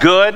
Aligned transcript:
good 0.00 0.34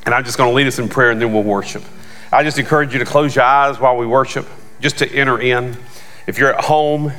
And 0.04 0.14
I'm 0.14 0.24
just 0.24 0.38
going 0.38 0.50
to 0.50 0.54
lead 0.54 0.66
us 0.66 0.78
in 0.78 0.88
prayer 0.88 1.10
and 1.10 1.20
then 1.20 1.32
we'll 1.32 1.42
worship. 1.42 1.84
I 2.32 2.42
just 2.42 2.58
encourage 2.58 2.92
you 2.92 2.98
to 2.98 3.04
close 3.04 3.36
your 3.36 3.44
eyes 3.44 3.78
while 3.78 3.96
we 3.96 4.06
worship, 4.06 4.46
just 4.80 4.98
to 4.98 5.10
enter 5.10 5.40
in. 5.40 5.76
If 6.26 6.38
you're 6.38 6.54
at 6.54 6.64
home, 6.64 7.12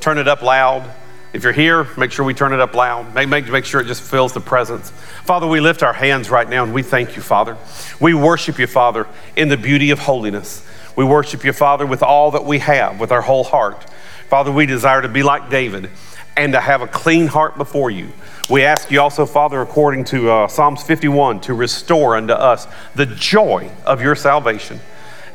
turn 0.00 0.18
it 0.18 0.28
up 0.28 0.42
loud. 0.42 0.90
If 1.32 1.42
you're 1.42 1.52
here, 1.52 1.86
make 1.98 2.12
sure 2.12 2.24
we 2.24 2.32
turn 2.32 2.52
it 2.52 2.60
up 2.60 2.74
loud. 2.74 3.14
Make, 3.14 3.28
make, 3.28 3.48
make 3.48 3.64
sure 3.64 3.80
it 3.80 3.86
just 3.86 4.02
fills 4.02 4.32
the 4.32 4.40
presence. 4.40 4.90
Father, 4.90 5.46
we 5.46 5.60
lift 5.60 5.82
our 5.82 5.92
hands 5.92 6.30
right 6.30 6.48
now 6.48 6.64
and 6.64 6.72
we 6.72 6.82
thank 6.82 7.16
you, 7.16 7.22
Father. 7.22 7.58
We 8.00 8.14
worship 8.14 8.58
you, 8.58 8.66
Father, 8.66 9.06
in 9.36 9.48
the 9.48 9.56
beauty 9.56 9.90
of 9.90 9.98
holiness. 9.98 10.66
We 10.96 11.04
worship 11.04 11.44
you, 11.44 11.52
Father, 11.52 11.84
with 11.84 12.02
all 12.02 12.30
that 12.30 12.44
we 12.44 12.60
have, 12.60 12.98
with 12.98 13.12
our 13.12 13.20
whole 13.20 13.44
heart. 13.44 13.84
Father, 14.30 14.50
we 14.50 14.64
desire 14.64 15.02
to 15.02 15.08
be 15.08 15.22
like 15.22 15.50
David 15.50 15.90
and 16.36 16.52
to 16.52 16.60
have 16.60 16.80
a 16.80 16.86
clean 16.86 17.26
heart 17.26 17.58
before 17.58 17.90
you. 17.90 18.08
We 18.48 18.62
ask 18.62 18.90
you 18.90 19.00
also, 19.00 19.26
Father, 19.26 19.60
according 19.60 20.04
to 20.04 20.30
uh, 20.30 20.48
Psalms 20.48 20.82
51, 20.82 21.40
to 21.42 21.54
restore 21.54 22.16
unto 22.16 22.32
us 22.32 22.66
the 22.94 23.06
joy 23.06 23.70
of 23.84 24.00
your 24.00 24.14
salvation, 24.14 24.80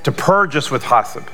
to 0.04 0.12
purge 0.12 0.56
us 0.56 0.72
with 0.72 0.84
hyssop, 0.84 1.30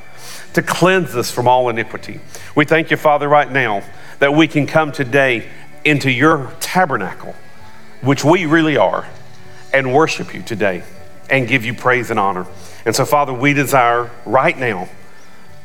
to 0.58 0.64
cleanse 0.64 1.16
us 1.16 1.30
from 1.30 1.48
all 1.48 1.70
iniquity. 1.70 2.20
We 2.56 2.66
thank 2.66 2.90
you, 2.90 2.98
Father, 2.98 3.28
right 3.28 3.52
now 3.52 3.84
that 4.18 4.34
we 4.34 4.48
can 4.48 4.66
come 4.66 4.92
today 4.92 5.48
into 5.86 6.10
your 6.10 6.52
tabernacle, 6.60 7.36
which 8.02 8.26
we 8.26 8.48
really 8.48 8.76
are, 8.76 9.06
and 9.72 9.94
worship 9.94 10.34
you 10.34 10.42
today 10.42 10.82
and 11.30 11.48
give 11.48 11.64
you 11.64 11.76
praise 11.76 12.10
and 12.10 12.20
honor. 12.20 12.48
And 12.86 12.96
so, 12.96 13.06
Father, 13.06 13.34
we 13.34 13.54
desire 13.54 14.10
right 14.26 14.58
now 14.58 14.90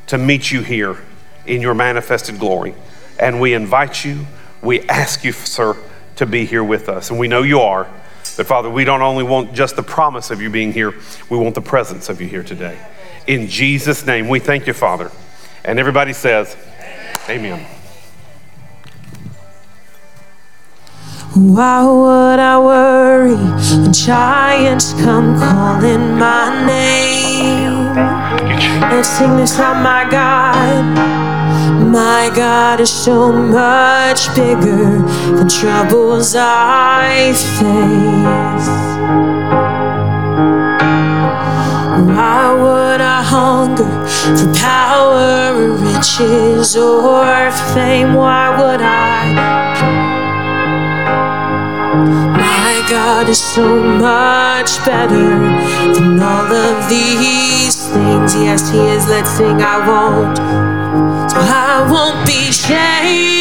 to 0.08 0.18
meet 0.18 0.50
you 0.50 0.60
here 0.60 0.98
in 1.46 1.62
your 1.62 1.72
manifested 1.72 2.38
glory. 2.38 2.74
And 3.18 3.40
we 3.40 3.54
invite 3.54 4.04
you, 4.04 4.26
we 4.60 4.82
ask 4.90 5.24
you, 5.24 5.32
sir, 5.32 5.74
to 6.16 6.26
be 6.26 6.44
here 6.44 6.62
with 6.62 6.90
us. 6.90 7.08
And 7.08 7.18
we 7.18 7.28
know 7.28 7.40
you 7.40 7.60
are. 7.60 7.88
But 8.36 8.46
Father, 8.46 8.68
we 8.68 8.84
don't 8.84 9.00
only 9.00 9.24
want 9.24 9.54
just 9.54 9.74
the 9.74 9.82
promise 9.82 10.30
of 10.30 10.42
you 10.42 10.50
being 10.50 10.74
here, 10.74 10.92
we 11.30 11.38
want 11.38 11.54
the 11.54 11.62
presence 11.62 12.10
of 12.10 12.20
you 12.20 12.28
here 12.28 12.42
today. 12.42 12.78
In 13.26 13.48
Jesus' 13.48 14.04
name, 14.04 14.28
we 14.28 14.38
thank 14.40 14.66
you, 14.66 14.72
Father. 14.72 15.10
And 15.64 15.78
everybody 15.78 16.12
says, 16.12 16.56
Amen. 17.28 17.64
Why 21.34 21.82
would 21.86 22.38
I 22.40 22.58
worry 22.58 23.36
when 23.36 23.92
giants 23.92 24.92
come 24.92 25.38
calling 25.38 26.18
my 26.18 26.66
name? 26.66 27.94
Let's 28.90 29.08
sing 29.08 29.36
this 29.38 29.58
out, 29.58 29.82
my 29.82 30.06
God. 30.10 31.32
My 31.90 32.30
God 32.34 32.80
is 32.80 32.90
so 32.90 33.32
much 33.32 34.28
bigger 34.34 34.98
than 35.36 35.48
troubles 35.48 36.34
I 36.36 37.32
face. 37.32 38.91
Why 42.16 42.52
would 42.52 43.00
I 43.00 43.22
hunger 43.22 43.88
for 44.36 44.52
power 44.54 45.54
or 45.56 45.72
riches 45.72 46.76
or 46.76 47.50
fame? 47.72 48.14
Why 48.14 48.50
would 48.58 48.82
I? 48.82 49.82
My 52.36 52.86
God 52.90 53.28
is 53.28 53.42
so 53.42 53.82
much 53.82 54.84
better 54.84 55.30
than 55.94 56.20
all 56.20 56.52
of 56.52 56.88
these 56.90 57.88
things. 57.88 58.34
Yes, 58.34 58.70
He 58.70 58.78
is. 58.78 59.08
Let's 59.08 59.30
sing. 59.30 59.62
I 59.62 59.78
won't. 59.88 60.36
So 61.30 61.38
I 61.40 61.88
won't 61.90 62.26
be 62.26 62.52
shaken. 62.52 63.31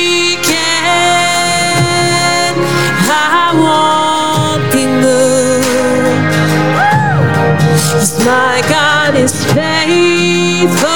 Is 9.21 9.45
faithful. 9.53 10.89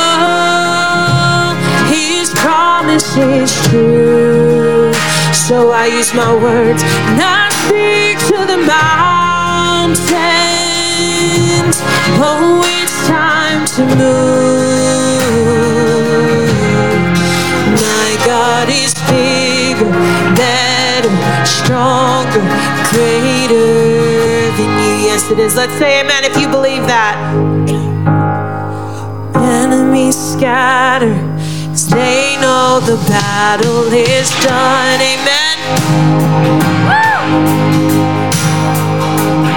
His 1.94 2.34
promise 2.34 3.16
is 3.18 3.54
true. 3.68 4.92
So 5.34 5.70
I 5.70 5.86
use 5.86 6.12
my 6.16 6.34
words 6.34 6.82
I 7.22 7.50
speak 7.62 8.18
to 8.32 8.46
the 8.52 8.58
mountains. 8.66 10.06
Oh, 12.18 12.64
it's 12.66 12.98
time 13.08 13.62
to 13.76 13.84
move. 14.02 15.30
My 17.86 18.10
God 18.26 18.70
is 18.70 18.94
bigger, 19.06 19.92
better, 20.34 21.14
stronger, 21.46 22.42
greater 22.90 24.50
than 24.58 24.72
you. 24.82 24.94
Yes, 25.06 25.30
it 25.30 25.38
is. 25.38 25.56
Let's 25.56 25.78
say 25.78 26.00
amen 26.02 26.24
if 26.24 26.36
you 26.40 26.48
believe 26.50 26.88
that. 26.88 27.85
Enemies 29.46 30.16
scatter. 30.16 31.14
Cause 31.70 31.88
they 31.88 32.38
know 32.42 32.80
the 32.80 32.98
battle 33.08 33.84
is 33.94 34.30
done. 34.42 35.00
Amen. 35.00 35.58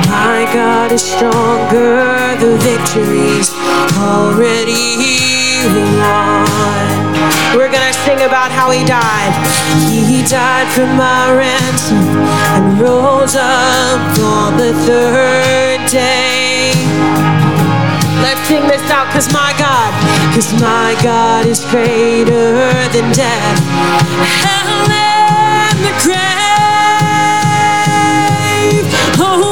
My 0.09 0.49
God 0.53 0.93
is 0.93 1.03
stronger. 1.03 2.37
The 2.39 2.57
victory's 2.59 3.51
already 3.97 4.99
won. 5.99 6.89
We're 7.57 7.73
gonna 7.73 7.93
sing 8.05 8.21
about 8.23 8.51
how 8.51 8.71
he 8.71 8.85
died. 8.85 9.33
He 9.89 10.23
died 10.25 10.69
for 10.69 10.87
my 10.87 11.35
ransom 11.35 11.99
and 12.55 12.81
rose 12.81 13.37
up 13.37 14.19
on 14.19 14.57
the 14.57 14.73
third 14.87 15.91
day. 15.91 17.38
Let's 18.21 18.41
sing 18.49 18.67
this 18.67 18.91
out, 18.91 19.13
cause 19.13 19.33
my 19.33 19.55
God, 19.59 19.93
cause 20.35 20.53
my 20.61 20.97
God 21.03 21.47
is 21.47 21.65
greater 21.67 22.73
than 22.93 23.13
death, 23.13 23.59
hell 24.43 24.91
and 24.91 25.79
the 25.87 25.93
grave. 26.03 26.19
Oh, 29.21 29.48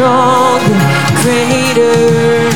stronger, 0.00 0.80
greater. 1.20 2.48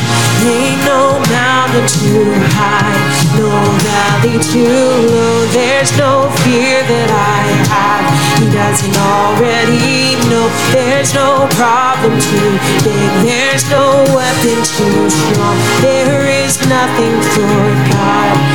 Ain't 0.45 0.81
no 0.85 1.21
mountain 1.29 1.85
too 1.85 2.25
high, 2.57 2.97
no 3.37 3.53
valley 3.85 4.37
too 4.41 4.65
low. 5.13 5.45
There's 5.53 5.95
no 5.97 6.29
fear 6.41 6.81
that 6.81 7.09
I 7.13 7.45
have. 7.69 8.05
He 8.41 8.49
doesn't 8.49 8.97
already 8.97 10.17
know. 10.29 10.49
There's 10.73 11.13
no 11.13 11.45
problem 11.53 12.17
too 12.17 12.51
big. 12.81 13.09
There's 13.21 13.69
no 13.69 14.01
weapon 14.09 14.57
too 14.65 15.09
strong. 15.09 15.57
There 15.81 16.25
is 16.25 16.57
nothing 16.65 17.15
for 17.33 17.61
God. 17.93 18.54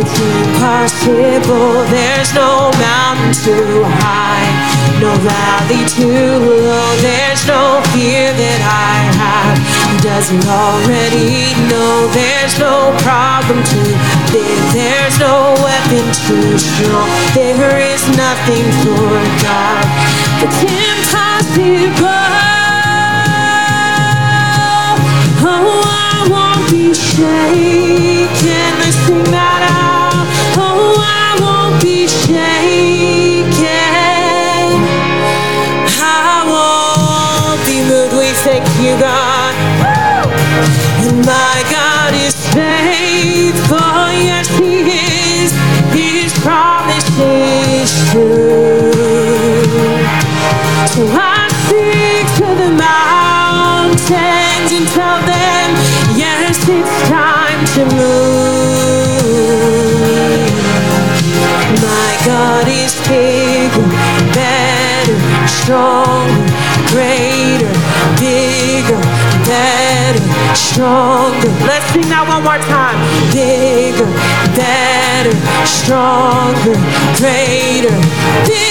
It's 0.00 0.18
impossible. 0.18 1.84
There's 1.92 2.32
no 2.32 2.72
mountain 2.80 3.36
too 3.44 3.84
high, 3.84 4.48
no 4.96 5.12
valley 5.20 5.84
too 5.92 6.08
low. 6.08 6.96
There's 7.04 7.44
no 7.46 7.84
fear 7.92 8.32
that 8.32 8.60
I 8.64 8.96
have. 9.20 9.60
Doesn't 10.00 10.46
already 10.48 11.52
know. 11.68 12.08
There's 12.16 12.56
no 12.58 12.96
problem 13.04 13.60
too 13.68 13.92
big. 14.32 14.56
There's 14.72 15.20
no 15.20 15.52
weapon 15.60 16.08
too 16.24 16.56
strong. 16.56 17.04
There 17.36 17.76
is 17.76 18.00
nothing 18.16 18.64
for 18.80 19.20
God. 19.44 19.84
It's 20.40 20.64
impossible. 20.64 22.08
Oh, 25.44 25.84
I 25.84 26.24
won't 26.32 26.64
be 26.72 26.94
shaken. 26.94 28.89
So 50.90 51.06
I 51.06 51.48
speak 51.66 52.26
to 52.38 52.48
the 52.62 52.70
mountains 52.76 54.72
and 54.72 54.86
tell 54.88 55.20
them, 55.24 55.39
stronger, 65.70 66.50
greater, 66.90 67.70
bigger, 68.18 68.98
better, 69.46 70.18
stronger. 70.52 71.46
Let's 71.62 71.86
sing 71.94 72.10
that 72.10 72.26
one 72.26 72.42
more 72.42 72.58
time. 72.58 72.98
Bigger, 73.30 74.10
better, 74.58 75.30
stronger, 75.62 76.74
greater, 77.22 77.94
bigger, 78.50 78.69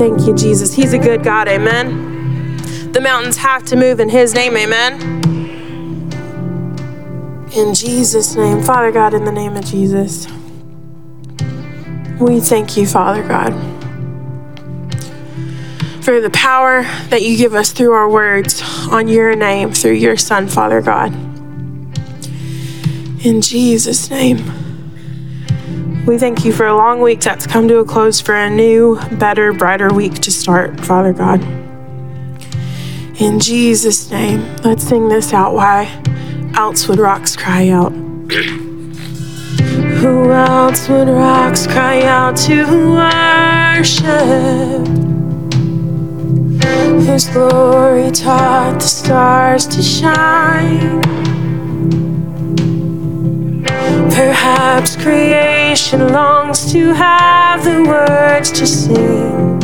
thank 0.00 0.26
you, 0.26 0.34
Jesus. 0.34 0.72
He's 0.72 0.94
a 0.94 0.98
good 0.98 1.22
God, 1.22 1.46
amen. 1.46 2.56
The 2.92 3.02
mountains 3.02 3.36
have 3.36 3.66
to 3.66 3.76
move 3.76 4.00
in 4.00 4.08
His 4.08 4.32
name, 4.32 4.56
amen. 4.56 4.98
In 7.54 7.74
Jesus' 7.74 8.34
name, 8.34 8.62
Father 8.62 8.90
God, 8.92 9.12
in 9.12 9.26
the 9.26 9.30
name 9.30 9.58
of 9.58 9.66
Jesus, 9.66 10.26
we 12.18 12.40
thank 12.40 12.78
you, 12.78 12.86
Father 12.86 13.22
God, 13.28 13.52
for 16.02 16.18
the 16.18 16.30
power 16.32 16.84
that 17.10 17.20
you 17.20 17.36
give 17.36 17.54
us 17.54 17.70
through 17.70 17.92
our 17.92 18.08
words 18.08 18.62
on 18.90 19.06
your 19.06 19.36
name, 19.36 19.70
through 19.70 19.92
your 19.92 20.16
Son, 20.16 20.48
Father 20.48 20.80
God. 20.80 21.12
In 23.22 23.42
Jesus' 23.42 24.08
name. 24.08 24.59
We 26.06 26.16
thank 26.18 26.44
you 26.46 26.52
for 26.52 26.66
a 26.66 26.74
long 26.74 27.00
week 27.02 27.20
that's 27.20 27.46
come 27.46 27.68
to 27.68 27.78
a 27.78 27.84
close 27.84 28.20
for 28.20 28.34
a 28.34 28.48
new, 28.48 28.98
better, 29.12 29.52
brighter 29.52 29.92
week 29.92 30.14
to 30.20 30.30
start, 30.32 30.80
Father 30.80 31.12
God. 31.12 31.42
In 33.20 33.38
Jesus' 33.38 34.10
name, 34.10 34.56
let's 34.64 34.82
sing 34.82 35.08
this 35.08 35.34
out. 35.34 35.52
Why 35.52 36.02
else 36.56 36.88
would 36.88 36.98
rocks 36.98 37.36
cry 37.36 37.68
out? 37.68 37.92
Who 40.00 40.32
else 40.32 40.88
would 40.88 41.08
rocks 41.08 41.66
cry 41.66 42.02
out 42.02 42.34
to 42.38 42.64
worship? 42.94 44.06
Whose 47.04 47.28
glory 47.28 48.10
taught 48.10 48.80
the 48.80 48.86
stars 48.86 49.66
to 49.66 49.82
shine? 49.82 51.02
Perhaps 54.12 54.96
creation 54.96 56.08
longs 56.12 56.72
to 56.72 56.92
have 56.92 57.64
the 57.64 57.82
words 57.88 58.50
to 58.52 58.66
sing. 58.66 59.58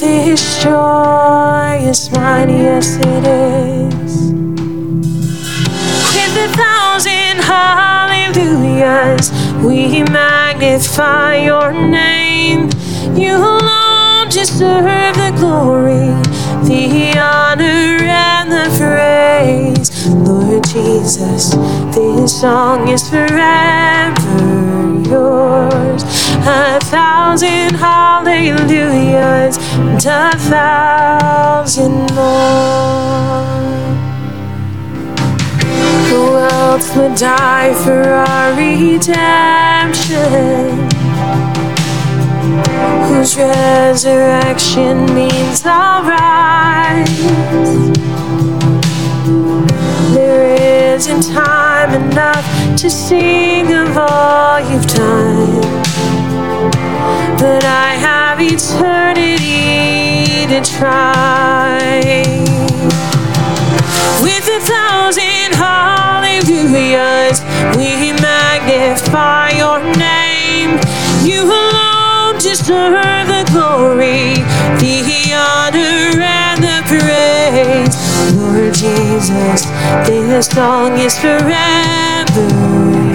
This 0.00 0.62
joy 0.62 1.78
is 1.82 2.10
mine, 2.12 2.48
yes 2.50 2.96
it 2.96 3.26
is. 3.26 4.32
With 6.14 6.36
a 6.36 6.48
thousand 6.56 7.42
hallelujahs, 7.42 9.30
we 9.64 10.02
magnify 10.04 11.36
your 11.44 11.72
name. 11.72 12.70
You 13.14 13.36
alone 13.36 14.28
deserve 14.28 15.14
the 15.16 15.32
glory, 15.36 16.14
the 16.64 17.18
honor, 17.18 17.98
and 18.02 18.50
the 18.50 18.68
praise. 18.78 20.06
Lord 20.08 20.64
Jesus, 20.64 21.54
this 21.94 22.40
song 22.40 22.88
is 22.88 23.08
forever 23.08 24.70
yours. 25.08 26.02
A 26.46 26.78
thousand 26.80 27.74
hallelujahs 27.74 29.58
and 29.74 30.04
a 30.06 30.32
thousand 30.38 32.12
more. 32.14 33.40
Who 36.08 36.22
else 36.36 36.96
would 36.96 37.16
die 37.16 37.74
for 37.84 38.02
our 38.02 38.52
redemption? 38.54 39.20
Whose 43.08 43.36
resurrection 43.36 45.06
means 45.14 45.64
our 45.66 46.02
rise. 46.02 47.20
There 50.14 50.94
isn't 50.94 51.22
time 51.34 51.94
enough 51.94 52.46
to 52.76 52.90
sing 52.90 53.72
of 53.72 53.96
all 53.96 54.60
you've 54.60 54.86
done. 54.86 55.60
But 57.38 57.64
I 57.64 57.94
have 58.08 58.40
eternity 58.40 60.46
to 60.48 60.60
try. 60.78 62.00
With 64.22 64.48
a 64.48 64.60
thousand 64.60 65.54
hallelujahs, 65.54 67.40
we 67.76 68.12
magnify 68.12 69.50
your 69.50 69.80
name. 69.96 70.78
You 71.24 71.44
alone 71.44 71.89
deserve 72.42 73.26
the 73.28 73.44
glory, 73.52 74.34
the 74.80 75.32
honor, 75.34 76.20
and 76.20 76.62
the 76.62 76.80
praise. 76.88 77.94
Lord 78.36 78.72
Jesus, 78.74 79.66
this 80.06 80.46
song 80.46 80.98
is 80.98 81.18
forever 81.18 82.48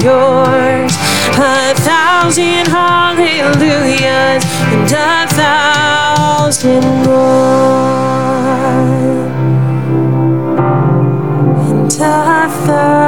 yours. 0.04 0.94
A 1.38 1.74
thousand 1.76 2.68
hallelujahs 2.68 4.46
and 4.72 4.92
a 4.92 5.28
thousand 5.34 6.84
more 7.04 8.06
and 11.82 11.94
a 11.94 12.50
thousand 12.66 13.05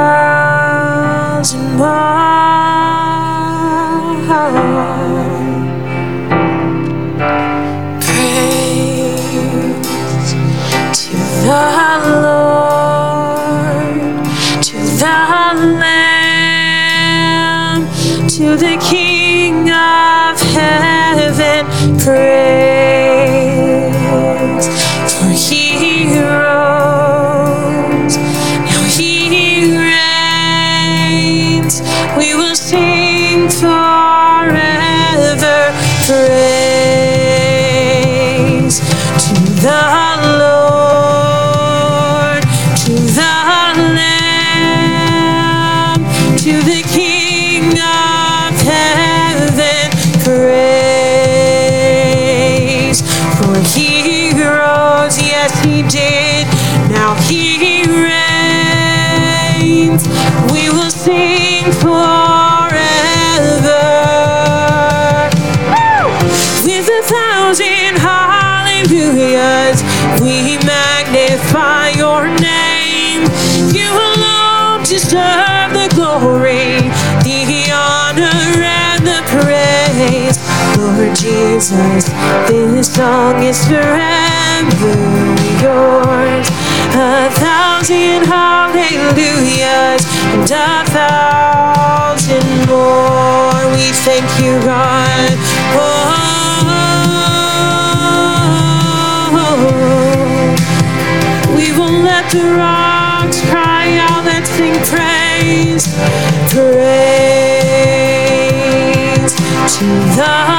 Lamb, 22.08 22.47
Jesus, 81.58 82.06
this 82.48 82.94
song 82.94 83.42
is 83.42 83.66
forever 83.66 84.94
yours. 85.60 86.46
A 86.94 87.28
thousand 87.34 88.26
hallelujahs 88.30 90.06
and 90.34 90.48
a 90.52 90.84
thousand 90.86 92.46
more. 92.68 93.58
We 93.74 93.90
thank 93.90 94.38
you, 94.38 94.60
God. 94.62 95.34
Oh, 95.74 96.14
we 101.56 101.72
will 101.76 101.98
let 102.04 102.30
the 102.30 102.54
rocks 102.54 103.40
cry 103.50 103.98
out. 103.98 104.24
Let's 104.24 104.48
sing 104.50 104.78
praise, 104.86 105.88
praise 106.54 107.18
to 109.76 109.84
the 110.14 110.57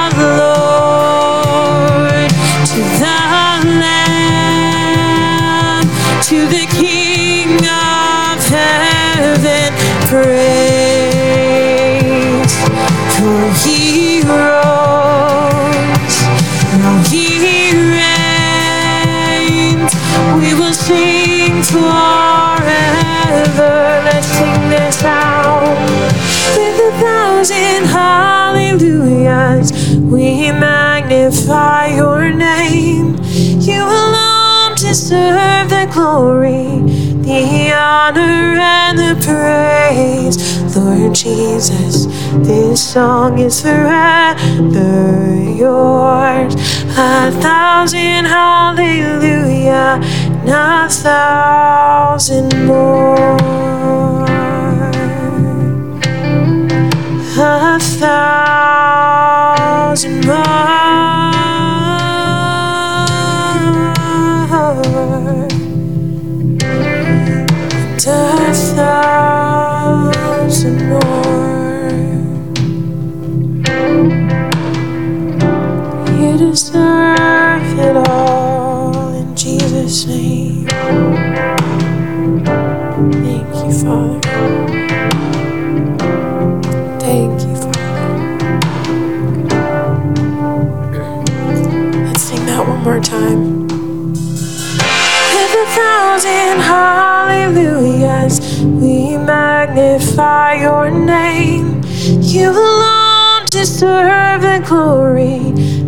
now 16.79 17.03
He 17.09 17.41
reigns. 19.41 19.93
We 20.39 20.49
will 20.59 20.73
sing 20.73 21.63
forever. 21.63 21.87
Let's 24.05 24.27
sing 24.27 24.69
this 24.69 25.03
out 25.03 25.77
with 26.55 26.79
a 26.79 26.91
thousand 26.99 27.85
hallelujahs. 27.85 29.71
We 29.97 30.51
magnify 30.51 31.95
your 31.95 32.31
name. 32.31 33.17
You 33.59 33.83
alone 33.83 34.75
deserve 34.75 35.69
the 35.69 35.87
glory, 35.91 36.81
the 37.21 37.73
honor, 37.73 38.57
and 38.57 38.97
the 38.97 39.15
praise. 39.25 40.37
Lord 40.75 41.13
Jesus, 41.15 42.07
this 42.43 42.93
song 42.93 43.39
is 43.39 43.61
forever 43.61 45.35
yours. 45.57 46.55
A 46.97 47.31
thousand 47.41 48.25
hallelujah, 48.25 49.99
a 50.45 50.89
thousand 50.89 52.65
more 52.65 53.37
a 57.41 57.79
thousand 57.79 58.88
glory, 104.69 105.39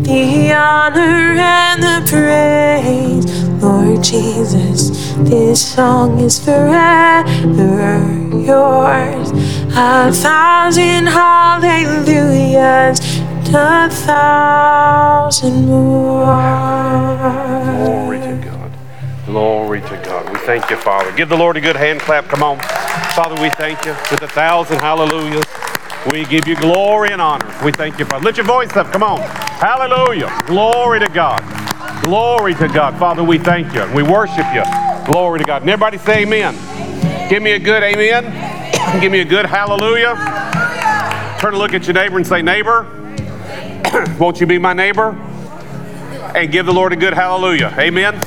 the 0.02 0.52
honor, 0.52 1.36
and 1.38 1.84
the 1.84 2.02
praise. 2.10 3.26
Lord 3.62 4.02
Jesus, 4.04 4.90
this 5.20 5.74
song 5.76 6.18
is 6.20 6.40
forever 6.44 8.02
yours. 8.34 9.30
A 9.78 10.12
thousand 10.12 11.06
hallelujahs, 11.06 13.00
and 13.20 13.56
a 13.56 13.88
thousand 13.92 15.68
Glory 15.68 16.26
more. 18.18 18.28
to 18.28 18.36
God. 18.44 18.72
Glory 19.28 19.82
to 19.82 20.02
God. 20.04 20.28
We 20.34 20.40
thank 20.40 20.72
you, 20.72 20.78
Father. 20.78 21.12
Give 21.12 21.30
the 21.30 21.38
Lord 21.38 21.56
a 21.56 21.62
good 21.62 21.76
hand 21.76 22.00
clap. 22.00 22.26
Come 22.26 22.42
on. 22.42 22.58
Father, 23.16 23.40
we 23.40 23.52
thank 23.52 23.86
you 23.86 23.92
with 24.10 24.24
a 24.24 24.28
thousand 24.28 24.80
hallelujahs. 24.80 25.46
We 26.10 26.26
give 26.26 26.48
you 26.48 26.56
glory 26.56 27.12
and 27.12 27.22
honor. 27.22 27.54
We 27.64 27.72
thank 27.72 28.00
you, 28.00 28.06
Father. 28.06 28.24
Lift 28.24 28.38
your 28.38 28.48
voice 28.48 28.76
up. 28.76 28.92
Come 28.92 29.04
on. 29.04 29.20
Hallelujah. 29.22 30.36
Glory 30.48 31.00
to 31.00 31.08
God. 31.08 31.42
Glory 32.04 32.56
to 32.56 32.68
God. 32.68 32.98
Father, 32.98 33.24
we 33.24 33.38
thank 33.38 33.72
you. 33.76 33.86
We 33.94 34.02
worship 34.02 34.46
you. 34.52 34.64
Glory 35.06 35.40
to 35.40 35.46
God. 35.46 35.62
And 35.62 35.70
everybody 35.70 36.00
say 36.00 36.24
amen. 36.24 36.56
Give 37.30 37.44
me 37.44 37.52
a 37.52 37.60
good 37.60 37.84
amen. 37.84 39.00
Give 39.00 39.12
me 39.12 39.20
a 39.20 39.26
good 39.26 39.46
hallelujah. 39.46 40.16
Turn 41.40 41.54
to 41.54 41.60
look 41.60 41.76
at 41.76 41.86
your 41.86 41.94
neighbor 41.94 42.18
and 42.18 42.26
say, 42.26 42.42
neighbor, 42.42 42.88
won't 44.20 44.42
you 44.42 44.48
be 44.48 44.58
my 44.58 44.74
neighbor? 44.74 45.12
And 46.36 46.52
give 46.52 46.66
the 46.66 46.74
Lord 46.74 46.94
a 46.94 46.96
good 46.96 47.14
hallelujah. 47.14 47.76
Amen. 47.78 48.20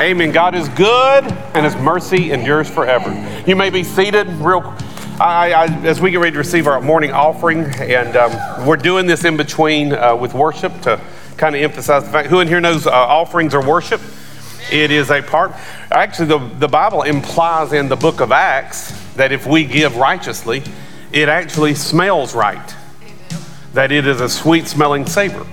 Amen. 0.00 0.32
God 0.32 0.56
is 0.56 0.68
good 0.70 1.24
and 1.54 1.64
his 1.64 1.76
mercy 1.76 2.32
endures 2.32 2.68
forever. 2.68 3.12
You 3.46 3.54
may 3.54 3.70
be 3.70 3.84
seated 3.84 4.26
real 4.40 4.74
I, 5.18 5.52
I, 5.52 5.64
as 5.86 5.98
we 5.98 6.10
get 6.10 6.20
ready 6.20 6.32
to 6.32 6.38
receive 6.38 6.66
our 6.66 6.78
morning 6.82 7.10
offering, 7.10 7.64
and 7.80 8.14
um, 8.16 8.66
we're 8.66 8.76
doing 8.76 9.06
this 9.06 9.24
in 9.24 9.38
between 9.38 9.94
uh, 9.94 10.14
with 10.14 10.34
worship 10.34 10.78
to 10.82 11.00
kind 11.38 11.56
of 11.56 11.62
emphasize 11.62 12.04
the 12.04 12.10
fact 12.10 12.28
who 12.28 12.40
in 12.40 12.48
here 12.48 12.60
knows 12.60 12.86
uh, 12.86 12.90
offerings 12.90 13.54
are 13.54 13.66
worship? 13.66 14.02
It 14.70 14.90
is 14.90 15.10
a 15.10 15.22
part. 15.22 15.52
Actually, 15.90 16.26
the, 16.26 16.38
the 16.58 16.68
Bible 16.68 17.02
implies 17.02 17.72
in 17.72 17.88
the 17.88 17.96
book 17.96 18.20
of 18.20 18.30
Acts 18.30 18.90
that 19.14 19.32
if 19.32 19.46
we 19.46 19.64
give 19.64 19.96
righteously, 19.96 20.62
it 21.12 21.30
actually 21.30 21.74
smells 21.74 22.34
right, 22.34 22.74
that 23.72 23.92
it 23.92 24.06
is 24.06 24.20
a 24.20 24.28
sweet 24.28 24.66
smelling 24.66 25.06
savor. 25.06 25.46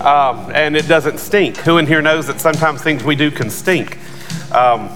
Um, 0.00 0.50
and 0.54 0.74
it 0.74 0.88
doesn't 0.88 1.18
stink. 1.18 1.58
Who 1.58 1.76
in 1.76 1.86
here 1.86 2.00
knows 2.00 2.28
that 2.28 2.40
sometimes 2.40 2.80
things 2.80 3.04
we 3.04 3.16
do 3.16 3.30
can 3.30 3.50
stink? 3.50 3.98
Um, 4.54 4.88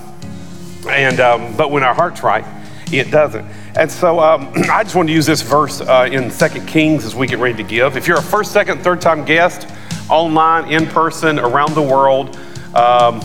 and 0.88 1.20
um, 1.20 1.54
but 1.54 1.70
when 1.70 1.82
our 1.82 1.94
heart's 1.94 2.22
right, 2.22 2.44
it 2.90 3.10
doesn't. 3.10 3.46
And 3.78 3.92
so 3.92 4.20
um, 4.20 4.50
I 4.70 4.82
just 4.82 4.94
want 4.94 5.08
to 5.08 5.14
use 5.14 5.26
this 5.26 5.42
verse 5.42 5.80
uh, 5.80 6.08
in 6.10 6.30
Second 6.30 6.66
Kings 6.66 7.04
as 7.04 7.14
we 7.14 7.26
get 7.26 7.38
ready 7.38 7.56
to 7.62 7.68
give. 7.68 7.96
If 7.96 8.08
you're 8.08 8.18
a 8.18 8.22
first, 8.22 8.52
second, 8.52 8.82
third 8.82 9.00
time 9.00 9.24
guest, 9.24 9.68
online, 10.08 10.72
in 10.72 10.86
person, 10.86 11.38
around 11.38 11.74
the 11.74 11.82
world, 11.82 12.36
um, 12.74 13.20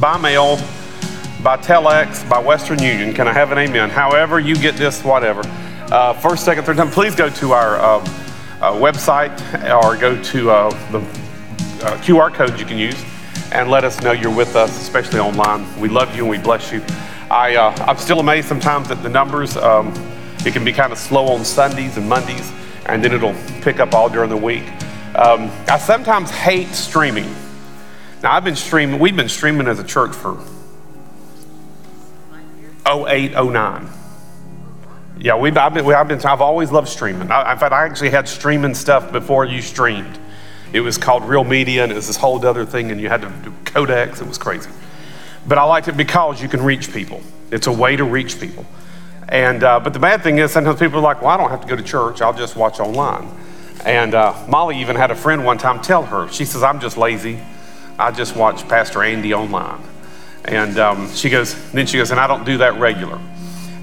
by 0.00 0.16
mail, 0.16 0.56
by 1.42 1.56
telex, 1.56 2.28
by 2.28 2.38
Western 2.38 2.80
Union, 2.80 3.12
can 3.12 3.26
I 3.26 3.32
have 3.32 3.50
an 3.50 3.58
amen? 3.58 3.90
However 3.90 4.38
you 4.38 4.54
get 4.54 4.76
this, 4.76 5.02
whatever. 5.02 5.42
Uh, 5.90 6.12
first, 6.12 6.44
second, 6.44 6.64
third 6.64 6.76
time, 6.76 6.90
please 6.90 7.16
go 7.16 7.28
to 7.28 7.52
our 7.52 7.80
um, 7.80 8.02
uh, 8.60 8.72
website 8.72 9.32
or 9.82 9.96
go 9.96 10.20
to 10.22 10.50
uh, 10.50 10.70
the 10.92 10.98
uh, 10.98 11.96
QR 12.02 12.32
code 12.32 12.58
you 12.60 12.66
can 12.66 12.78
use 12.78 13.02
and 13.52 13.70
let 13.70 13.82
us 13.82 14.00
know 14.02 14.12
you're 14.12 14.34
with 14.34 14.54
us, 14.54 14.80
especially 14.80 15.18
online. 15.18 15.66
We 15.80 15.88
love 15.88 16.14
you 16.14 16.22
and 16.22 16.30
we 16.30 16.38
bless 16.38 16.70
you. 16.70 16.82
I, 17.30 17.56
uh, 17.56 17.74
I'm 17.86 17.98
still 17.98 18.20
amazed 18.20 18.48
sometimes 18.48 18.90
at 18.90 19.02
the 19.02 19.08
numbers. 19.08 19.56
Um, 19.56 19.92
it 20.46 20.52
can 20.52 20.64
be 20.64 20.72
kind 20.72 20.92
of 20.92 20.98
slow 20.98 21.28
on 21.28 21.44
Sundays 21.44 21.96
and 21.98 22.08
Mondays, 22.08 22.50
and 22.86 23.04
then 23.04 23.12
it'll 23.12 23.34
pick 23.60 23.80
up 23.80 23.92
all 23.92 24.08
during 24.08 24.30
the 24.30 24.36
week. 24.36 24.64
Um, 25.14 25.50
I 25.68 25.78
sometimes 25.78 26.30
hate 26.30 26.68
streaming. 26.68 27.34
Now, 28.22 28.32
I've 28.32 28.44
been 28.44 28.56
streaming, 28.56 28.98
we've 28.98 29.16
been 29.16 29.28
streaming 29.28 29.66
as 29.66 29.78
a 29.78 29.84
church 29.84 30.12
for 30.12 30.42
08, 32.86 33.32
09. 33.32 33.88
Yeah, 35.20 35.36
we've, 35.36 35.56
I've, 35.56 35.74
been, 35.74 35.86
I've, 35.86 36.08
been, 36.08 36.24
I've 36.24 36.40
always 36.40 36.70
loved 36.70 36.88
streaming. 36.88 37.30
I, 37.30 37.52
in 37.52 37.58
fact, 37.58 37.72
I 37.72 37.84
actually 37.84 38.10
had 38.10 38.26
streaming 38.28 38.74
stuff 38.74 39.12
before 39.12 39.44
you 39.44 39.60
streamed. 39.60 40.18
It 40.72 40.80
was 40.80 40.96
called 40.96 41.24
Real 41.24 41.44
Media, 41.44 41.82
and 41.82 41.92
it 41.92 41.94
was 41.94 42.06
this 42.06 42.16
whole 42.16 42.44
other 42.46 42.64
thing, 42.64 42.90
and 42.90 43.00
you 43.00 43.08
had 43.08 43.22
to 43.22 43.28
do 43.42 43.50
codecs. 43.64 44.20
It 44.22 44.28
was 44.28 44.38
crazy. 44.38 44.70
But 45.48 45.56
I 45.56 45.64
liked 45.64 45.88
it 45.88 45.96
because 45.96 46.42
you 46.42 46.48
can 46.48 46.62
reach 46.62 46.92
people. 46.92 47.22
It's 47.50 47.66
a 47.66 47.72
way 47.72 47.96
to 47.96 48.04
reach 48.04 48.38
people. 48.38 48.66
And, 49.30 49.64
uh, 49.64 49.80
but 49.80 49.94
the 49.94 49.98
bad 49.98 50.22
thing 50.22 50.38
is, 50.38 50.52
sometimes 50.52 50.78
people 50.78 50.98
are 50.98 51.02
like, 51.02 51.22
well, 51.22 51.30
I 51.30 51.36
don't 51.38 51.50
have 51.50 51.62
to 51.62 51.66
go 51.66 51.74
to 51.74 51.82
church, 51.82 52.20
I'll 52.20 52.34
just 52.34 52.54
watch 52.54 52.80
online. 52.80 53.28
And 53.84 54.14
uh, 54.14 54.34
Molly 54.48 54.78
even 54.80 54.96
had 54.96 55.10
a 55.10 55.14
friend 55.14 55.44
one 55.44 55.56
time 55.58 55.80
tell 55.80 56.02
her, 56.04 56.28
she 56.28 56.44
says, 56.44 56.62
I'm 56.62 56.80
just 56.80 56.96
lazy. 56.98 57.38
I 57.98 58.10
just 58.10 58.36
watch 58.36 58.66
Pastor 58.68 59.02
Andy 59.02 59.34
online. 59.34 59.82
And 60.44 60.78
um, 60.78 61.10
she 61.12 61.30
goes, 61.30 61.54
then 61.72 61.86
she 61.86 61.98
goes, 61.98 62.10
and 62.10 62.20
I 62.20 62.26
don't 62.26 62.44
do 62.44 62.58
that 62.58 62.78
regular. 62.78 63.18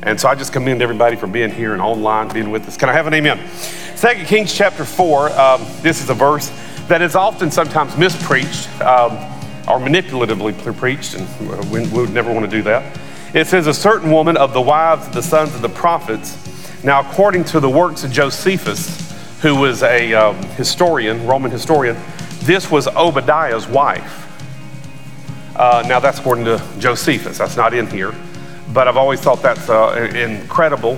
And 0.03 0.19
so 0.19 0.29
I 0.29 0.35
just 0.35 0.53
commend 0.53 0.81
everybody 0.81 1.15
for 1.15 1.27
being 1.27 1.49
here 1.49 1.73
and 1.73 1.81
online, 1.81 2.29
being 2.29 2.51
with 2.51 2.67
us. 2.67 2.77
Can 2.77 2.89
I 2.89 2.93
have 2.93 3.07
an 3.07 3.13
amen? 3.13 3.47
Second 3.95 4.25
Kings 4.25 4.53
chapter 4.53 4.85
4, 4.85 5.31
um, 5.31 5.65
this 5.81 6.01
is 6.01 6.09
a 6.09 6.13
verse 6.13 6.51
that 6.87 7.01
is 7.01 7.15
often 7.15 7.49
sometimes 7.49 7.97
mispreached 7.97 8.69
um, 8.81 9.34
or 9.67 9.79
manipulatively 9.79 10.77
preached, 10.77 11.15
and 11.15 11.71
we, 11.71 11.81
we 11.87 12.01
would 12.01 12.11
never 12.11 12.31
want 12.31 12.45
to 12.45 12.51
do 12.51 12.61
that. 12.63 12.99
It 13.33 13.47
says, 13.47 13.67
A 13.67 13.73
certain 13.73 14.11
woman 14.11 14.37
of 14.37 14.53
the 14.53 14.61
wives 14.61 15.07
of 15.07 15.13
the 15.13 15.23
sons 15.23 15.55
of 15.55 15.61
the 15.61 15.69
prophets, 15.69 16.83
now 16.83 17.01
according 17.01 17.45
to 17.45 17.59
the 17.59 17.69
works 17.69 18.03
of 18.03 18.11
Josephus, 18.11 19.01
who 19.41 19.55
was 19.55 19.83
a 19.83 20.13
um, 20.13 20.35
historian, 20.51 21.25
Roman 21.25 21.51
historian, 21.51 21.97
this 22.39 22.69
was 22.69 22.87
Obadiah's 22.87 23.67
wife. 23.67 24.21
Uh, 25.55 25.83
now, 25.87 25.99
that's 25.99 26.19
according 26.19 26.45
to 26.45 26.61
Josephus. 26.79 27.37
That's 27.37 27.55
not 27.55 27.73
in 27.73 27.87
here. 27.87 28.13
But 28.73 28.87
I've 28.87 28.97
always 28.97 29.21
thought 29.21 29.41
that's 29.41 29.69
uh, 29.69 30.11
incredible 30.13 30.97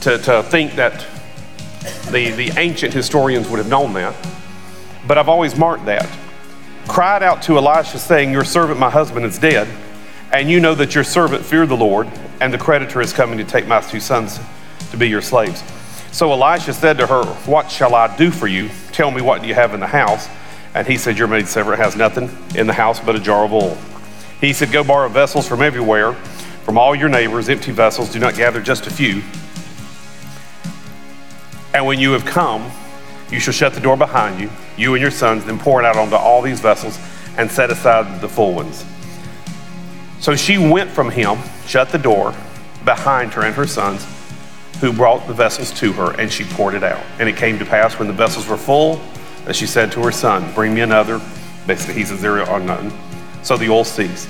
to, 0.00 0.18
to 0.18 0.42
think 0.44 0.72
that 0.74 1.06
the, 2.10 2.32
the 2.32 2.52
ancient 2.58 2.92
historians 2.92 3.48
would 3.48 3.58
have 3.58 3.68
known 3.68 3.92
that. 3.94 4.14
But 5.06 5.18
I've 5.18 5.28
always 5.28 5.56
marked 5.56 5.84
that. 5.86 6.08
Cried 6.88 7.22
out 7.22 7.42
to 7.42 7.56
Elisha, 7.56 7.98
saying, 7.98 8.32
Your 8.32 8.44
servant, 8.44 8.78
my 8.78 8.90
husband, 8.90 9.24
is 9.26 9.38
dead, 9.38 9.68
and 10.32 10.50
you 10.50 10.60
know 10.60 10.74
that 10.74 10.94
your 10.94 11.04
servant 11.04 11.44
feared 11.44 11.68
the 11.68 11.76
Lord, 11.76 12.08
and 12.40 12.52
the 12.52 12.58
creditor 12.58 13.00
is 13.00 13.12
coming 13.12 13.38
to 13.38 13.44
take 13.44 13.66
my 13.66 13.80
two 13.80 14.00
sons 14.00 14.38
to 14.90 14.96
be 14.96 15.08
your 15.08 15.22
slaves. 15.22 15.62
So 16.12 16.30
Elisha 16.30 16.72
said 16.72 16.98
to 16.98 17.06
her, 17.06 17.24
What 17.46 17.70
shall 17.70 17.94
I 17.94 18.14
do 18.16 18.30
for 18.30 18.46
you? 18.46 18.70
Tell 18.92 19.10
me 19.10 19.22
what 19.22 19.44
you 19.44 19.54
have 19.54 19.74
in 19.74 19.80
the 19.80 19.86
house? 19.86 20.28
And 20.74 20.86
he 20.86 20.96
said, 20.96 21.18
Your 21.18 21.28
maid 21.28 21.48
servant 21.48 21.78
has 21.78 21.96
nothing 21.96 22.30
in 22.54 22.66
the 22.66 22.72
house 22.72 23.00
but 23.00 23.16
a 23.16 23.20
jar 23.20 23.44
of 23.44 23.52
oil. 23.52 23.76
He 24.40 24.52
said, 24.52 24.70
Go 24.70 24.84
borrow 24.84 25.08
vessels 25.08 25.48
from 25.48 25.62
everywhere, 25.62 26.12
from 26.64 26.76
all 26.76 26.94
your 26.94 27.08
neighbors, 27.08 27.48
empty 27.48 27.72
vessels. 27.72 28.12
Do 28.12 28.18
not 28.18 28.34
gather 28.36 28.60
just 28.60 28.86
a 28.86 28.90
few. 28.90 29.22
And 31.72 31.86
when 31.86 31.98
you 31.98 32.12
have 32.12 32.24
come, 32.24 32.70
you 33.34 33.40
shall 33.40 33.52
shut 33.52 33.74
the 33.74 33.80
door 33.80 33.96
behind 33.96 34.40
you, 34.40 34.48
you 34.76 34.94
and 34.94 35.02
your 35.02 35.10
sons, 35.10 35.44
then 35.44 35.58
pour 35.58 35.80
it 35.80 35.84
out 35.84 35.96
onto 35.96 36.14
all 36.14 36.40
these 36.40 36.60
vessels 36.60 36.98
and 37.36 37.50
set 37.50 37.68
aside 37.68 38.20
the 38.20 38.28
full 38.28 38.54
ones. 38.54 38.84
So 40.20 40.36
she 40.36 40.56
went 40.56 40.88
from 40.88 41.10
him, 41.10 41.38
shut 41.66 41.90
the 41.90 41.98
door 41.98 42.32
behind 42.84 43.32
her 43.34 43.42
and 43.42 43.54
her 43.56 43.66
sons, 43.66 44.06
who 44.80 44.92
brought 44.92 45.26
the 45.26 45.34
vessels 45.34 45.72
to 45.80 45.92
her, 45.94 46.18
and 46.18 46.30
she 46.30 46.44
poured 46.44 46.74
it 46.74 46.84
out. 46.84 47.04
And 47.18 47.28
it 47.28 47.36
came 47.36 47.58
to 47.58 47.64
pass 47.64 47.98
when 47.98 48.06
the 48.06 48.14
vessels 48.14 48.46
were 48.46 48.56
full 48.56 49.00
that 49.46 49.56
she 49.56 49.66
said 49.66 49.90
to 49.92 50.02
her 50.04 50.12
son, 50.12 50.52
Bring 50.54 50.72
me 50.72 50.82
another. 50.82 51.20
Basically, 51.66 51.94
he 51.94 52.04
says, 52.04 52.22
There 52.22 52.40
are 52.42 52.60
none. 52.60 52.92
So 53.42 53.56
the 53.56 53.68
oil 53.68 53.84
ceased. 53.84 54.28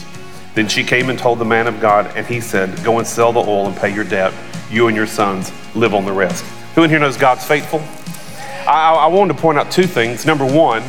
Then 0.54 0.66
she 0.66 0.82
came 0.82 1.10
and 1.10 1.18
told 1.18 1.38
the 1.38 1.44
man 1.44 1.66
of 1.66 1.80
God, 1.80 2.10
and 2.16 2.26
he 2.26 2.40
said, 2.40 2.82
Go 2.82 2.98
and 2.98 3.06
sell 3.06 3.32
the 3.32 3.40
oil 3.40 3.66
and 3.66 3.76
pay 3.76 3.92
your 3.94 4.04
debt. 4.04 4.32
You 4.70 4.88
and 4.88 4.96
your 4.96 5.06
sons 5.06 5.52
live 5.74 5.92
on 5.92 6.06
the 6.06 6.12
rest. 6.12 6.44
Who 6.74 6.84
in 6.84 6.90
here 6.90 6.98
knows 6.98 7.16
God's 7.16 7.44
faithful? 7.46 7.82
I, 8.66 8.94
I 8.94 9.06
wanted 9.06 9.34
to 9.34 9.40
point 9.40 9.58
out 9.58 9.70
two 9.70 9.86
things. 9.86 10.24
Number 10.24 10.44
one, 10.44 10.82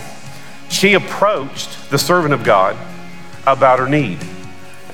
she 0.69 0.93
approached 0.93 1.89
the 1.89 1.97
servant 1.97 2.33
of 2.33 2.43
God 2.43 2.77
about 3.45 3.79
her 3.79 3.89
need. 3.89 4.19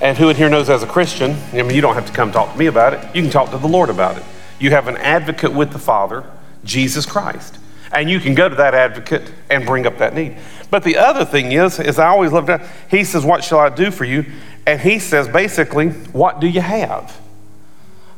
And 0.02 0.18
who 0.18 0.30
in 0.30 0.36
here 0.36 0.50
knows 0.50 0.70
as 0.70 0.82
a 0.82 0.88
Christian, 0.88 1.38
I 1.54 1.62
mean, 1.62 1.72
you 1.72 1.82
don't 1.82 1.94
have 1.94 2.08
to 2.08 2.14
come 2.14 2.32
talk 2.32 2.54
to 2.54 2.58
me 2.58 2.66
about 2.66 2.94
it. 2.94 3.16
You 3.16 3.22
can 3.22 3.32
talk 3.32 3.52
to 3.52 3.58
the 3.58 3.68
Lord 3.68 3.90
about 3.90 4.18
it. 4.18 4.24
You 4.60 4.72
have 4.72 4.88
an 4.88 4.98
advocate 4.98 5.54
with 5.54 5.72
the 5.72 5.80
Father, 5.80 6.26
Jesus 6.64 7.06
Christ. 7.06 7.60
And 7.94 8.10
you 8.10 8.20
can 8.20 8.34
go 8.34 8.50
to 8.50 8.56
that 8.56 8.74
advocate 8.74 9.32
and 9.50 9.66
bring 9.66 9.86
up 9.86 9.98
that 10.00 10.16
need. 10.16 10.38
But 10.72 10.84
the 10.84 10.98
other 10.98 11.26
thing 11.26 11.52
is, 11.52 11.80
is 11.80 12.00
I 12.00 12.08
always 12.08 12.32
love 12.32 12.48
that. 12.48 12.68
He 12.90 13.04
says, 13.04 13.24
What 13.24 13.44
shall 13.44 13.60
I 13.60 13.70
do 13.70 13.92
for 13.92 14.06
you? 14.06 14.26
And 14.66 14.80
he 14.80 14.98
says, 14.98 15.28
basically, 15.28 15.90
What 15.90 16.40
do 16.40 16.48
you 16.48 16.62
have? 16.62 17.20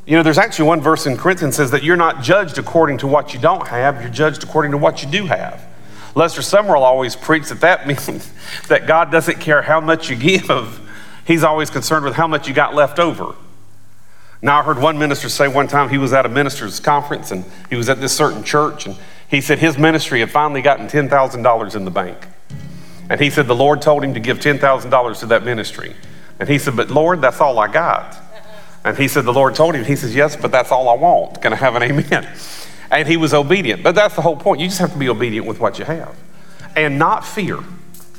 You 0.05 0.17
know, 0.17 0.23
there's 0.23 0.37
actually 0.37 0.67
one 0.67 0.81
verse 0.81 1.05
in 1.05 1.15
Corinthians 1.15 1.55
says 1.55 1.71
that 1.71 1.83
you're 1.83 1.95
not 1.95 2.21
judged 2.21 2.57
according 2.57 2.97
to 2.99 3.07
what 3.07 3.33
you 3.33 3.39
don't 3.39 3.67
have, 3.67 4.01
you're 4.01 4.11
judged 4.11 4.43
according 4.43 4.71
to 4.71 4.77
what 4.77 5.01
you 5.01 5.09
do 5.09 5.25
have. 5.27 5.65
Lester 6.15 6.41
Sumrall 6.41 6.81
always 6.81 7.15
preached 7.15 7.49
that 7.49 7.61
that 7.61 7.87
means 7.87 8.31
that 8.67 8.85
God 8.85 9.11
doesn't 9.11 9.39
care 9.39 9.61
how 9.61 9.79
much 9.79 10.09
you 10.09 10.15
give, 10.15 10.79
He's 11.25 11.43
always 11.43 11.69
concerned 11.69 12.03
with 12.03 12.15
how 12.15 12.27
much 12.27 12.47
you 12.47 12.53
got 12.53 12.75
left 12.75 12.99
over. 12.99 13.35
Now, 14.41 14.59
I 14.59 14.63
heard 14.63 14.77
one 14.77 14.97
minister 14.97 15.29
say 15.29 15.47
one 15.47 15.67
time 15.67 15.87
he 15.87 15.97
was 15.97 16.11
at 16.11 16.25
a 16.25 16.29
minister's 16.29 16.81
conference 16.81 17.31
and 17.31 17.45
he 17.69 17.77
was 17.77 17.87
at 17.87 18.01
this 18.01 18.15
certain 18.15 18.43
church, 18.43 18.85
and 18.85 18.97
he 19.29 19.39
said 19.39 19.59
his 19.59 19.77
ministry 19.77 20.19
had 20.19 20.31
finally 20.31 20.61
gotten 20.61 20.87
$10,000 20.87 21.75
in 21.75 21.85
the 21.85 21.91
bank. 21.91 22.27
And 23.09 23.21
he 23.21 23.29
said 23.29 23.47
the 23.47 23.55
Lord 23.55 23.81
told 23.81 24.03
him 24.03 24.13
to 24.15 24.19
give 24.19 24.39
$10,000 24.39 25.19
to 25.19 25.25
that 25.27 25.45
ministry. 25.45 25.95
And 26.39 26.49
he 26.49 26.59
said, 26.59 26.75
But 26.75 26.91
Lord, 26.91 27.21
that's 27.21 27.39
all 27.39 27.57
I 27.57 27.71
got. 27.71 28.17
And 28.83 28.97
he 28.97 29.07
said, 29.07 29.25
The 29.25 29.33
Lord 29.33 29.55
told 29.55 29.75
him, 29.75 29.85
He 29.85 29.95
says, 29.95 30.15
Yes, 30.15 30.35
but 30.35 30.51
that's 30.51 30.71
all 30.71 30.89
I 30.89 30.95
want. 30.95 31.41
Can 31.41 31.53
I 31.53 31.57
have 31.57 31.75
an 31.75 31.83
amen? 31.83 32.27
And 32.91 33.07
he 33.07 33.17
was 33.17 33.33
obedient. 33.33 33.81
But 33.81 33.95
that's 33.95 34.15
the 34.15 34.21
whole 34.21 34.35
point. 34.35 34.61
You 34.61 34.67
just 34.67 34.77
have 34.77 34.93
to 34.93 34.99
be 34.99 35.09
obedient 35.09 35.47
with 35.47 35.59
what 35.59 35.79
you 35.79 35.85
have 35.85 36.15
and 36.75 36.99
not 36.99 37.25
fear. 37.25 37.57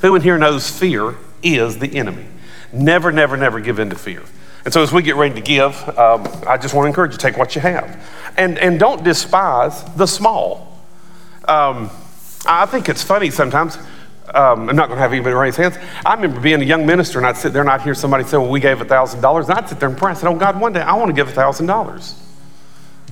Who 0.01 0.15
in 0.15 0.21
here 0.21 0.37
knows 0.37 0.69
fear 0.69 1.15
is 1.41 1.79
the 1.79 1.95
enemy? 1.95 2.25
Never, 2.73 3.13
never, 3.13 3.37
never 3.37 3.61
give 3.61 3.79
in 3.79 3.89
to 3.91 3.95
fear. 3.95 4.21
And 4.65 4.73
so 4.73 4.81
as 4.81 4.91
we 4.91 5.01
get 5.01 5.15
ready 5.15 5.35
to 5.35 5.41
give, 5.41 5.75
um, 5.97 6.27
I 6.47 6.57
just 6.57 6.73
want 6.73 6.85
to 6.85 6.87
encourage 6.87 7.13
you 7.13 7.17
take 7.17 7.37
what 7.37 7.55
you 7.55 7.61
have. 7.61 8.03
And, 8.35 8.57
and 8.57 8.79
don't 8.79 9.03
despise 9.03 9.81
the 9.95 10.07
small. 10.07 10.83
Um, 11.47 11.89
I 12.45 12.65
think 12.65 12.89
it's 12.89 13.03
funny 13.03 13.29
sometimes 13.29 13.77
um, 14.33 14.69
I'm 14.69 14.75
not 14.75 14.87
going 14.87 14.97
to 14.97 15.01
have 15.01 15.13
anybody 15.13 15.35
raise 15.35 15.55
hands. 15.55 15.77
I 16.05 16.15
remember 16.15 16.39
being 16.39 16.61
a 16.61 16.65
young 16.65 16.85
minister 16.85 17.19
and 17.19 17.27
I'd 17.27 17.37
sit 17.37 17.53
there 17.53 17.61
and 17.61 17.69
I'd 17.69 17.81
hear 17.81 17.93
somebody 17.93 18.23
say, 18.23 18.37
Well, 18.37 18.49
we 18.49 18.59
gave 18.59 18.77
$1,000. 18.79 19.43
And 19.43 19.53
I'd 19.53 19.69
sit 19.69 19.79
there 19.79 19.89
and 19.89 19.97
pray. 19.97 20.11
I 20.11 20.13
said, 20.15 20.27
Oh, 20.27 20.35
God, 20.35 20.59
one 20.59 20.73
day 20.73 20.81
I 20.81 20.93
want 20.95 21.09
to 21.09 21.13
give 21.13 21.27
$1,000. 21.31 22.13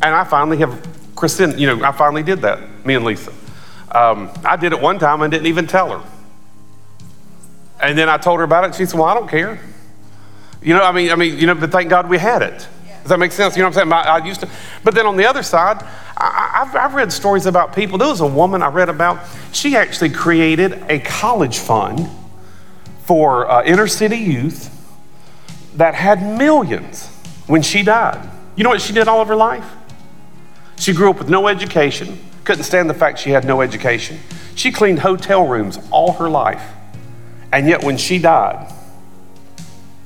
And 0.01 0.15
I 0.15 0.23
finally 0.23 0.57
have, 0.57 0.87
Kristen, 1.15 1.57
you 1.57 1.67
know, 1.67 1.83
I 1.83 1.91
finally 1.91 2.23
did 2.23 2.41
that, 2.41 2.85
me 2.85 2.95
and 2.95 3.05
Lisa. 3.05 3.31
Um, 3.91 4.31
I 4.43 4.55
did 4.55 4.73
it 4.73 4.81
one 4.81 4.97
time 4.97 5.21
and 5.21 5.31
didn't 5.31 5.47
even 5.47 5.67
tell 5.67 5.99
her. 5.99 6.09
And 7.79 7.97
then 7.97 8.09
I 8.09 8.17
told 8.17 8.39
her 8.39 8.43
about 8.43 8.65
it. 8.65 8.75
She 8.75 8.85
said, 8.85 8.99
Well, 8.99 9.07
I 9.07 9.13
don't 9.13 9.29
care. 9.29 9.59
You 10.61 10.73
know, 10.73 10.83
I 10.83 10.91
mean, 10.91 11.11
I 11.11 11.15
mean, 11.15 11.37
you 11.37 11.45
know, 11.45 11.55
but 11.55 11.71
thank 11.71 11.89
God 11.89 12.09
we 12.09 12.17
had 12.17 12.41
it. 12.41 12.67
Does 13.01 13.09
that 13.09 13.19
make 13.19 13.33
sense? 13.33 13.55
You 13.57 13.63
know 13.63 13.69
what 13.69 13.77
I'm 13.77 13.91
saying? 13.91 13.93
I, 13.93 14.17
I 14.19 14.25
used 14.25 14.39
to, 14.41 14.49
but 14.83 14.95
then 14.95 15.05
on 15.05 15.17
the 15.17 15.25
other 15.25 15.43
side, 15.43 15.85
I, 16.23 16.65
have 16.65 16.75
I've 16.75 16.93
read 16.93 17.11
stories 17.11 17.45
about 17.45 17.75
people. 17.75 17.97
There 17.97 18.07
was 18.07 18.21
a 18.21 18.27
woman 18.27 18.61
I 18.63 18.67
read 18.67 18.89
about. 18.89 19.25
She 19.51 19.75
actually 19.75 20.09
created 20.09 20.73
a 20.89 20.99
college 20.99 21.59
fund 21.59 22.09
for 23.05 23.49
uh, 23.49 23.63
inner 23.63 23.87
city 23.87 24.17
youth 24.17 24.69
that 25.75 25.95
had 25.95 26.21
millions 26.37 27.07
when 27.47 27.61
she 27.61 27.83
died. 27.83 28.29
You 28.55 28.63
know 28.63 28.69
what 28.69 28.81
she 28.81 28.93
did 28.93 29.07
all 29.07 29.21
of 29.21 29.27
her 29.27 29.35
life? 29.35 29.65
She 30.77 30.93
grew 30.93 31.09
up 31.09 31.17
with 31.17 31.29
no 31.29 31.47
education, 31.47 32.19
couldn't 32.43 32.63
stand 32.63 32.89
the 32.89 32.93
fact 32.93 33.19
she 33.19 33.31
had 33.31 33.45
no 33.45 33.61
education. 33.61 34.19
She 34.55 34.71
cleaned 34.71 34.99
hotel 34.99 35.47
rooms 35.47 35.79
all 35.91 36.13
her 36.13 36.29
life. 36.29 36.63
And 37.51 37.67
yet, 37.67 37.83
when 37.83 37.97
she 37.97 38.17
died, 38.17 38.71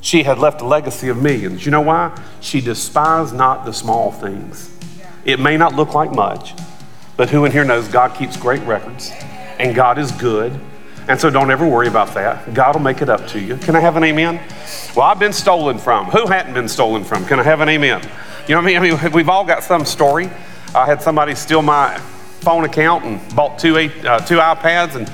she 0.01 0.23
had 0.23 0.38
left 0.38 0.62
a 0.62 0.65
legacy 0.65 1.10
of 1.10 1.21
millions. 1.21 1.65
You 1.65 1.71
know 1.71 1.82
why? 1.82 2.17
She 2.41 2.62
despised 2.62 3.34
not 3.34 3.65
the 3.65 3.73
small 3.73 4.12
things. 4.12 4.77
It 5.28 5.42
may 5.42 5.58
not 5.58 5.76
look 5.76 5.94
like 5.94 6.13
much, 6.13 6.54
but 7.18 7.30
who 7.30 7.44
in 7.44 7.52
here 7.52 7.66
knows 7.66 7.90
God 7.90 8.16
keeps 8.16 8.38
great 8.38 8.62
records 8.63 9.12
and 9.60 9.76
God 9.76 9.98
is 9.98 10.10
good. 10.13 10.58
And 11.10 11.20
so 11.20 11.30
don't 11.30 11.52
ever 11.52 11.68
worry 11.68 11.90
about 11.90 12.13
that. 12.13 12.54
God 12.54 12.76
will 12.76 12.82
make 12.82 13.02
it 13.02 13.10
up 13.10 13.28
to 13.28 13.40
you. 13.40 13.58
Can 13.58 13.76
I 13.76 13.82
have 13.82 13.98
an 13.98 14.06
amen? 14.06 14.40
Well, 14.96 15.06
I've 15.06 15.20
been 15.20 15.34
stolen 15.34 15.80
from. 15.80 16.06
Who 16.06 16.28
hadn't 16.28 16.54
been 16.54 16.70
stolen 16.70 17.04
from? 17.04 17.26
Can 17.26 17.42
I 17.42 17.44
have 17.44 17.60
an 17.60 17.68
amen? 17.68 18.02
You 18.48 18.56
know 18.56 18.62
what 18.62 18.74
I 18.74 18.80
mean? 18.80 18.94
I 18.96 19.04
mean, 19.04 19.12
we've 19.12 19.28
all 19.28 19.44
got 19.44 19.63
some 19.63 19.84
story. 19.84 20.30
I 20.74 20.86
had 20.86 21.02
somebody 21.02 21.36
steal 21.36 21.62
my 21.62 21.98
phone 22.40 22.63
account 22.63 23.04
and 23.04 23.36
bought 23.36 23.60
two, 23.60 23.76
uh, 23.76 24.20
two 24.20 24.38
iPads 24.38 24.96
and 24.96 25.12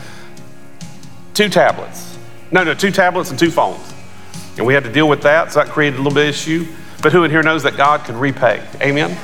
two 1.34 1.50
tablets. 1.50 2.20
No, 2.52 2.64
no, 2.64 2.76
two 2.76 2.92
tablets 2.92 3.32
and 3.32 3.40
two 3.40 3.50
phones. 3.50 3.94
And 4.58 4.68
we 4.68 4.76
had 4.76 4.84
to 4.84 4.92
deal 4.92 5.10
with 5.10 5.24
that, 5.24 5.52
so 5.52 5.64
that 5.64 5.70
created 5.70 5.96
a 5.96 6.04
little 6.04 6.14
bit 6.14 6.26
of 6.26 6.30
issue. 6.30 6.68
But 7.02 7.14
who 7.14 7.24
in 7.24 7.32
here 7.32 7.42
knows 7.42 7.64
that 7.64 7.76
God 7.78 8.06
can 8.06 8.16
repay? 8.20 8.64
Amen? 8.80 9.18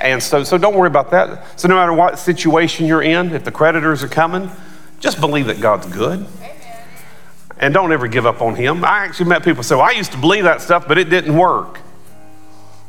And 0.00 0.22
so, 0.22 0.44
so 0.44 0.58
don't 0.58 0.76
worry 0.76 0.86
about 0.86 1.10
that. 1.10 1.58
So 1.58 1.68
no 1.68 1.74
matter 1.74 1.92
what 1.92 2.18
situation 2.18 2.86
you're 2.86 3.02
in, 3.02 3.32
if 3.32 3.44
the 3.44 3.50
creditors 3.50 4.02
are 4.02 4.08
coming, 4.08 4.50
just 5.00 5.20
believe 5.20 5.46
that 5.46 5.60
God's 5.60 5.86
good. 5.86 6.26
And 7.58 7.74
don't 7.74 7.92
ever 7.92 8.06
give 8.06 8.26
up 8.26 8.40
on 8.40 8.54
Him. 8.54 8.84
I 8.84 9.04
actually 9.04 9.28
met 9.28 9.42
people 9.42 9.62
say, 9.62 9.74
well, 9.74 9.84
I 9.84 9.90
used 9.92 10.12
to 10.12 10.18
believe 10.18 10.44
that 10.44 10.60
stuff, 10.60 10.86
but 10.86 10.98
it 10.98 11.10
didn't 11.10 11.36
work. 11.36 11.80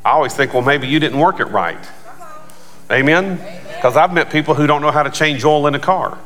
I 0.06 0.12
always 0.12 0.34
think, 0.34 0.54
well, 0.54 0.62
maybe 0.62 0.88
you 0.88 1.00
didn't 1.00 1.20
work 1.20 1.40
it 1.40 1.46
right. 1.46 1.78
Uh-huh. 1.78 2.94
Amen? 2.94 3.38
Because 3.76 3.98
I've 3.98 4.14
met 4.14 4.32
people 4.32 4.54
who 4.54 4.68
don't 4.68 4.82
know 4.82 4.92
how 4.92 5.04
to 5.04 5.10
change 5.10 5.44
oil 5.44 5.66
in 5.68 5.76
a 5.76 5.80
car. 5.80 6.18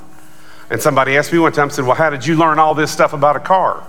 And 0.70 0.82
somebody 0.82 1.18
asked 1.18 1.32
me 1.32 1.40
one 1.40 1.52
time, 1.52 1.70
said, 1.70 1.86
Well, 1.86 1.96
how 1.96 2.10
did 2.10 2.26
you 2.26 2.36
learn 2.36 2.60
all 2.60 2.74
this 2.76 2.92
stuff 2.92 3.14
about 3.14 3.36
a 3.36 3.40
car? 3.40 3.86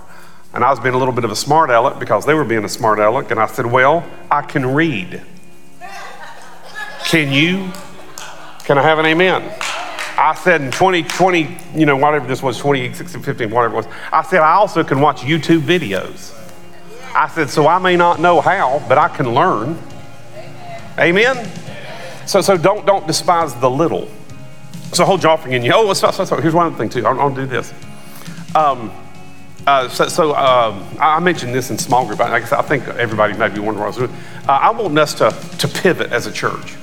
And 0.53 0.63
I 0.63 0.69
was 0.69 0.79
being 0.79 0.95
a 0.95 0.97
little 0.97 1.13
bit 1.13 1.25
of 1.25 1.31
a 1.31 1.35
smart 1.35 1.69
aleck 1.69 1.99
because 1.99 2.25
they 2.25 2.33
were 2.33 2.45
being 2.45 2.63
a 2.63 2.69
smart 2.69 2.99
aleck. 2.99 3.31
And 3.31 3.39
I 3.39 3.47
said, 3.47 3.65
Well, 3.65 4.07
I 4.31 4.41
can 4.41 4.73
read. 4.73 5.21
Can 7.05 7.31
you? 7.31 7.71
Can 8.63 8.79
I 8.79 8.81
have 8.81 8.97
an 8.97 9.05
amen? 9.05 9.43
I 10.17 10.33
said 10.33 10.61
in 10.61 10.71
2020, 10.71 11.55
you 11.75 11.85
know, 11.85 11.95
whatever 11.95 12.25
this 12.25 12.41
was, 12.41 12.57
2016, 12.57 13.21
15, 13.21 13.51
whatever 13.51 13.75
it 13.75 13.77
was, 13.77 13.85
I 14.11 14.23
said, 14.23 14.39
I 14.39 14.53
also 14.53 14.83
can 14.83 14.99
watch 14.99 15.21
YouTube 15.21 15.61
videos. 15.61 16.33
I 17.13 17.27
said, 17.27 17.51
so 17.51 17.67
I 17.67 17.77
may 17.77 17.95
not 17.95 18.19
know 18.19 18.41
how, 18.41 18.83
but 18.89 18.97
I 18.97 19.07
can 19.07 19.33
learn. 19.35 19.77
Amen? 20.97 21.47
So, 22.25 22.41
so 22.41 22.57
don't, 22.57 22.87
don't 22.87 23.05
despise 23.05 23.53
the 23.55 23.69
little. 23.69 24.09
So 24.91 25.05
hold 25.05 25.21
your 25.21 25.33
offering 25.33 25.53
in 25.53 25.63
you. 25.63 25.73
Oh, 25.75 25.93
so, 25.93 26.07
here's 26.37 26.55
one 26.55 26.65
other 26.65 26.75
thing 26.75 26.89
too. 26.89 27.05
I'll, 27.05 27.21
I'll 27.21 27.35
do 27.35 27.45
this. 27.45 27.71
Um, 28.55 28.91
uh, 29.67 29.89
so, 29.89 30.07
so 30.07 30.35
um, 30.35 30.83
I 30.99 31.19
mentioned 31.19 31.53
this 31.53 31.69
in 31.69 31.77
small 31.77 32.07
group. 32.07 32.19
I, 32.19 32.37
I 32.37 32.61
think 32.63 32.87
everybody 32.87 33.33
may 33.33 33.49
be 33.49 33.59
wondering 33.59 33.85
what 33.85 33.85
I 33.85 33.87
was 33.87 33.97
doing. 33.97 34.11
Uh, 34.47 34.51
I 34.53 34.71
want 34.71 34.97
us 34.97 35.13
to, 35.15 35.29
to 35.59 35.67
pivot 35.67 36.11
as 36.11 36.25
a 36.25 36.31
church 36.31 36.75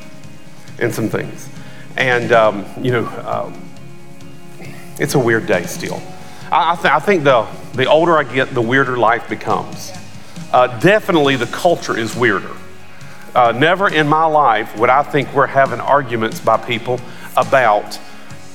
in 0.83 0.93
some 0.93 1.09
things. 1.09 1.49
And, 1.97 2.33
um, 2.33 2.67
you 2.81 2.91
know, 2.91 3.07
um, 3.25 3.69
it's 4.99 5.15
a 5.15 5.19
weird 5.19 5.47
day 5.47 5.65
still. 5.65 6.03
I, 6.51 6.73
I, 6.73 6.75
th- 6.75 6.93
I, 6.93 6.99
think 6.99 7.25
the, 7.25 7.47
the 7.75 7.87
older 7.87 8.19
I 8.19 8.25
get, 8.25 8.53
the 8.53 8.61
weirder 8.61 8.99
life 8.99 9.29
becomes. 9.29 9.93
Uh, 10.53 10.79
definitely 10.81 11.37
the 11.37 11.47
culture 11.47 11.97
is 11.97 12.15
weirder. 12.15 12.55
Uh, 13.35 13.53
never 13.53 13.89
in 13.89 14.07
my 14.07 14.27
life 14.27 14.77
would 14.79 14.91
I 14.91 15.03
think 15.03 15.33
we're 15.33 15.47
having 15.47 15.81
arguments 15.81 16.41
by 16.41 16.59
people 16.59 17.01
about 17.37 17.97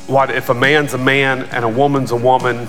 what 0.06 0.30
if 0.30 0.50
a 0.50 0.54
man's 0.54 0.94
a 0.94 1.00
man 1.00 1.44
and 1.46 1.66
a 1.66 1.70
woman's 1.70 2.12
a 2.12 2.16
woman. 2.16 2.68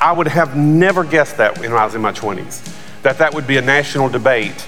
I 0.00 0.12
would 0.12 0.28
have 0.28 0.56
never 0.56 1.04
guessed 1.04 1.36
that 1.36 1.58
when 1.58 1.72
I 1.72 1.84
was 1.84 1.94
in 1.94 2.00
my 2.00 2.12
20s, 2.12 3.02
that 3.02 3.18
that 3.18 3.34
would 3.34 3.46
be 3.46 3.56
a 3.56 3.62
national 3.62 4.08
debate 4.08 4.66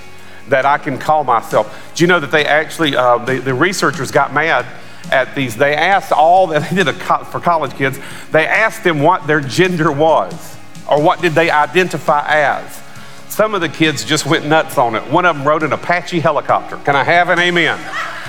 that 0.49 0.67
I 0.67 0.79
can 0.79 0.99
call 0.99 1.25
myself. 1.25 1.93
Do 1.95 2.05
you 2.05 2.09
know 2.09 2.21
that 2.21 2.31
they 2.31 2.45
actually, 2.45 2.97
uh, 2.97 3.19
the, 3.19 3.39
the 3.39 3.55
researchers 3.55 4.11
got 4.11 4.33
mad 4.33 4.67
at 5.11 5.35
these. 5.35 5.57
They 5.57 5.75
asked 5.75 6.13
all, 6.13 6.49
that 6.49 6.63
they 6.71 6.77
did 6.77 6.89
it 6.89 6.95
for 6.95 7.41
college 7.41 7.75
kids, 7.75 7.99
they 8.31 8.47
asked 8.47 8.85
them 8.85 9.01
what 9.01 9.27
their 9.27 9.41
gender 9.41 9.91
was 9.91 10.57
or 10.91 11.01
what 11.01 11.21
did 11.23 11.33
they 11.33 11.51
identify 11.51 12.27
as. 12.29 12.83
Some 13.29 13.55
of 13.55 13.61
the 13.61 13.69
kids 13.69 14.05
just 14.05 14.27
went 14.27 14.47
nuts 14.47 14.79
on 14.79 14.95
it. 14.95 15.03
One 15.11 15.25
of 15.25 15.37
them 15.37 15.47
rode 15.47 15.63
an 15.63 15.73
Apache 15.73 16.21
helicopter. 16.21 16.77
Can 16.77 16.95
I 16.95 17.05
have 17.05 17.31
an 17.31 17.39
amen? 17.39 17.79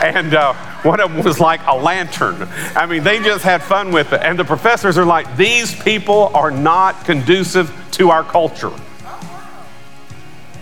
And 0.00 0.34
uh, 0.34 0.54
one 0.82 1.00
of 1.00 1.12
them 1.12 1.22
was 1.24 1.38
like 1.38 1.60
a 1.66 1.76
lantern. 1.76 2.48
I 2.74 2.86
mean, 2.86 3.04
they 3.04 3.20
just 3.20 3.44
had 3.44 3.62
fun 3.62 3.92
with 3.92 4.12
it. 4.12 4.20
And 4.20 4.36
the 4.36 4.44
professors 4.44 4.98
are 4.98 5.04
like, 5.04 5.36
these 5.36 5.80
people 5.80 6.32
are 6.34 6.50
not 6.50 7.04
conducive 7.04 7.72
to 7.92 8.10
our 8.10 8.24
culture. 8.24 8.72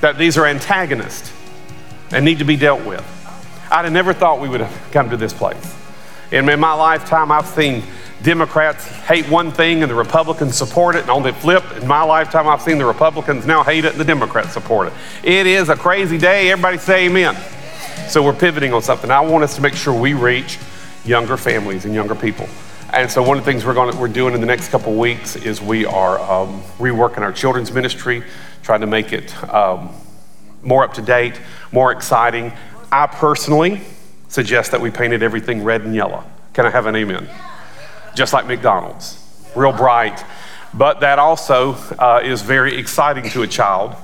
That 0.01 0.19
these 0.19 0.39
are 0.39 0.47
antagonists 0.47 1.33
and 2.11 2.25
need 2.25 2.39
to 2.39 2.45
be 2.45 2.57
dealt 2.57 2.85
with. 2.85 3.05
I'd 3.71 3.85
have 3.85 3.93
never 3.93 4.13
thought 4.13 4.41
we 4.41 4.49
would 4.49 4.61
have 4.61 4.93
come 4.93 5.11
to 5.11 5.17
this 5.17 5.33
place. 5.33 5.77
And 6.33 6.49
in 6.49 6.61
my 6.61 6.73
lifetime, 6.73 7.31
I've 7.31 7.47
seen 7.47 7.83
Democrats 8.23 8.87
hate 8.87 9.29
one 9.29 9.51
thing 9.51 9.83
and 9.83 9.91
the 9.91 9.95
Republicans 9.95 10.57
support 10.57 10.95
it. 10.95 11.03
And 11.03 11.11
on 11.11 11.23
the 11.23 11.33
flip, 11.33 11.65
in 11.77 11.89
my 11.89 12.03
lifetime, 12.03 12.47
I've 12.49 12.63
seen 12.63 12.79
the 12.79 12.87
Republicans 12.87 13.47
now 13.47 13.63
hate 13.63 13.85
it 13.85 13.93
and 13.93 14.01
the 14.01 14.05
Democrats 14.05 14.53
support 14.53 14.89
it. 14.89 14.93
It 15.25 15.47
is 15.47 15.69
a 15.69 15.77
crazy 15.77 16.19
day. 16.19 16.51
Everybody 16.51 16.79
say 16.79 17.07
amen. 17.07 17.37
So 18.09 18.23
we're 18.23 18.35
pivoting 18.35 18.73
on 18.73 18.83
something. 18.83 19.11
I 19.11 19.21
want 19.21 19.45
us 19.45 19.55
to 19.57 19.63
make 19.63 19.75
sure 19.75 19.99
we 19.99 20.15
reach 20.15 20.59
younger 21.05 21.37
families 21.37 21.85
and 21.85 21.95
younger 21.95 22.15
people. 22.15 22.49
And 22.93 23.11
so 23.11 23.23
one 23.23 23.39
of 23.39 23.45
the 23.45 23.51
things 23.51 23.65
we're 23.65 23.75
going 23.75 23.93
to, 23.93 23.99
we're 23.99 24.09
doing 24.09 24.35
in 24.35 24.41
the 24.41 24.47
next 24.47 24.69
couple 24.69 24.95
weeks 24.95 25.37
is 25.37 25.63
we 25.63 25.87
are 25.87 26.19
um, 26.21 26.61
reworking 26.79 27.21
our 27.21 27.33
children's 27.33 27.73
ministry, 27.73 28.25
trying 28.63 28.81
to 28.81 28.87
make 28.87 29.13
it 29.13 29.35
um, 29.53 29.91
more 30.63 30.85
up 30.85 30.95
to 30.95 31.03
date, 31.03 31.41
more 31.73 31.93
exciting, 31.93 32.53
I 32.93 33.07
personally 33.07 33.81
suggest 34.29 34.73
that 34.73 34.81
we 34.81 34.91
painted 34.91 35.23
everything 35.23 35.65
red 35.65 35.83
and 35.83 35.95
yellow. 35.95 36.25
Can 36.53 36.67
I 36.67 36.71
have 36.71 36.87
an 36.87 36.97
amen? 36.97 37.29
Just 38.15 38.33
like 38.33 38.47
McDonald's, 38.47 39.19
real 39.55 39.73
bright. 39.73 40.25
But 40.75 41.01
that 41.01 41.19
also 41.19 41.73
uh, 41.99 42.21
is 42.23 42.43
very 42.43 42.77
exciting 42.77 43.29
to 43.31 43.43
a 43.43 43.47
child, 43.47 43.95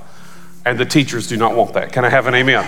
and 0.64 0.78
the 0.78 0.84
teachers 0.84 1.28
do 1.28 1.36
not 1.36 1.54
want 1.54 1.74
that. 1.74 1.92
Can 1.92 2.04
I 2.04 2.08
have 2.08 2.26
an 2.26 2.34
amen? 2.34 2.64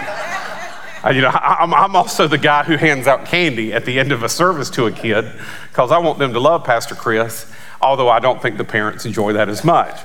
You 1.12 1.22
know, 1.22 1.30
I'm, 1.32 1.72
I'm 1.72 1.94
also 1.94 2.26
the 2.26 2.38
guy 2.38 2.64
who 2.64 2.76
hands 2.76 3.06
out 3.06 3.26
candy 3.26 3.72
at 3.72 3.84
the 3.84 3.98
end 4.00 4.10
of 4.10 4.24
a 4.24 4.28
service 4.28 4.68
to 4.70 4.86
a 4.86 4.92
kid 4.92 5.30
because 5.70 5.92
I 5.92 5.98
want 5.98 6.18
them 6.18 6.32
to 6.32 6.40
love 6.40 6.64
Pastor 6.64 6.96
Chris 6.96 7.50
although 7.80 8.08
I 8.08 8.18
don't 8.18 8.42
think 8.42 8.56
the 8.56 8.64
parents 8.64 9.06
enjoy 9.06 9.34
that 9.34 9.48
as 9.48 9.64
much. 9.64 9.96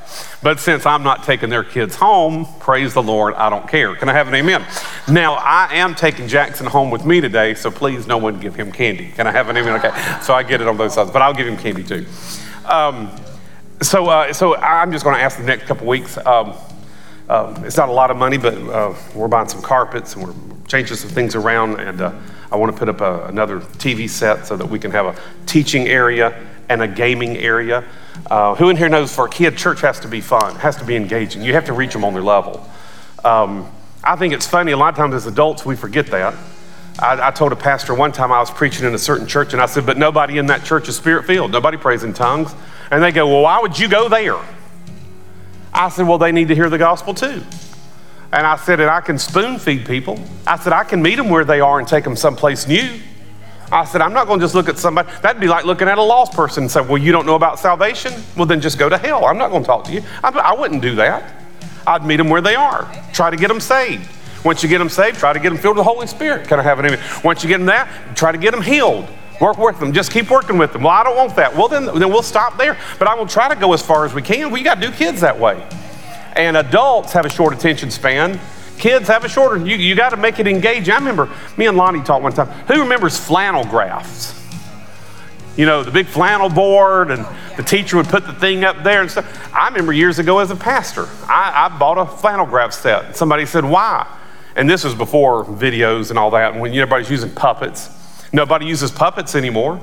But 0.42 0.60
since 0.60 0.86
I'm 0.86 1.04
not 1.04 1.24
taking 1.24 1.50
their 1.50 1.64
kids 1.64 1.96
home, 1.96 2.48
praise 2.60 2.94
the 2.94 3.02
Lord, 3.02 3.34
I 3.34 3.50
don't 3.50 3.68
care. 3.68 3.96
Can 3.96 4.10
I 4.10 4.14
have 4.14 4.28
an 4.28 4.36
amen? 4.36 4.66
Now, 5.10 5.36
I 5.36 5.74
am 5.76 5.96
taking 5.96 6.28
Jackson 6.28 6.68
home 6.68 6.92
with 6.92 7.06
me 7.06 7.20
today, 7.20 7.56
so 7.56 7.72
please 7.72 8.06
no 8.06 8.18
one 8.18 8.40
give 8.40 8.56
him 8.56 8.72
candy. 8.72 9.12
Can 9.12 9.26
I 9.26 9.32
have 9.32 9.50
an 9.50 9.58
amen? 9.58 9.74
Okay, 9.80 10.20
so 10.22 10.34
I 10.34 10.44
get 10.44 10.62
it 10.62 10.68
on 10.68 10.78
both 10.78 10.92
sides, 10.92 11.10
but 11.10 11.22
I'll 11.22 11.34
give 11.34 11.48
him 11.48 11.58
candy 11.58 11.84
too. 11.84 12.06
Um, 12.66 13.10
so, 13.82 14.08
uh, 14.08 14.34
so 14.34 14.56
I'm 14.58 14.92
just 14.92 15.04
going 15.04 15.16
to 15.16 15.22
ask 15.22 15.38
the 15.38 15.44
next 15.44 15.66
couple 15.66 15.88
weeks. 15.88 16.18
Um, 16.18 16.54
uh, 17.28 17.60
it's 17.66 17.78
not 17.78 17.90
a 17.90 17.92
lot 17.94 18.12
of 18.12 18.18
money, 18.18 18.38
but 18.38 18.54
uh, 18.54 18.94
we're 19.16 19.28
buying 19.28 19.50
some 19.50 19.62
carpets 19.62 20.16
and 20.16 20.28
we're 20.28 20.36
changing 20.68 20.96
some 20.96 21.10
things 21.10 21.36
around, 21.36 21.80
and 21.80 22.02
uh, 22.02 22.14
I 22.52 22.56
want 22.56 22.72
to 22.72 22.78
put 22.78 22.90
up 22.90 23.02
a, 23.02 23.26
another 23.28 23.60
TV 23.60 24.10
set 24.10 24.46
so 24.46 24.56
that 24.58 24.66
we 24.66 24.78
can 24.78 24.92
have 24.92 25.06
a 25.06 25.16
teaching 25.46 25.88
area 25.88 26.40
and 26.74 26.82
a 26.82 26.88
gaming 26.88 27.38
area. 27.38 27.84
Uh, 28.30 28.56
who 28.56 28.70
in 28.70 28.78
here 28.78 28.90
knows 28.90 29.14
for 29.14 29.28
a 29.28 29.30
kid, 29.30 29.58
church 29.58 29.82
has 29.82 30.00
to 30.02 30.08
be 30.08 30.22
fun, 30.22 30.56
has 30.56 30.76
to 30.78 30.84
be 30.84 30.96
engaging. 30.96 31.42
You 31.42 31.54
have 31.54 31.66
to 31.66 31.74
reach 31.74 31.94
them 31.94 32.04
on 32.04 32.14
their 32.14 32.24
level. 32.24 32.68
Um, 33.24 33.72
I 34.04 34.16
think 34.16 34.34
it's 34.34 34.48
funny, 34.48 34.72
a 34.72 34.78
lot 34.78 34.90
of 34.90 34.96
times 34.96 35.14
as 35.14 35.28
adults, 35.28 35.66
we 35.66 35.76
forget 35.76 36.08
that. 36.08 36.34
I, 37.00 37.30
I, 37.30 37.32
told 37.32 37.52
a 37.52 37.56
pastor 37.56 37.94
one 37.96 38.12
time 38.12 38.32
I 38.32 38.40
was 38.40 38.52
preaching 38.52 38.86
in 38.86 38.94
a 38.94 39.00
certain 39.00 39.26
church, 39.26 39.54
and 39.54 39.62
I 39.62 39.66
said, 39.66 39.86
But 39.86 39.98
nobody 39.98 40.38
in 40.38 40.48
that 40.48 40.64
church 40.64 40.88
is 40.90 40.96
spirit 40.96 41.26
filled. 41.26 41.52
Nobody 41.52 41.78
prays 41.78 42.04
in 42.04 42.14
tongues. 42.14 42.54
And 42.92 43.02
they 43.02 43.12
go, 43.12 43.28
Well, 43.28 43.42
why 43.42 43.60
would 43.60 43.80
you 43.80 43.88
go 43.88 44.10
there? 44.10 44.38
I 45.74 45.90
said, 45.90 46.08
Well, 46.08 46.20
they 46.20 46.32
need 46.32 46.50
to 46.50 46.56
hear 46.56 46.70
the 46.70 46.78
gospel 46.78 47.16
too. 47.16 47.42
And 48.32 48.46
I 48.46 48.58
said, 48.58 48.80
And 48.80 48.92
I 48.92 49.02
can 49.02 49.18
spoon 49.18 49.58
feed 49.58 49.88
people. 49.88 50.20
I 50.46 50.60
said, 50.60 50.74
I 50.74 50.84
can 50.84 51.02
meet 51.02 51.16
them 51.16 51.30
where 51.30 51.46
they 51.46 51.62
are 51.62 51.80
and 51.80 51.88
take 51.88 52.04
them 52.04 52.16
someplace 52.16 52.68
new. 52.68 53.00
I 53.74 53.86
said, 53.86 54.02
I'm 54.02 54.14
not 54.14 54.28
going 54.28 54.40
to 54.40 54.44
just 54.44 54.54
look 54.54 54.70
at 54.70 54.78
somebody. 54.78 55.10
That'd 55.22 55.42
be 55.42 55.48
like 55.48 55.66
looking 55.66 55.88
at 55.88 55.98
a 55.98 56.04
lost 56.04 56.34
person 56.34 56.64
and 56.64 56.72
say, 56.72 56.82
Well, 56.82 57.00
you 57.00 57.12
don't 57.12 57.26
know 57.26 57.36
about 57.36 57.60
salvation? 57.60 58.14
Well, 58.38 58.46
then 58.46 58.62
just 58.62 58.78
go 58.78 58.88
to 58.88 58.98
hell. 58.98 59.26
I'm 59.26 59.38
not 59.38 59.50
going 59.50 59.64
to 59.64 59.68
talk 59.68 59.84
to 59.86 59.92
you. 59.92 60.04
I, 60.24 60.30
I 60.30 60.54
wouldn't 60.54 60.82
do 60.84 60.96
that. 60.96 61.44
I'd 61.88 62.06
meet 62.06 62.18
them 62.18 62.30
where 62.30 62.42
they 62.42 62.56
are, 62.56 62.90
try 63.14 63.30
to 63.30 63.36
get 63.36 63.48
them 63.48 63.60
saved. 63.60 64.08
Once 64.46 64.62
you 64.62 64.70
get 64.70 64.78
them 64.78 64.90
saved, 64.90 65.18
try 65.18 65.34
to 65.34 65.40
get 65.40 65.50
them 65.50 65.58
filled 65.58 65.78
with 65.78 65.86
the 65.86 65.90
Holy 65.92 66.06
Spirit. 66.06 66.48
Kind 66.48 66.60
of 66.60 66.66
have 66.66 66.80
an 66.80 66.86
amen. 66.86 67.00
Once 67.24 67.44
you 67.44 67.50
get 67.50 67.58
them 67.58 67.68
that, 67.68 68.16
try 68.16 68.32
to 68.32 68.38
get 68.38 68.52
them 68.52 68.62
healed. 68.62 69.08
Work 69.42 69.58
with 69.58 69.80
them. 69.80 69.92
Just 69.92 70.12
keep 70.12 70.30
working 70.30 70.58
with 70.58 70.74
them. 70.74 70.84
Well, 70.84 70.92
I 70.92 71.04
don't 71.04 71.16
want 71.16 71.36
that. 71.38 71.56
Well, 71.56 71.68
then, 71.68 71.86
then 71.86 72.10
we'll 72.10 72.24
stop 72.24 72.58
there. 72.58 72.78
But 73.00 73.08
I 73.08 73.16
will 73.16 73.26
try 73.26 73.50
to 73.50 73.56
go 73.56 73.74
as 73.74 73.82
far 73.82 74.06
as 74.06 74.14
we 74.14 74.22
can. 74.22 74.52
We 74.52 74.62
got 74.62 74.76
to 74.76 74.88
do 74.88 74.92
kids 74.92 75.22
that 75.22 75.40
way. 75.40 75.66
And 76.36 76.58
adults 76.58 77.14
have 77.14 77.26
a 77.26 77.30
short 77.30 77.54
attention 77.54 77.90
span. 77.90 78.40
Kids 78.84 79.08
have 79.08 79.24
a 79.24 79.30
shorter, 79.30 79.66
you, 79.66 79.78
you 79.78 79.96
got 79.96 80.10
to 80.10 80.18
make 80.18 80.40
it 80.40 80.46
engaging. 80.46 80.94
I 80.94 80.98
remember 80.98 81.30
me 81.56 81.68
and 81.68 81.78
Lonnie 81.78 82.02
talked 82.02 82.22
one 82.22 82.34
time. 82.34 82.50
Who 82.68 82.82
remembers 82.82 83.18
flannel 83.18 83.64
graphs? 83.64 84.38
You 85.56 85.66
know, 85.66 85.84
the 85.84 85.92
big 85.92 86.06
flannel 86.06 86.50
board, 86.50 87.10
and 87.10 87.26
the 87.56 87.64
teacher 87.64 87.96
would 87.96 88.10
put 88.10 88.28
the 88.28 88.34
thing 88.34 88.66
up 88.66 88.84
there 88.84 89.00
and 89.00 89.10
stuff. 89.10 89.56
I 89.56 89.70
remember 89.70 89.94
years 89.94 90.20
ago 90.20 90.40
as 90.40 90.52
a 90.52 90.58
pastor, 90.58 91.08
I, 91.30 91.70
I 91.72 91.80
bought 91.80 91.98
a 91.98 92.06
flannel 92.06 92.46
graph 92.46 92.74
set. 92.74 93.16
Somebody 93.16 93.46
said, 93.46 93.64
Why? 93.64 94.06
And 94.58 94.70
this 94.70 94.84
was 94.84 94.96
before 94.96 95.46
videos 95.46 96.10
and 96.10 96.20
all 96.20 96.32
that, 96.32 96.52
and 96.52 96.60
when 96.60 96.74
everybody's 96.74 97.10
using 97.10 97.32
puppets. 97.32 97.90
Nobody 98.34 98.66
uses 98.66 98.92
puppets 98.92 99.34
anymore. 99.34 99.82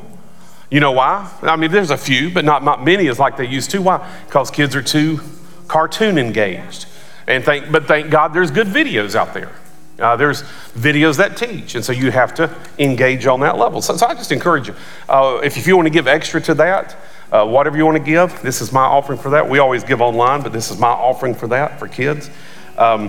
You 0.71 0.81
know 0.81 0.93
why? 0.93 1.33
I 1.41 1.57
mean, 1.57 1.71
there's 1.71 1.91
a 1.91 1.97
few, 1.97 2.29
but 2.29 2.45
not, 2.45 2.65
not 2.65 2.85
many 2.85 3.09
as 3.09 3.19
like 3.19 3.39
they 3.39 3.49
used 3.49 3.71
to. 3.71 3.81
Why? 3.81 4.07
Because 4.27 4.51
kids 4.51 4.77
are 4.77 4.83
too 4.83 5.21
cartoon 5.69 6.19
engaged. 6.19 6.85
And 7.31 7.45
thank, 7.45 7.71
but 7.71 7.87
thank 7.87 8.11
God 8.11 8.35
there's 8.35 8.51
good 8.51 8.66
videos 8.66 9.14
out 9.14 9.33
there. 9.33 9.51
Uh, 9.99 10.16
there's 10.16 10.43
videos 10.75 11.19
that 11.19 11.37
teach, 11.37 11.75
and 11.75 11.85
so 11.85 11.93
you 11.93 12.11
have 12.11 12.35
to 12.35 12.55
engage 12.79 13.27
on 13.27 13.40
that 13.40 13.57
level. 13.57 13.81
So, 13.83 13.97
so 13.97 14.07
I 14.07 14.14
just 14.14 14.33
encourage 14.33 14.66
you, 14.66 14.75
uh, 15.09 15.40
if, 15.45 15.57
if 15.57 15.66
you 15.66 15.77
want 15.77 15.87
to 15.87 15.93
give 15.93 16.09
extra 16.09 16.40
to 16.43 16.55
that, 16.55 16.97
Uh, 17.31 17.47
whatever 17.47 17.77
you 17.77 17.87
want 17.87 17.97
to 17.97 18.03
give, 18.03 18.43
this 18.43 18.61
is 18.61 18.73
my 18.73 18.83
offering 18.83 19.16
for 19.16 19.31
that. 19.31 19.49
We 19.49 19.61
always 19.61 19.85
give 19.85 20.01
online, 20.01 20.43
but 20.43 20.53
this 20.53 20.69
is 20.73 20.79
my 20.81 20.88
offering 20.88 21.37
for 21.37 21.47
that 21.49 21.79
for 21.79 21.87
kids. 21.87 22.29
Um, 22.77 23.09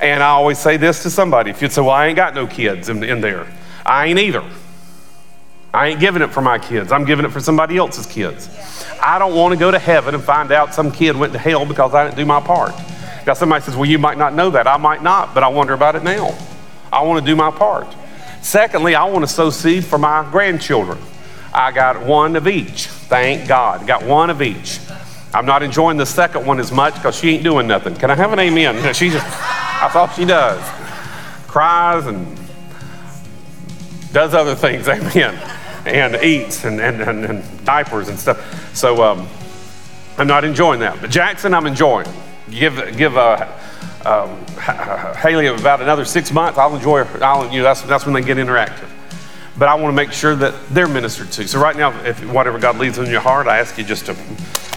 and 0.00 0.22
I 0.22 0.28
always 0.28 0.58
say 0.58 0.76
this 0.76 1.02
to 1.04 1.08
somebody 1.10 1.50
if 1.50 1.62
you'd 1.62 1.72
say, 1.72 1.80
Well, 1.80 1.96
I 2.02 2.08
ain't 2.08 2.16
got 2.16 2.34
no 2.34 2.46
kids 2.46 2.90
in, 2.90 3.02
in 3.02 3.22
there, 3.22 3.46
I 3.86 4.08
ain't 4.08 4.18
either. 4.18 4.44
I 5.72 5.88
ain't 5.88 6.00
giving 6.00 6.20
it 6.20 6.30
for 6.30 6.42
my 6.42 6.58
kids, 6.58 6.92
I'm 6.92 7.06
giving 7.06 7.24
it 7.24 7.32
for 7.32 7.40
somebody 7.40 7.78
else's 7.78 8.04
kids. 8.04 8.50
I 9.02 9.18
don't 9.18 9.34
want 9.34 9.52
to 9.54 9.58
go 9.58 9.70
to 9.70 9.78
heaven 9.78 10.14
and 10.14 10.22
find 10.22 10.52
out 10.52 10.74
some 10.74 10.92
kid 10.92 11.16
went 11.16 11.32
to 11.32 11.38
hell 11.38 11.64
because 11.64 11.94
I 11.94 12.04
didn't 12.04 12.18
do 12.18 12.26
my 12.26 12.40
part. 12.40 12.74
Now, 13.26 13.34
somebody 13.34 13.64
says, 13.64 13.76
Well, 13.76 13.88
you 13.88 13.98
might 13.98 14.18
not 14.18 14.34
know 14.34 14.50
that. 14.50 14.66
I 14.66 14.76
might 14.76 15.02
not, 15.02 15.34
but 15.34 15.42
I 15.42 15.48
wonder 15.48 15.72
about 15.72 15.96
it 15.96 16.02
now. 16.02 16.36
I 16.92 17.02
want 17.02 17.24
to 17.24 17.26
do 17.30 17.34
my 17.34 17.50
part. 17.50 17.94
Secondly, 18.42 18.94
I 18.94 19.04
want 19.04 19.26
to 19.26 19.32
sow 19.32 19.50
seed 19.50 19.84
for 19.84 19.98
my 19.98 20.28
grandchildren. 20.30 20.98
I 21.52 21.72
got 21.72 22.04
one 22.04 22.36
of 22.36 22.46
each. 22.46 22.86
Thank 22.86 23.48
God. 23.48 23.86
Got 23.86 24.04
one 24.04 24.28
of 24.28 24.42
each. 24.42 24.80
I'm 25.32 25.46
not 25.46 25.62
enjoying 25.62 25.96
the 25.96 26.06
second 26.06 26.46
one 26.46 26.60
as 26.60 26.70
much 26.70 26.94
because 26.94 27.16
she 27.16 27.30
ain't 27.30 27.42
doing 27.42 27.66
nothing. 27.66 27.94
Can 27.96 28.10
I 28.10 28.14
have 28.14 28.32
an 28.32 28.38
amen? 28.38 28.76
She 28.94 29.10
just, 29.10 29.26
that's 29.26 29.96
all 29.96 30.08
she 30.08 30.24
does. 30.24 30.60
Cries 31.48 32.06
and 32.06 32.38
does 34.12 34.34
other 34.34 34.54
things, 34.54 34.88
amen. 34.88 35.34
And 35.86 36.16
eats 36.22 36.64
and, 36.64 36.80
and, 36.80 37.00
and, 37.00 37.24
and 37.24 37.64
diapers 37.64 38.08
and 38.08 38.18
stuff. 38.18 38.76
So 38.76 39.02
um, 39.02 39.28
I'm 40.16 40.28
not 40.28 40.44
enjoying 40.44 40.80
that. 40.80 41.00
But 41.00 41.10
Jackson, 41.10 41.52
I'm 41.52 41.66
enjoying. 41.66 42.06
Give, 42.50 42.96
give 42.96 43.16
uh, 43.16 43.46
um, 44.04 44.46
Haley 45.16 45.46
about 45.46 45.80
another 45.80 46.04
six 46.04 46.32
months. 46.32 46.58
I'll 46.58 46.76
enjoy, 46.76 47.02
I'll, 47.20 47.50
you 47.50 47.58
know, 47.58 47.64
that's, 47.64 47.82
that's 47.82 48.04
when 48.04 48.14
they 48.14 48.22
get 48.22 48.36
interactive 48.36 48.90
but 49.56 49.68
I 49.68 49.74
want 49.74 49.92
to 49.92 49.96
make 49.96 50.12
sure 50.12 50.34
that 50.36 50.54
they're 50.70 50.88
ministered 50.88 51.30
to. 51.32 51.46
So 51.46 51.60
right 51.60 51.76
now, 51.76 51.90
if 52.04 52.24
whatever 52.32 52.58
God 52.58 52.78
leads 52.78 52.98
in 52.98 53.06
your 53.06 53.20
heart, 53.20 53.46
I 53.46 53.58
ask 53.58 53.78
you 53.78 53.84
just 53.84 54.06
to 54.06 54.16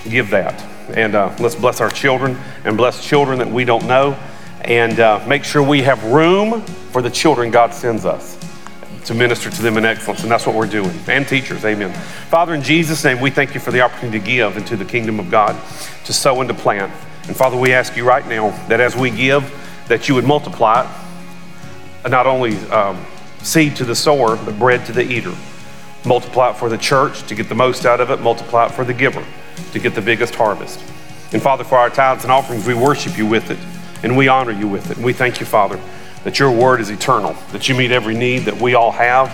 give 0.10 0.30
that. 0.32 0.62
And 0.96 1.16
uh, 1.16 1.36
let's 1.40 1.56
bless 1.56 1.82
our 1.82 1.90
children 1.90 2.38
and 2.64 2.78
bless 2.78 3.04
children 3.04 3.40
that 3.40 3.50
we 3.50 3.66
don't 3.66 3.88
know, 3.88 4.18
and 4.62 5.00
uh, 5.00 5.24
make 5.28 5.44
sure 5.44 5.64
we 5.64 5.82
have 5.82 6.04
room 6.06 6.62
for 6.62 7.02
the 7.02 7.10
children 7.10 7.52
God 7.52 7.74
sends 7.74 8.06
us 8.06 8.38
to 9.06 9.14
minister 9.14 9.50
to 9.50 9.62
them 9.62 9.78
in 9.78 9.86
excellence. 9.86 10.22
And 10.22 10.32
that's 10.32 10.46
what 10.46 10.56
we're 10.56 10.68
doing. 10.68 10.98
And 11.08 11.28
teachers, 11.28 11.66
amen. 11.66 11.94
Father, 12.30 12.54
in 12.54 12.62
Jesus' 12.62 13.04
name, 13.04 13.20
we 13.20 13.32
thank 13.32 13.54
you 13.54 13.60
for 13.60 13.72
the 13.72 13.82
opportunity 13.82 14.20
to 14.20 14.26
give 14.26 14.58
into 14.58 14.76
the 14.76 14.86
kingdom 14.86 15.20
of 15.20 15.32
God, 15.32 15.56
to 16.06 16.14
sow 16.14 16.40
and 16.42 16.50
to 16.50 16.54
plant. 16.54 16.92
And 17.28 17.36
Father, 17.36 17.58
we 17.58 17.74
ask 17.74 17.96
you 17.98 18.06
right 18.06 18.26
now 18.28 18.52
that 18.68 18.80
as 18.80 18.96
we 18.96 19.12
give, 19.12 19.54
that 19.88 20.08
you 20.08 20.16
would 20.16 20.26
multiply 20.26 20.90
it, 22.06 22.10
not 22.10 22.26
only 22.26 22.58
um, 22.70 23.06
seed 23.44 23.76
to 23.78 23.86
the 23.86 23.96
sower, 23.96 24.38
but 24.38 24.58
bread 24.58 24.86
to 24.86 24.94
the 24.94 25.04
eater. 25.04 25.34
Multiply 26.06 26.52
it 26.52 26.56
for 26.56 26.70
the 26.70 26.78
church 26.78 27.24
to 27.28 27.36
get 27.36 27.50
the 27.50 27.56
most 27.56 27.86
out 27.86 28.00
of 28.00 28.12
it, 28.12 28.22
multiply 28.22 28.68
it 28.68 28.72
for 28.72 28.86
the 28.86 28.94
giver 28.94 29.26
to 29.74 29.80
get 29.80 29.94
the 29.94 30.02
biggest 30.02 30.36
harvest. 30.36 30.80
And 31.34 31.42
Father, 31.42 31.64
for 31.64 31.78
our 31.78 31.90
tithes 31.90 32.24
and 32.24 32.32
offerings, 32.32 32.66
we 32.66 32.74
worship 32.74 33.18
you 33.18 33.26
with 33.26 33.52
it 33.52 33.60
and 34.04 34.16
we 34.16 34.28
honor 34.28 34.52
you 34.52 34.68
with 34.68 34.90
it. 34.90 34.98
And 34.98 35.06
we 35.06 35.14
thank 35.14 35.40
you, 35.40 35.46
Father, 35.46 35.80
that 36.24 36.40
your 36.40 36.52
word 36.52 36.80
is 36.80 36.90
eternal, 36.90 37.36
that 37.52 37.68
you 37.68 37.76
meet 37.76 37.92
every 37.92 38.16
need 38.16 38.40
that 38.40 38.56
we 38.56 38.76
all 38.76 38.92
have, 38.92 39.30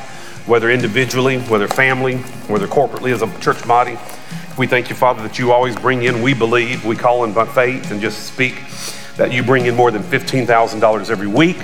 whether 0.47 0.71
individually, 0.71 1.37
whether 1.39 1.67
family, 1.67 2.17
whether 2.47 2.67
corporately 2.67 3.13
as 3.13 3.21
a 3.21 3.39
church 3.39 3.65
body. 3.67 3.97
We 4.57 4.67
thank 4.67 4.89
you, 4.89 4.95
Father, 4.95 5.23
that 5.23 5.39
you 5.39 5.51
always 5.51 5.75
bring 5.75 6.03
in, 6.03 6.21
we 6.21 6.33
believe, 6.33 6.85
we 6.85 6.95
call 6.95 7.23
in 7.23 7.33
by 7.33 7.45
faith 7.45 7.91
and 7.91 7.99
just 7.99 8.27
speak 8.27 8.55
that 9.17 9.31
you 9.31 9.43
bring 9.43 9.65
in 9.65 9.75
more 9.75 9.91
than 9.91 10.03
$15,000 10.03 11.09
every 11.09 11.27
week 11.27 11.57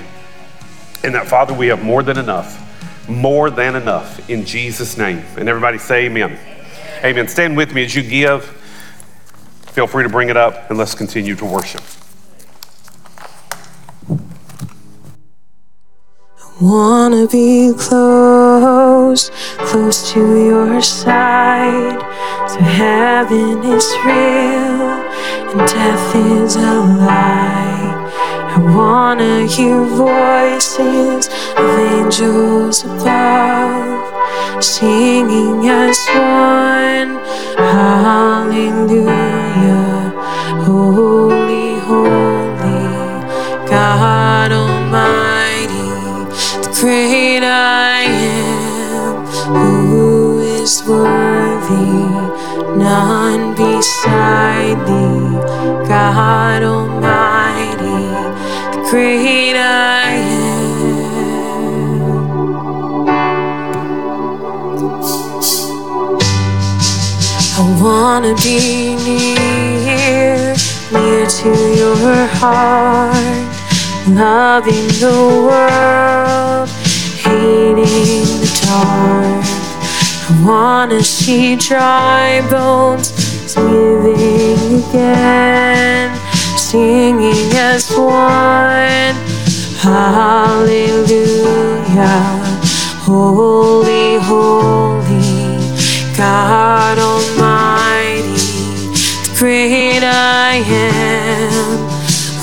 and 1.04 1.16
that, 1.16 1.28
Father, 1.28 1.54
we 1.54 1.68
have 1.68 1.84
more 1.84 2.04
than 2.04 2.18
enough, 2.18 3.08
more 3.08 3.50
than 3.50 3.76
enough 3.76 4.30
in 4.30 4.46
Jesus' 4.46 4.98
name. 4.98 5.24
And 5.38 5.48
everybody 5.48 5.78
say 5.78 6.06
amen. 6.06 6.38
Amen. 7.04 7.28
Stand 7.28 7.56
with 7.56 7.74
me 7.74 7.86
as 7.86 7.96
you 7.96 8.04
give. 8.04 8.46
Feel 9.72 9.88
free 9.88 10.04
to 10.04 10.10
bring 10.10 10.30
it 10.30 10.38
up 10.38 10.70
and 10.70 10.78
let's 10.78 10.96
continue 10.96 11.36
to 11.36 11.46
worship. 11.46 11.82
Wanna 16.60 17.26
be 17.26 17.74
close, 17.78 19.32
close 19.60 20.12
to 20.12 20.20
your 20.20 20.82
side. 20.82 22.00
So 22.50 22.60
heaven 22.60 23.64
is 23.64 23.88
real 24.06 24.90
and 25.52 25.60
death 25.70 26.16
is 26.16 26.56
a 26.58 26.74
lie. 27.00 28.10
I 28.56 28.76
wanna 28.76 29.46
hear 29.46 29.82
voices 29.84 31.28
of 31.56 31.80
angels 31.80 32.84
above 32.84 34.64
singing 34.64 35.66
as 35.70 35.98
one. 36.10 37.20
Hallelujah. 37.56 39.19
Wanna 68.30 68.42
be 68.44 68.96
near, 68.96 70.56
near 70.92 71.26
to 71.26 71.50
your 71.76 72.28
heart, 72.38 73.16
loving 74.08 74.88
the 75.00 75.18
world, 75.48 76.70
hating 77.24 78.26
the 78.42 78.50
dark. 78.66 79.46
I 80.30 80.32
wanna 80.46 81.02
see 81.02 81.56
dry 81.56 82.42
bones 82.50 83.14
living 83.58 84.84
again 84.84 86.16
singing 86.58 87.52
as 87.56 87.90
one. 87.92 89.16
Hallelujah. 89.82 91.00
Holy, 93.02 94.18
holy, 94.20 95.58
God 96.16 97.00
Almighty, 97.00 97.49
great 99.40 100.04
I 100.04 100.56
am, 100.68 101.88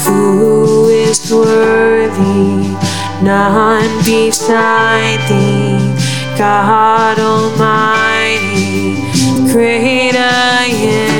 who 0.07 0.89
is 0.89 1.31
worthy, 1.31 2.75
none 3.23 4.03
beside 4.03 5.21
thee, 5.29 6.39
God 6.39 7.19
Almighty, 7.19 8.95
the 9.13 9.53
great 9.53 10.15
I 10.17 10.69
am. 10.69 11.17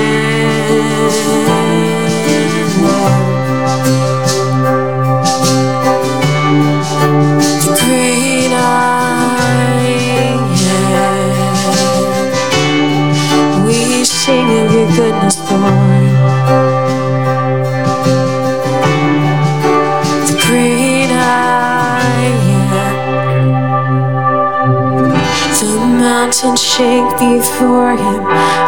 Mountains 26.43 26.61
shake 26.61 27.11
before 27.17 27.97
him, 27.97 28.23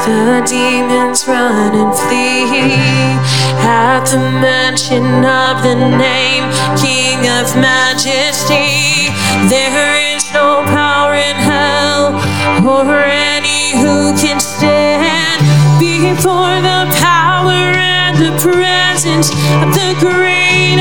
the 0.05 0.43
demons 0.47 1.27
run 1.27 1.75
and 1.75 1.93
flee. 1.95 2.41
At 3.61 4.05
the 4.05 4.17
mention 4.17 5.23
of 5.23 5.61
the 5.61 5.75
name, 5.75 6.49
King 6.81 7.19
of 7.29 7.55
Majesty, 7.55 9.13
there 9.49 10.15
is 10.15 10.33
no 10.33 10.63
power 10.65 11.13
in 11.13 11.35
hell 11.35 12.15
or 12.67 13.03
any 13.03 13.77
who 13.77 14.17
can 14.17 14.39
stand 14.39 15.39
before 15.79 16.57
the 16.61 16.89
power 16.97 17.51
and 17.77 18.17
the 18.17 18.33
presence 18.41 19.29
of 19.29 19.73
the 19.75 19.95
great 19.99 20.79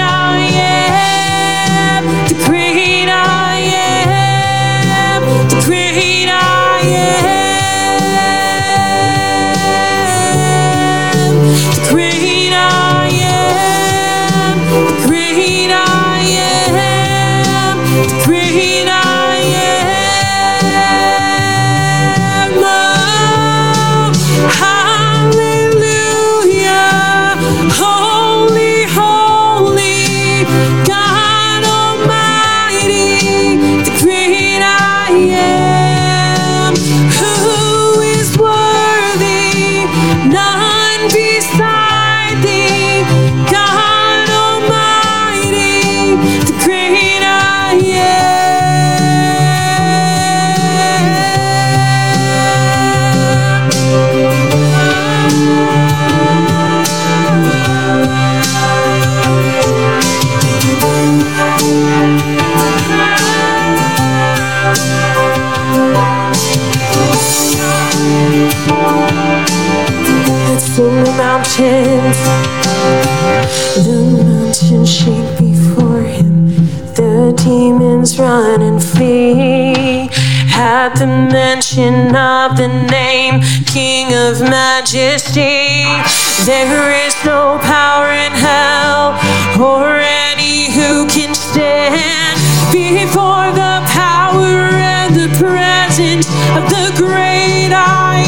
God 30.88 31.37
the 73.84 74.22
mountains. 74.24 74.88
Shake 74.88 75.38
before 75.38 76.02
him. 76.02 76.46
The 76.94 77.34
demons 77.44 78.18
run 78.18 78.62
and 78.62 78.82
flee. 78.82 80.08
At 80.54 80.94
the 80.94 81.06
mention 81.06 82.14
of 82.14 82.56
the 82.56 82.68
name 82.90 83.40
King 83.66 84.14
of 84.14 84.40
Majesty, 84.40 85.84
there 86.44 87.06
is 87.06 87.14
no 87.24 87.58
power 87.62 88.10
in 88.12 88.32
hell 88.32 89.18
or 89.60 89.96
any 89.96 90.70
who 90.72 91.06
can 91.08 91.34
stand 91.34 92.38
before 92.72 93.50
the 93.52 93.82
power 93.86 94.46
and 94.46 95.14
the 95.14 95.28
presence 95.36 96.28
of 96.56 96.68
the 96.70 96.92
great 96.96 97.72
I 97.72 98.27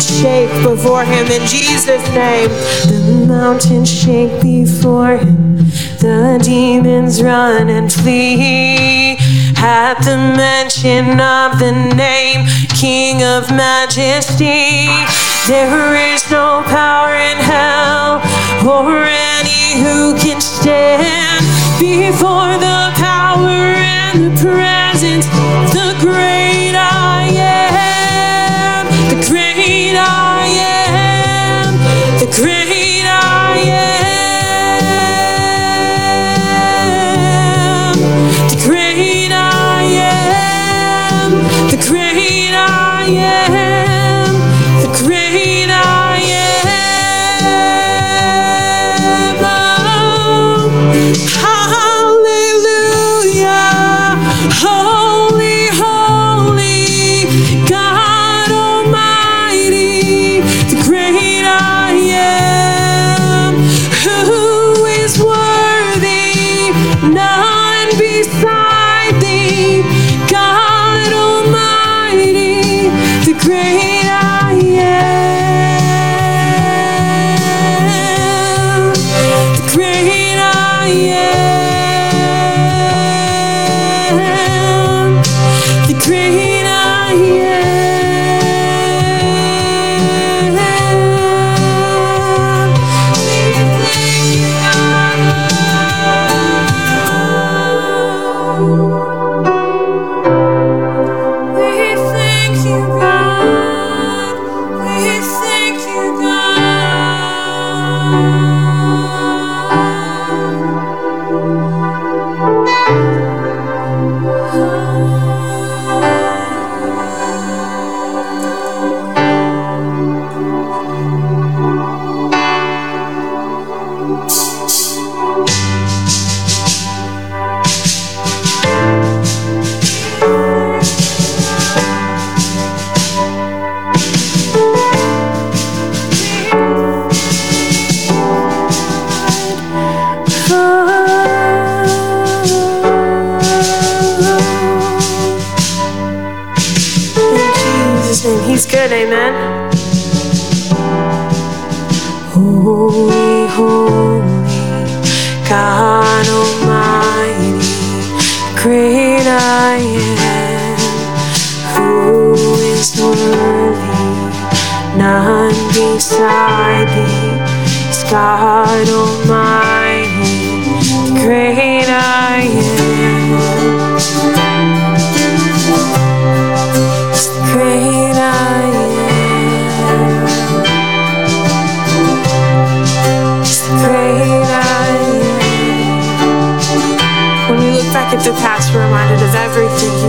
shake 0.00 0.50
before 0.62 1.04
him 1.04 1.26
in 1.26 1.46
Jesus' 1.46 2.06
name. 2.14 2.48
The 2.88 3.26
mountains 3.26 3.90
shake 3.90 4.40
before 4.42 5.18
him. 5.18 5.56
The 6.00 6.40
demons 6.42 7.22
run 7.22 7.68
and 7.68 7.92
flee 7.92 9.16
at 9.58 10.00
the 10.02 10.16
mention 10.16 11.20
of 11.20 11.58
the 11.58 11.72
name 11.94 12.46
King 12.80 13.22
of 13.22 13.50
Majesty. 13.50 14.86
There 15.46 15.94
is 16.14 16.30
no 16.30 16.62
power 16.66 17.14
in 17.14 17.36
hell 17.38 18.22
or 18.66 19.04
any 19.04 19.82
who 19.82 20.16
can 20.18 20.40
stand 20.40 21.44
before 21.78 22.56
the 22.58 22.92
power 22.96 23.48
and 23.48 24.24
the 24.24 24.40
presence 24.40 25.26
the 25.74 25.96
great 26.00 26.39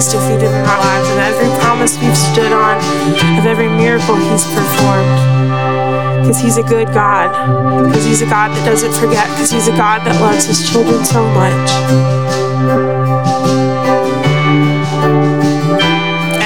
He's 0.02 0.14
defeated 0.14 0.50
in 0.50 0.66
our 0.66 0.80
lives, 0.80 1.10
of 1.10 1.18
every 1.20 1.62
promise 1.62 1.96
we've 2.02 2.18
stood 2.18 2.52
on, 2.52 2.76
of 3.38 3.46
every 3.46 3.70
miracle 3.70 4.16
He's 4.16 4.46
performed. 4.46 5.14
Because 6.26 6.40
He's 6.40 6.58
a 6.58 6.64
good 6.64 6.88
God. 6.88 7.30
Because 7.86 8.04
He's 8.04 8.24
a 8.24 8.26
God 8.26 8.50
that 8.50 8.66
doesn't 8.66 8.94
forget. 8.94 9.30
Because 9.30 9.52
He's 9.52 9.68
a 9.68 9.78
God 9.78 10.02
that 10.08 10.20
loves 10.20 10.48
His 10.48 10.68
children 10.68 11.06
so 11.06 11.22
much. 11.38 11.70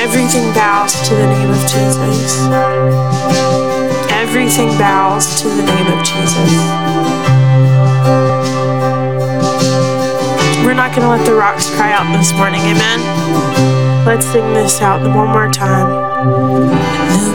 Everything 0.04 0.54
bows 0.54 1.08
to 1.08 1.16
the 1.16 1.26
name 1.26 1.50
of 1.50 1.62
Jesus. 1.62 2.44
Everything 4.12 4.68
bows 4.78 5.42
to 5.42 5.48
the 5.48 5.64
name 5.64 5.98
of 5.98 6.04
Jesus. 6.04 7.15
Not 10.76 10.94
going 10.94 11.04
to 11.04 11.10
let 11.10 11.26
the 11.26 11.34
rocks 11.34 11.70
cry 11.76 11.92
out 11.94 12.12
this 12.18 12.34
morning, 12.34 12.60
amen? 12.62 13.00
Let's 14.06 14.26
sing 14.26 14.54
this 14.54 14.82
out 14.82 15.02
one 15.02 15.30
more 15.30 15.50
time. 15.50 15.88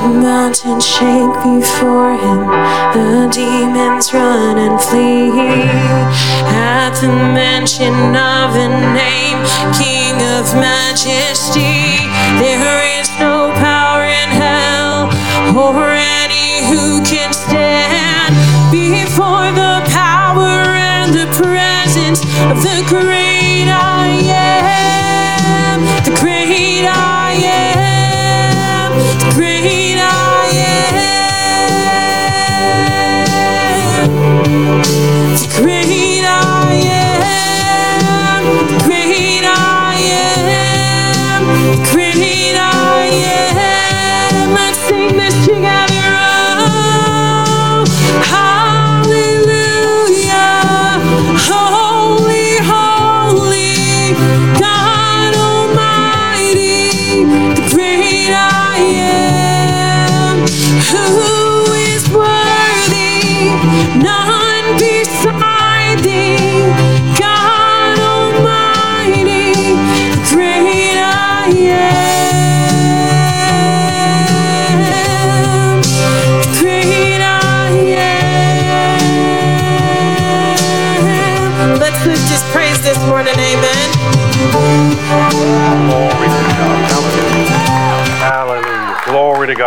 The 0.00 0.08
mountains 0.20 0.84
shake 0.86 1.34
before 1.42 2.12
him, 2.20 2.46
the 2.92 3.30
demons 3.32 4.12
run 4.12 4.58
and 4.58 4.80
flee. 4.80 5.30
At 6.52 7.00
the 7.00 7.08
mention 7.08 8.14
of 8.14 8.52
the 8.52 8.68
name, 8.92 9.40
King 9.72 10.20
of 10.36 10.52
Majesty, 10.54 11.79
presence 22.14 22.36
of 22.40 22.62
the 22.62 22.82
great 22.88 23.68
I 23.68 24.08
am. 24.26 25.80
The 26.04 26.10
great 26.20 26.84
I 26.86 27.32
am. 27.32 28.92
The 29.18 29.30
great 29.34 29.98
I 29.98 30.50
am. 30.56 30.90
The 35.36 35.48
great 35.60 36.24
I 36.24 36.72
am. 36.84 38.44
The 38.66 38.78
great 38.84 39.44
I 39.44 39.54
am. 40.12 41.42
The 41.70 41.82
great 41.92 42.56
I 42.56 43.06
am. 43.06 43.49
Am. 60.92 61.39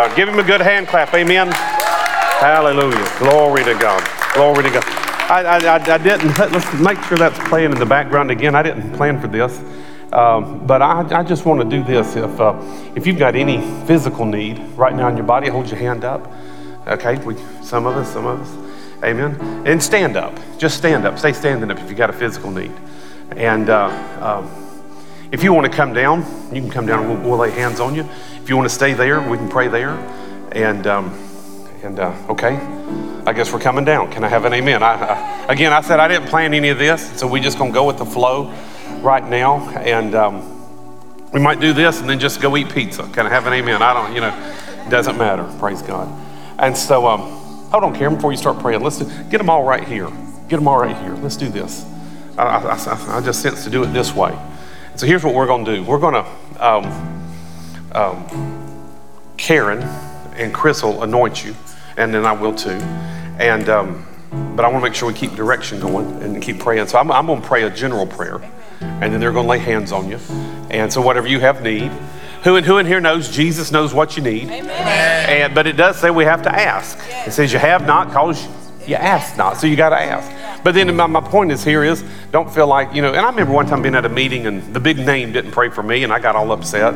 God. 0.08 0.16
Give 0.16 0.28
him 0.28 0.38
a 0.38 0.42
good 0.42 0.60
hand 0.60 0.86
clap. 0.86 1.14
Amen. 1.14 1.50
Hallelujah. 1.50 3.10
Glory 3.18 3.64
to 3.64 3.74
God. 3.74 4.06
Glory 4.34 4.64
to 4.64 4.70
God. 4.70 4.84
I, 5.30 5.42
I, 5.56 5.94
I, 5.94 5.98
didn't, 5.98 6.38
let's 6.52 6.74
make 6.74 7.02
sure 7.04 7.16
that's 7.16 7.38
playing 7.48 7.72
in 7.72 7.78
the 7.78 7.86
background 7.86 8.30
again. 8.30 8.54
I 8.54 8.62
didn't 8.62 8.92
plan 8.92 9.20
for 9.20 9.28
this. 9.28 9.58
Um, 10.12 10.66
but 10.66 10.82
I, 10.82 11.20
I 11.20 11.22
just 11.22 11.46
want 11.46 11.62
to 11.62 11.76
do 11.76 11.82
this. 11.82 12.16
If, 12.16 12.38
uh, 12.38 12.60
if 12.94 13.06
you've 13.06 13.18
got 13.18 13.34
any 13.34 13.60
physical 13.86 14.26
need 14.26 14.58
right 14.76 14.94
now 14.94 15.08
in 15.08 15.16
your 15.16 15.26
body, 15.26 15.48
hold 15.48 15.70
your 15.70 15.78
hand 15.78 16.04
up. 16.04 16.30
Okay, 16.86 17.16
we, 17.24 17.36
some 17.62 17.86
of 17.86 17.96
us, 17.96 18.12
some 18.12 18.26
of 18.26 18.40
us. 18.40 19.02
Amen. 19.02 19.66
And 19.66 19.82
stand 19.82 20.16
up. 20.16 20.38
Just 20.58 20.76
stand 20.76 21.06
up. 21.06 21.18
Stay 21.18 21.32
standing 21.32 21.70
up 21.70 21.78
if 21.78 21.88
you've 21.88 21.98
got 21.98 22.10
a 22.10 22.12
physical 22.14 22.50
need. 22.50 22.72
And 23.30 23.70
uh, 23.70 23.88
um, 24.20 24.63
if 25.32 25.42
you 25.42 25.52
want 25.52 25.70
to 25.70 25.76
come 25.76 25.92
down, 25.92 26.20
you 26.54 26.60
can 26.60 26.70
come 26.70 26.86
down 26.86 27.00
and 27.04 27.22
we'll, 27.22 27.30
we'll 27.30 27.38
lay 27.38 27.50
hands 27.50 27.80
on 27.80 27.94
you. 27.94 28.08
If 28.42 28.48
you 28.48 28.56
want 28.56 28.68
to 28.68 28.74
stay 28.74 28.92
there, 28.92 29.20
we 29.20 29.36
can 29.36 29.48
pray 29.48 29.68
there. 29.68 29.92
And 30.52 30.86
um, 30.86 31.12
and 31.82 31.98
uh, 31.98 32.16
okay, 32.30 32.56
I 33.26 33.32
guess 33.32 33.52
we're 33.52 33.60
coming 33.60 33.84
down. 33.84 34.10
Can 34.10 34.24
I 34.24 34.28
have 34.28 34.44
an 34.44 34.54
amen? 34.54 34.82
I, 34.82 34.94
I, 34.94 35.52
again, 35.52 35.72
I 35.72 35.82
said 35.82 36.00
I 36.00 36.08
didn't 36.08 36.28
plan 36.28 36.54
any 36.54 36.70
of 36.70 36.78
this, 36.78 37.18
so 37.18 37.26
we're 37.26 37.42
just 37.42 37.58
gonna 37.58 37.72
go 37.72 37.86
with 37.86 37.98
the 37.98 38.06
flow 38.06 38.54
right 39.00 39.26
now. 39.26 39.68
And 39.70 40.14
um, 40.14 40.50
we 41.32 41.40
might 41.40 41.60
do 41.60 41.72
this 41.72 42.00
and 42.00 42.08
then 42.08 42.18
just 42.18 42.40
go 42.40 42.56
eat 42.56 42.72
pizza. 42.72 43.02
Can 43.12 43.26
I 43.26 43.28
have 43.28 43.46
an 43.46 43.52
amen? 43.52 43.82
I 43.82 43.92
don't, 43.92 44.14
you 44.14 44.20
know, 44.20 44.88
doesn't 44.88 45.18
matter. 45.18 45.44
Praise 45.58 45.82
God. 45.82 46.08
And 46.58 46.76
so, 46.76 47.06
um, 47.06 47.20
hold 47.70 47.84
on, 47.84 47.94
Karen, 47.94 48.14
before 48.14 48.30
you 48.30 48.38
start 48.38 48.60
praying, 48.60 48.82
let's 48.82 48.98
do, 48.98 49.24
get 49.30 49.38
them 49.38 49.50
all 49.50 49.64
right 49.64 49.86
here. 49.86 50.08
Get 50.48 50.56
them 50.56 50.68
all 50.68 50.78
right 50.78 50.96
here. 50.96 51.14
Let's 51.16 51.36
do 51.36 51.48
this. 51.48 51.84
I, 52.38 52.44
I, 52.44 53.16
I 53.16 53.20
just 53.20 53.42
sense 53.42 53.64
to 53.64 53.70
do 53.70 53.82
it 53.82 53.88
this 53.88 54.14
way. 54.14 54.38
So 54.96 55.06
here's 55.06 55.24
what 55.24 55.34
we're 55.34 55.46
going 55.46 55.64
to 55.64 55.76
do. 55.76 55.82
We're 55.82 55.98
going 55.98 56.14
to, 56.14 56.64
um, 56.64 57.24
um, 57.92 58.84
Karen 59.36 59.82
and 60.36 60.54
Chris 60.54 60.82
will 60.82 61.02
anoint 61.02 61.44
you, 61.44 61.54
and 61.96 62.14
then 62.14 62.24
I 62.24 62.32
will 62.32 62.54
too. 62.54 62.70
And 63.38 63.68
um, 63.68 64.06
but 64.54 64.64
I 64.64 64.68
want 64.68 64.84
to 64.84 64.88
make 64.88 64.94
sure 64.94 65.08
we 65.08 65.14
keep 65.14 65.32
direction 65.34 65.80
going 65.80 66.22
and 66.22 66.40
keep 66.40 66.58
praying. 66.60 66.86
So 66.86 66.98
I'm, 66.98 67.10
I'm 67.10 67.26
going 67.26 67.42
to 67.42 67.46
pray 67.46 67.64
a 67.64 67.70
general 67.70 68.06
prayer, 68.06 68.40
and 68.80 69.12
then 69.12 69.20
they're 69.20 69.32
going 69.32 69.46
to 69.46 69.50
lay 69.50 69.58
hands 69.58 69.90
on 69.90 70.08
you. 70.08 70.18
And 70.70 70.92
so 70.92 71.00
whatever 71.00 71.26
you 71.26 71.40
have 71.40 71.62
need, 71.62 71.90
who 72.44 72.56
in 72.56 72.64
who 72.64 72.78
in 72.78 72.86
here 72.86 73.00
knows 73.00 73.28
Jesus 73.30 73.72
knows 73.72 73.92
what 73.92 74.16
you 74.16 74.22
need? 74.22 74.48
Amen. 74.48 74.70
And 75.28 75.54
but 75.54 75.66
it 75.66 75.76
does 75.76 75.98
say 75.98 76.10
we 76.10 76.24
have 76.24 76.42
to 76.42 76.54
ask. 76.54 76.98
It 77.26 77.32
says 77.32 77.52
you 77.52 77.58
have 77.58 77.86
not 77.86 78.12
cause 78.12 78.46
you 78.86 78.94
ask 78.94 79.36
not. 79.36 79.56
So 79.56 79.66
you 79.66 79.76
got 79.76 79.90
to 79.90 80.00
ask. 80.00 80.30
But 80.64 80.74
then 80.74 80.96
my, 80.96 81.06
my 81.06 81.20
point 81.20 81.52
is 81.52 81.62
here 81.62 81.84
is 81.84 82.02
don't 82.32 82.50
feel 82.50 82.66
like, 82.66 82.94
you 82.94 83.02
know, 83.02 83.12
and 83.12 83.20
I 83.20 83.28
remember 83.28 83.52
one 83.52 83.66
time 83.66 83.82
being 83.82 83.94
at 83.94 84.06
a 84.06 84.08
meeting 84.08 84.46
and 84.46 84.74
the 84.74 84.80
big 84.80 84.98
name 84.98 85.30
didn't 85.30 85.52
pray 85.52 85.68
for 85.68 85.82
me 85.82 86.02
and 86.02 86.12
I 86.12 86.18
got 86.18 86.34
all 86.34 86.50
upset. 86.52 86.94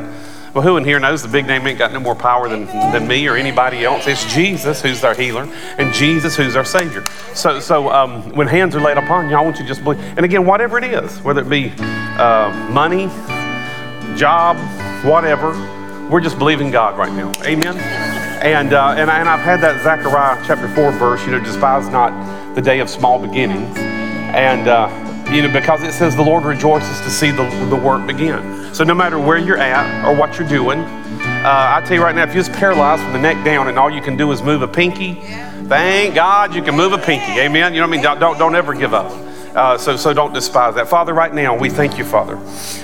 Well, 0.55 0.65
who 0.65 0.79
in 0.79 0.85
here 0.85 0.99
knows 0.99 1.23
the 1.23 1.29
big 1.29 1.47
name 1.47 1.67
ain't 1.67 1.79
got 1.79 1.93
no 1.93 2.01
more 2.01 2.15
power 2.15 2.49
than, 2.49 2.65
than 2.65 3.07
me 3.07 3.29
or 3.29 3.37
anybody 3.37 3.85
else? 3.85 4.07
It's 4.07 4.25
Jesus 4.33 4.81
who's 4.81 5.05
our 5.05 5.15
healer 5.15 5.43
and 5.77 5.93
Jesus 5.93 6.35
who's 6.35 6.57
our 6.57 6.65
Savior. 6.65 7.05
So, 7.35 7.61
so 7.61 7.91
um, 7.91 8.31
when 8.35 8.47
hands 8.47 8.75
are 8.75 8.81
laid 8.81 8.97
upon 8.97 9.29
you, 9.29 9.37
I 9.37 9.43
want 9.43 9.59
you 9.59 9.65
to 9.65 9.69
just 9.69 9.85
believe. 9.85 10.01
And 10.17 10.25
again, 10.25 10.47
whatever 10.47 10.79
it 10.79 10.85
is, 10.85 11.21
whether 11.21 11.43
it 11.43 11.51
be 11.51 11.71
uh, 11.79 12.71
money, 12.73 13.09
job, 14.17 14.57
whatever, 15.05 15.51
we're 16.09 16.23
just 16.23 16.39
believing 16.39 16.71
God 16.71 16.97
right 16.97 17.13
now. 17.13 17.31
Amen. 17.43 17.77
And, 18.43 18.73
uh, 18.73 18.95
and, 18.97 19.11
I, 19.11 19.21
and 19.21 19.29
I've 19.29 19.41
had 19.41 19.61
that 19.61 19.83
Zechariah 19.83 20.43
chapter 20.47 20.69
4 20.69 20.93
verse, 20.93 21.23
you 21.27 21.33
know, 21.33 21.41
despise 21.41 21.89
not 21.91 22.38
the 22.59 22.63
day 22.63 22.81
of 22.81 22.91
small 22.91 23.21
beginnings. 23.21 23.77
And, 23.79 24.67
uh, 24.67 24.89
you 25.31 25.43
know, 25.43 25.53
because 25.53 25.81
it 25.85 25.93
says 25.93 26.17
the 26.17 26.25
Lord 26.25 26.43
rejoices 26.43 27.01
to 27.03 27.09
see 27.09 27.31
the, 27.31 27.49
the 27.71 27.77
work 27.77 28.05
begin. 28.05 28.75
So 28.75 28.83
no 28.83 28.95
matter 28.95 29.17
where 29.17 29.39
you're 29.39 29.59
at 29.59 30.05
or 30.05 30.13
what 30.13 30.41
you're 30.41 30.49
doing, 30.49 30.81
uh, 30.81 31.77
I 31.77 31.83
tell 31.87 31.97
you 31.97 32.03
right 32.03 32.17
now, 32.17 32.25
if 32.25 32.35
you're 32.35 32.43
just 32.43 32.53
paralyzed 32.59 33.05
from 33.05 33.13
the 33.13 33.21
neck 33.21 33.45
down 33.45 33.69
and 33.69 33.79
all 33.79 33.89
you 33.89 34.03
can 34.03 34.17
do 34.17 34.33
is 34.33 34.43
move 34.43 34.63
a 34.63 34.67
pinky, 34.67 35.15
thank 35.69 36.17
God 36.17 36.53
you 36.53 36.61
can 36.61 36.75
move 36.75 36.93
a 36.93 36.99
pinky. 36.99 37.39
Amen. 37.39 37.73
You 37.73 37.81
know 37.81 37.87
what 37.87 37.93
I 37.93 37.97
mean? 37.97 38.03
Don't, 38.03 38.19
don't, 38.19 38.39
don't 38.39 38.57
ever 38.57 38.75
give 38.75 38.93
up. 38.93 39.13
Uh, 39.55 39.79
so, 39.79 39.97
so 39.97 40.13
don't 40.13 40.35
despise 40.35 40.75
that. 40.75 40.89
Father, 40.89 41.15
right 41.15 41.33
now, 41.33 41.57
we 41.57 41.71
thank 41.71 41.97
you, 41.97 42.05
Father, 42.05 42.39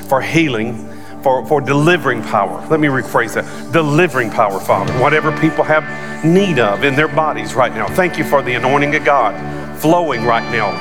for 0.08 0.20
healing 0.20 0.88
for, 1.24 1.44
for 1.46 1.60
delivering 1.60 2.22
power. 2.22 2.64
Let 2.68 2.78
me 2.78 2.86
rephrase 2.86 3.34
that 3.34 3.72
delivering 3.72 4.30
power, 4.30 4.60
Father. 4.60 4.92
Whatever 5.00 5.36
people 5.40 5.64
have 5.64 5.82
need 6.24 6.60
of 6.60 6.84
in 6.84 6.94
their 6.94 7.08
bodies 7.08 7.54
right 7.54 7.74
now. 7.74 7.88
Thank 7.88 8.18
you 8.18 8.24
for 8.24 8.40
the 8.40 8.54
anointing 8.54 8.94
of 8.94 9.04
God 9.04 9.34
flowing 9.78 10.24
right 10.24 10.50
now 10.50 10.72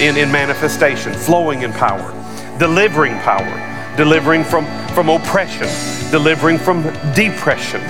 in, 0.00 0.16
in 0.16 0.30
manifestation, 0.30 1.12
flowing 1.12 1.62
in 1.62 1.72
power, 1.72 2.12
delivering 2.58 3.18
power, 3.18 3.96
delivering 3.96 4.44
from, 4.44 4.64
from 4.94 5.08
oppression, 5.08 5.68
delivering 6.10 6.58
from 6.58 6.82
depression. 7.14 7.80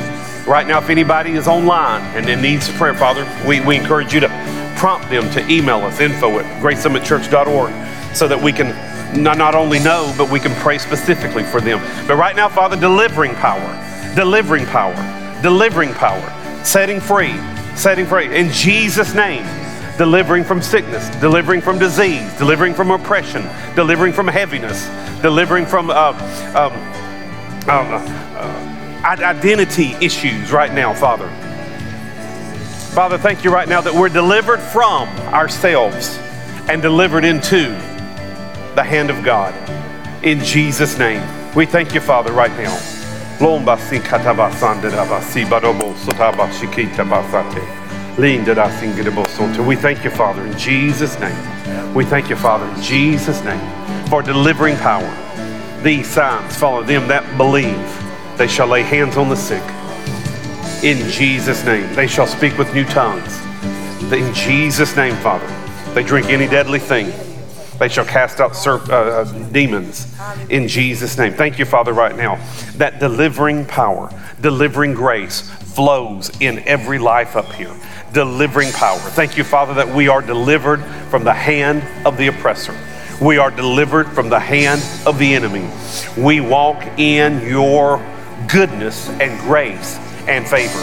Right 0.46 0.66
now, 0.66 0.78
if 0.78 0.90
anybody 0.90 1.32
is 1.32 1.46
online 1.46 2.02
and 2.16 2.28
it 2.28 2.40
needs 2.40 2.68
a 2.68 2.72
prayer, 2.72 2.94
Father, 2.94 3.28
we, 3.46 3.60
we 3.60 3.76
encourage 3.76 4.12
you 4.12 4.20
to 4.20 4.28
prompt 4.76 5.08
them 5.10 5.30
to 5.30 5.48
email 5.48 5.78
us 5.78 6.00
info 6.00 6.38
at 6.40 6.62
gracesummitchurch.org 6.62 8.14
so 8.14 8.26
that 8.26 8.40
we 8.40 8.52
can 8.52 8.74
not 9.22 9.54
only 9.54 9.78
know, 9.78 10.12
but 10.16 10.30
we 10.30 10.40
can 10.40 10.54
pray 10.56 10.78
specifically 10.78 11.44
for 11.44 11.60
them. 11.60 11.78
But 12.08 12.16
right 12.16 12.34
now, 12.34 12.48
Father, 12.48 12.76
delivering 12.76 13.34
power, 13.34 14.14
delivering 14.14 14.66
power, 14.66 14.94
delivering 15.42 15.92
power, 15.94 16.64
setting 16.64 17.00
free, 17.00 17.36
setting 17.76 18.06
free. 18.06 18.34
In 18.34 18.50
Jesus' 18.50 19.14
name, 19.14 19.44
delivering 20.02 20.42
from 20.42 20.60
sickness, 20.60 21.08
delivering 21.20 21.60
from 21.60 21.78
disease, 21.78 22.36
delivering 22.36 22.74
from 22.74 22.90
oppression, 22.90 23.48
delivering 23.76 24.12
from 24.12 24.26
heaviness, 24.26 24.88
delivering 25.22 25.64
from 25.64 25.90
uh, 25.90 26.10
um, 26.56 26.72
uh, 27.68 28.02
uh, 28.36 29.04
identity 29.04 29.94
issues 30.04 30.50
right 30.50 30.72
now, 30.74 30.92
Father. 30.92 31.28
Father, 32.92 33.16
thank 33.16 33.44
you 33.44 33.52
right 33.52 33.68
now 33.68 33.80
that 33.80 33.94
we're 33.94 34.08
delivered 34.08 34.58
from 34.58 35.08
ourselves 35.32 36.18
and 36.68 36.82
delivered 36.82 37.24
into 37.24 37.68
the 38.74 38.82
hand 38.82 39.08
of 39.08 39.22
God. 39.22 39.54
In 40.24 40.40
Jesus' 40.40 40.98
name, 40.98 41.22
we 41.54 41.64
thank 41.64 41.94
you, 41.94 42.00
Father, 42.00 42.32
right 42.32 42.50
now. 42.58 42.76
We 49.62 49.74
thank 49.74 50.04
you, 50.04 50.10
Father, 50.10 50.44
in 50.44 50.58
Jesus' 50.58 51.18
name. 51.18 51.94
We 51.94 52.04
thank 52.04 52.28
you, 52.28 52.36
Father, 52.36 52.66
in 52.66 52.82
Jesus' 52.82 53.42
name, 53.42 54.06
for 54.08 54.20
delivering 54.20 54.76
power. 54.76 55.82
These 55.82 56.08
signs 56.08 56.54
follow 56.54 56.82
them 56.82 57.08
that 57.08 57.38
believe. 57.38 58.36
They 58.36 58.48
shall 58.48 58.66
lay 58.66 58.82
hands 58.82 59.16
on 59.16 59.30
the 59.30 59.36
sick. 59.36 59.62
In 60.84 61.08
Jesus' 61.10 61.64
name, 61.64 61.90
they 61.94 62.06
shall 62.06 62.26
speak 62.26 62.58
with 62.58 62.74
new 62.74 62.84
tongues. 62.84 63.40
In 64.12 64.34
Jesus' 64.34 64.94
name, 64.94 65.16
Father, 65.16 65.46
they 65.94 66.02
drink 66.02 66.28
any 66.28 66.46
deadly 66.46 66.80
thing. 66.80 67.10
They 67.78 67.88
shall 67.88 68.04
cast 68.04 68.40
out 68.40 68.52
serp- 68.52 68.90
uh, 68.90 69.22
uh, 69.22 69.48
demons 69.52 70.14
in 70.50 70.68
Jesus' 70.68 71.16
name. 71.16 71.32
Thank 71.32 71.58
you, 71.58 71.64
Father, 71.64 71.94
right 71.94 72.14
now. 72.14 72.36
That 72.76 73.00
delivering 73.00 73.64
power, 73.64 74.10
delivering 74.42 74.92
grace 74.92 75.40
flows 75.40 76.30
in 76.40 76.58
every 76.68 76.98
life 76.98 77.36
up 77.36 77.50
here 77.54 77.74
delivering 78.12 78.72
power. 78.72 78.98
Thank 78.98 79.36
you, 79.36 79.44
Father, 79.44 79.74
that 79.74 79.88
we 79.88 80.08
are 80.08 80.22
delivered 80.22 80.82
from 81.10 81.24
the 81.24 81.32
hand 81.32 81.82
of 82.06 82.16
the 82.16 82.26
oppressor. 82.26 82.76
We 83.20 83.38
are 83.38 83.50
delivered 83.50 84.08
from 84.08 84.28
the 84.28 84.40
hand 84.40 84.82
of 85.06 85.18
the 85.18 85.34
enemy. 85.34 85.68
We 86.16 86.40
walk 86.40 86.82
in 86.98 87.40
your 87.46 88.04
goodness 88.48 89.08
and 89.08 89.38
grace 89.40 89.96
and 90.28 90.46
favor. 90.46 90.78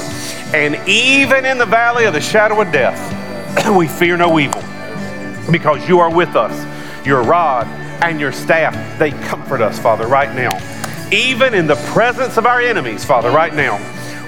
And 0.56 0.76
even 0.88 1.46
in 1.46 1.58
the 1.58 1.66
valley 1.66 2.06
of 2.06 2.14
the 2.14 2.22
shadow 2.22 2.62
of 2.62 2.72
death, 2.72 2.98
we 3.76 3.88
fear 3.88 4.18
no 4.18 4.40
evil 4.40 4.64
because 5.52 5.88
you 5.88 6.00
are 6.00 6.14
with 6.14 6.36
us. 6.36 6.66
Your 7.06 7.24
rod 7.24 7.68
and 8.02 8.20
your 8.20 8.32
staff, 8.32 8.98
they 8.98 9.12
comfort 9.12 9.62
us, 9.62 9.78
Father, 9.80 10.08
right 10.08 10.34
now. 10.36 10.52
Even 11.12 11.54
in 11.54 11.68
the 11.68 11.76
presence 11.92 12.38
of 12.38 12.46
our 12.46 12.62
enemies, 12.62 13.04
Father, 13.04 13.32
right 13.32 13.54
now, 13.54 13.78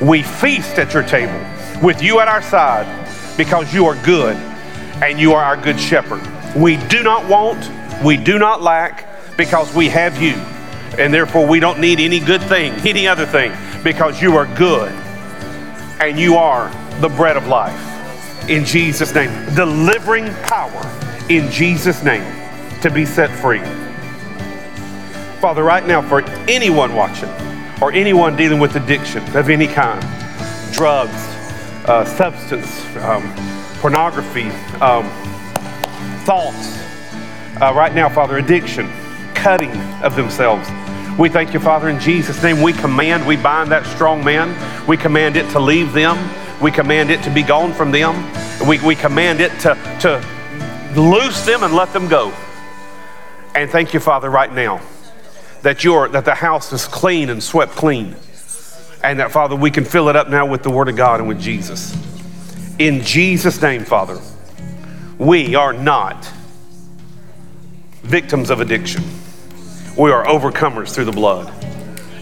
we 0.01 0.23
feast 0.23 0.77
at 0.79 0.93
your 0.93 1.03
table 1.03 1.39
with 1.81 2.01
you 2.01 2.19
at 2.19 2.27
our 2.27 2.41
side 2.41 2.87
because 3.37 3.73
you 3.73 3.85
are 3.85 3.95
good 4.03 4.35
and 5.01 5.19
you 5.19 5.33
are 5.33 5.43
our 5.43 5.57
good 5.57 5.79
shepherd. 5.79 6.21
We 6.55 6.77
do 6.87 7.03
not 7.03 7.27
want, 7.27 7.69
we 8.03 8.17
do 8.17 8.37
not 8.37 8.61
lack 8.61 9.07
because 9.37 9.73
we 9.73 9.89
have 9.89 10.21
you. 10.21 10.33
And 10.99 11.13
therefore, 11.13 11.47
we 11.47 11.59
don't 11.59 11.79
need 11.79 11.99
any 11.99 12.19
good 12.19 12.41
thing, 12.43 12.73
any 12.85 13.07
other 13.07 13.25
thing, 13.25 13.53
because 13.83 14.21
you 14.21 14.35
are 14.35 14.45
good 14.55 14.91
and 16.01 16.19
you 16.19 16.35
are 16.35 16.69
the 16.99 17.09
bread 17.09 17.37
of 17.37 17.47
life. 17.47 17.79
In 18.49 18.65
Jesus' 18.65 19.13
name, 19.15 19.31
delivering 19.55 20.33
power 20.43 20.81
in 21.29 21.49
Jesus' 21.49 22.03
name 22.03 22.23
to 22.81 22.91
be 22.91 23.05
set 23.05 23.29
free. 23.39 23.61
Father, 25.39 25.63
right 25.63 25.85
now, 25.87 26.01
for 26.01 26.21
anyone 26.49 26.93
watching 26.93 27.29
or 27.81 27.91
anyone 27.93 28.35
dealing 28.35 28.59
with 28.59 28.75
addiction 28.75 29.23
of 29.35 29.49
any 29.49 29.67
kind, 29.67 30.01
drugs, 30.73 31.23
uh, 31.85 32.05
substance, 32.05 32.85
um, 32.97 33.23
pornography, 33.79 34.49
um, 34.81 35.09
thoughts. 36.25 36.77
Uh, 37.61 37.73
right 37.75 37.93
now, 37.93 38.09
Father, 38.09 38.37
addiction, 38.37 38.89
cutting 39.33 39.71
of 40.03 40.15
themselves. 40.15 40.69
We 41.19 41.29
thank 41.29 41.53
you, 41.53 41.59
Father, 41.59 41.89
in 41.89 41.99
Jesus' 41.99 42.41
name. 42.41 42.61
We 42.61 42.73
command, 42.73 43.27
we 43.27 43.35
bind 43.35 43.71
that 43.71 43.85
strong 43.85 44.23
man. 44.23 44.55
We 44.87 44.97
command 44.97 45.35
it 45.35 45.49
to 45.51 45.59
leave 45.59 45.93
them. 45.93 46.17
We 46.61 46.71
command 46.71 47.09
it 47.09 47.21
to 47.23 47.29
be 47.29 47.43
gone 47.43 47.73
from 47.73 47.91
them. 47.91 48.15
We, 48.67 48.79
we 48.79 48.95
command 48.95 49.41
it 49.41 49.51
to, 49.61 49.75
to 50.01 50.99
loose 50.99 51.45
them 51.45 51.63
and 51.63 51.73
let 51.73 51.91
them 51.93 52.07
go. 52.07 52.33
And 53.55 53.69
thank 53.69 53.93
you, 53.93 53.99
Father, 53.99 54.29
right 54.29 54.51
now 54.51 54.81
that, 55.63 55.83
you 55.83 56.07
that 56.09 56.25
the 56.25 56.35
house 56.35 56.71
is 56.71 56.85
clean 56.85 57.29
and 57.29 57.43
swept 57.43 57.73
clean. 57.73 58.15
And 59.03 59.19
that, 59.19 59.31
Father, 59.31 59.55
we 59.55 59.71
can 59.71 59.85
fill 59.85 60.09
it 60.09 60.15
up 60.15 60.29
now 60.29 60.45
with 60.45 60.63
the 60.63 60.69
Word 60.69 60.87
of 60.89 60.95
God 60.95 61.19
and 61.19 61.27
with 61.27 61.39
Jesus. 61.39 61.95
In 62.77 63.01
Jesus' 63.01 63.61
name, 63.61 63.83
Father, 63.83 64.19
we 65.17 65.55
are 65.55 65.73
not 65.73 66.29
victims 68.03 68.49
of 68.49 68.61
addiction. 68.61 69.03
We 69.97 70.11
are 70.11 70.25
overcomers 70.25 70.93
through 70.93 71.05
the 71.05 71.11
blood. 71.11 71.51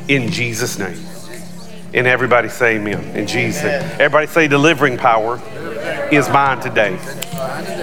In 0.10 0.32
Jesus' 0.32 0.80
name. 0.80 0.98
And 1.94 2.08
everybody 2.08 2.50
say 2.50 2.76
amen. 2.76 3.16
In 3.16 3.26
Jesus' 3.26 3.64
name. 3.64 3.82
Everybody 3.94 4.28
say 4.28 4.48
delivering 4.48 4.98
power 4.98 5.42
is 6.12 6.30
mine 6.30 6.60
today. 6.60 7.00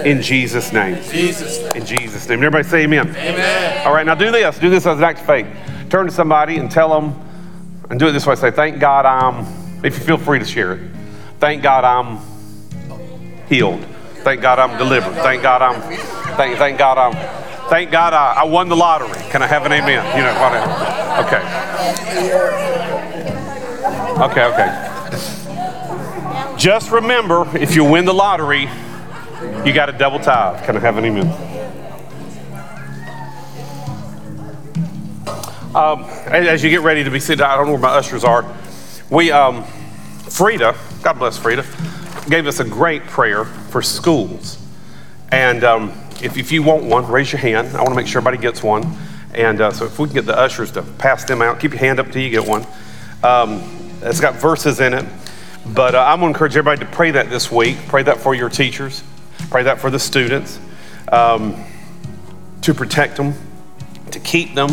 In 0.05 0.21
Jesus' 0.21 0.71
name. 0.71 0.95
In 0.95 1.85
Jesus' 1.85 2.29
name. 2.29 2.39
Everybody 2.39 2.63
say 2.63 2.83
amen. 2.83 3.09
Amen. 3.09 3.87
All 3.87 3.93
right, 3.93 4.05
now 4.05 4.15
do 4.15 4.31
this. 4.31 4.59
Do 4.59 4.69
this 4.69 4.85
as 4.85 4.97
an 4.97 5.03
act 5.03 5.19
of 5.19 5.25
faith. 5.25 5.47
Turn 5.89 6.05
to 6.05 6.11
somebody 6.11 6.57
and 6.57 6.69
tell 6.69 6.89
them, 6.89 7.19
and 7.89 7.99
do 7.99 8.07
it 8.07 8.11
this 8.11 8.25
way. 8.25 8.35
Say, 8.35 8.51
thank 8.51 8.79
God 8.79 9.05
I'm, 9.05 9.45
if 9.83 9.97
you 9.97 10.05
feel 10.05 10.17
free 10.17 10.39
to 10.39 10.45
share 10.45 10.73
it, 10.73 10.91
thank 11.39 11.63
God 11.63 11.83
I'm 11.83 12.19
healed. 13.47 13.83
Thank 14.23 14.41
God 14.41 14.59
I'm 14.59 14.77
delivered. 14.77 15.13
Thank 15.15 15.41
God 15.41 15.61
I'm, 15.61 15.81
thank, 16.35 16.57
thank 16.57 16.77
God 16.77 16.97
I'm, 16.97 17.13
thank 17.69 17.91
God 17.91 18.13
I, 18.13 18.41
I 18.41 18.43
won 18.43 18.67
the 18.67 18.75
lottery. 18.75 19.21
Can 19.29 19.41
I 19.41 19.47
have 19.47 19.65
an 19.65 19.71
amen? 19.71 20.05
You 20.17 20.23
know, 20.23 20.33
whatever. 20.41 20.71
Okay. 21.27 21.41
Okay, 24.23 24.43
okay. 24.45 24.83
Just 26.57 26.91
remember, 26.91 27.47
if 27.55 27.75
you 27.75 27.83
win 27.83 28.05
the 28.05 28.13
lottery, 28.13 28.67
you 29.63 29.71
got 29.73 29.89
a 29.89 29.93
double 29.97 30.19
tithe. 30.19 30.65
Can 30.65 30.75
I 30.75 30.79
have 30.79 30.97
an 30.97 31.05
amen? 31.05 31.56
Um, 35.75 36.05
as 36.27 36.63
you 36.63 36.69
get 36.69 36.81
ready 36.81 37.03
to 37.03 37.11
be 37.11 37.19
seated, 37.19 37.41
I 37.41 37.55
don't 37.57 37.65
know 37.65 37.73
where 37.73 37.81
my 37.81 37.89
ushers 37.89 38.23
are. 38.23 38.45
We, 39.09 39.31
um, 39.31 39.63
Frida, 40.29 40.75
God 41.03 41.19
bless 41.19 41.37
Frida, 41.37 41.65
gave 42.29 42.47
us 42.47 42.59
a 42.59 42.63
great 42.63 43.03
prayer 43.03 43.43
for 43.43 43.81
schools. 43.81 44.57
And 45.31 45.63
um, 45.65 45.89
if, 46.21 46.37
if 46.37 46.51
you 46.51 46.63
want 46.63 46.85
one, 46.85 47.05
raise 47.07 47.31
your 47.31 47.41
hand. 47.41 47.75
I 47.75 47.79
want 47.79 47.89
to 47.89 47.95
make 47.95 48.07
sure 48.07 48.19
everybody 48.21 48.41
gets 48.41 48.63
one. 48.63 48.97
And 49.33 49.59
uh, 49.59 49.71
so 49.71 49.85
if 49.85 49.99
we 49.99 50.07
can 50.07 50.15
get 50.15 50.25
the 50.25 50.37
ushers 50.37 50.71
to 50.71 50.81
pass 50.81 51.25
them 51.25 51.41
out, 51.41 51.59
keep 51.59 51.71
your 51.71 51.79
hand 51.79 51.99
up 51.99 52.11
till 52.11 52.21
you 52.21 52.29
get 52.29 52.47
one. 52.47 52.65
Um, 53.21 53.61
it's 54.01 54.21
got 54.21 54.35
verses 54.35 54.79
in 54.79 54.93
it. 54.93 55.05
But 55.67 55.95
uh, 55.95 55.99
I'm 55.99 56.21
going 56.21 56.31
to 56.31 56.35
encourage 56.35 56.55
everybody 56.55 56.85
to 56.85 56.91
pray 56.91 57.11
that 57.11 57.29
this 57.29 57.51
week. 57.51 57.77
Pray 57.87 58.03
that 58.03 58.19
for 58.19 58.33
your 58.33 58.49
teachers. 58.49 59.03
Pray 59.49 59.63
that 59.63 59.79
for 59.79 59.89
the 59.89 59.99
students. 59.99 60.59
Um, 61.11 61.61
to 62.61 62.73
protect 62.73 63.17
them, 63.17 63.33
to 64.11 64.19
keep 64.19 64.55
them, 64.55 64.69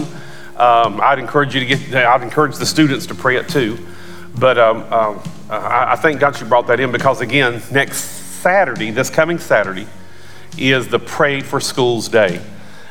um, 0.57 1.01
I'd 1.01 1.19
encourage 1.19 1.55
you 1.55 1.61
to 1.61 1.67
get, 1.67 1.95
I'd 1.95 2.23
encourage 2.23 2.57
the 2.57 2.67
students 2.67 3.07
to 3.07 3.15
pray 3.15 3.37
it 3.37 3.49
too. 3.49 3.79
But 4.39 4.59
um, 4.59 4.83
um, 4.93 5.23
I, 5.51 5.93
I 5.93 5.97
thank 5.97 6.21
God 6.21 6.39
you 6.41 6.47
brought 6.47 6.67
that 6.69 6.81
in 6.81 6.93
because, 6.93 7.21
again, 7.21 7.63
next 7.71 7.99
Saturday, 8.43 8.91
this 8.91 9.11
coming 9.11 9.39
Saturday, 9.39 9.87
is 10.59 10.89
the 10.89 10.99
Pray 10.99 11.41
for 11.41 11.61
Schools 11.61 12.09
Day. 12.09 12.41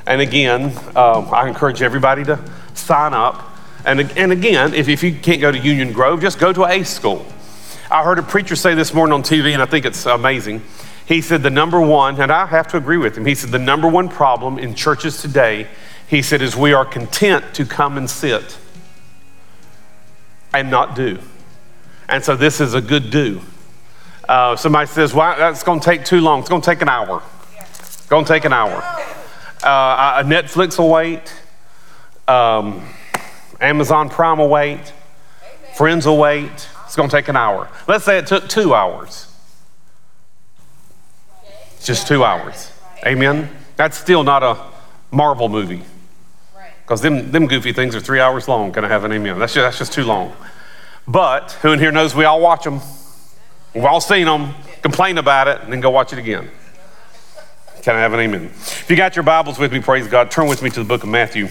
And 0.05 0.19
again, 0.19 0.75
um, 0.95 1.29
I 1.33 1.47
encourage 1.47 1.81
everybody 1.81 2.23
to 2.25 2.39
sign 2.73 3.13
up. 3.13 3.49
And, 3.85 3.99
and 4.17 4.31
again, 4.31 4.73
if, 4.73 4.87
if 4.87 5.03
you 5.03 5.13
can't 5.15 5.41
go 5.41 5.51
to 5.51 5.57
Union 5.57 5.93
Grove, 5.93 6.21
just 6.21 6.39
go 6.39 6.51
to 6.53 6.65
a 6.65 6.83
school. 6.83 7.25
I 7.89 8.03
heard 8.03 8.19
a 8.19 8.23
preacher 8.23 8.55
say 8.55 8.75
this 8.75 8.93
morning 8.93 9.13
on 9.13 9.23
TV, 9.23 9.53
and 9.53 9.61
I 9.61 9.65
think 9.65 9.85
it's 9.85 10.05
amazing. 10.05 10.61
He 11.05 11.21
said 11.21 11.43
the 11.43 11.49
number 11.49 11.79
one, 11.79 12.19
and 12.19 12.31
I 12.31 12.45
have 12.45 12.67
to 12.69 12.77
agree 12.77 12.97
with 12.97 13.17
him, 13.17 13.25
he 13.25 13.35
said 13.35 13.51
the 13.51 13.59
number 13.59 13.87
one 13.87 14.09
problem 14.09 14.57
in 14.57 14.73
churches 14.73 15.21
today 15.21 15.67
he 16.13 16.21
said, 16.21 16.43
is 16.43 16.55
we 16.55 16.73
are 16.73 16.85
content 16.85 17.43
to 17.55 17.65
come 17.65 17.97
and 17.97 18.07
sit 18.07 18.59
and 20.53 20.69
not 20.69 20.95
do. 20.95 21.17
And 22.07 22.23
so 22.23 22.35
this 22.35 22.61
is 22.61 22.75
a 22.75 22.81
good 22.81 23.09
do. 23.09 23.41
Uh, 24.29 24.55
somebody 24.55 24.85
says, 24.85 25.11
well, 25.11 25.35
that's 25.35 25.63
going 25.63 25.79
to 25.79 25.85
take 25.85 26.05
too 26.05 26.21
long. 26.21 26.41
It's 26.41 26.49
going 26.49 26.61
to 26.61 26.65
take 26.65 26.83
an 26.83 26.89
hour. 26.89 27.23
It's 27.57 28.05
going 28.05 28.25
to 28.25 28.27
take 28.31 28.45
an 28.45 28.53
hour. 28.53 28.83
Uh, 29.63 30.21
Netflix 30.23 30.77
will 30.77 30.91
wait. 30.91 31.33
Um, 32.27 32.87
Amazon 33.59 34.09
Prime 34.09 34.37
will 34.37 34.49
wait. 34.49 34.93
Friends 35.73 36.05
will 36.05 36.19
wait. 36.19 36.69
It's 36.85 36.95
going 36.95 37.09
to 37.09 37.15
take 37.15 37.27
an 37.27 37.35
hour. 37.35 37.69
Let's 37.87 38.05
say 38.05 38.19
it 38.19 38.27
took 38.27 38.47
two 38.47 38.75
hours. 38.75 39.33
It's 41.77 41.87
just 41.87 42.07
two 42.07 42.23
hours. 42.23 42.71
Amen? 43.03 43.49
That's 43.77 43.97
still 43.97 44.23
not 44.23 44.43
a 44.43 44.63
Marvel 45.09 45.49
movie. 45.49 45.81
Because 46.93 47.01
them, 47.01 47.31
them 47.31 47.47
goofy 47.47 47.73
things 47.73 47.95
are 47.95 47.99
three 47.99 48.19
hours 48.19 48.47
long. 48.47 48.71
Can 48.71 48.85
I 48.85 48.87
have 48.87 49.03
an 49.03 49.11
amen? 49.11 49.39
That's 49.39 49.55
just, 49.55 49.63
that's 49.63 49.79
just 49.79 49.93
too 49.93 50.03
long. 50.03 50.31
But 51.07 51.53
who 51.63 51.73
in 51.73 51.79
here 51.79 51.91
knows 51.91 52.13
we 52.13 52.23
all 52.23 52.39
watch 52.39 52.65
them? 52.65 52.81
We've 53.73 53.83
all 53.83 53.99
seen 53.99 54.27
them, 54.27 54.53
complain 54.83 55.17
about 55.17 55.47
it, 55.47 55.61
and 55.61 55.73
then 55.73 55.79
go 55.79 55.89
watch 55.89 56.13
it 56.13 56.19
again. 56.19 56.51
Can 57.81 57.95
I 57.95 57.99
have 57.99 58.13
an 58.13 58.19
amen? 58.19 58.45
If 58.45 58.85
you 58.91 58.95
got 58.95 59.15
your 59.15 59.23
Bibles 59.23 59.57
with 59.57 59.73
me, 59.73 59.79
praise 59.79 60.07
God, 60.07 60.29
turn 60.29 60.47
with 60.47 60.61
me 60.61 60.69
to 60.69 60.81
the 60.81 60.85
book 60.85 61.01
of 61.01 61.09
Matthew. 61.09 61.47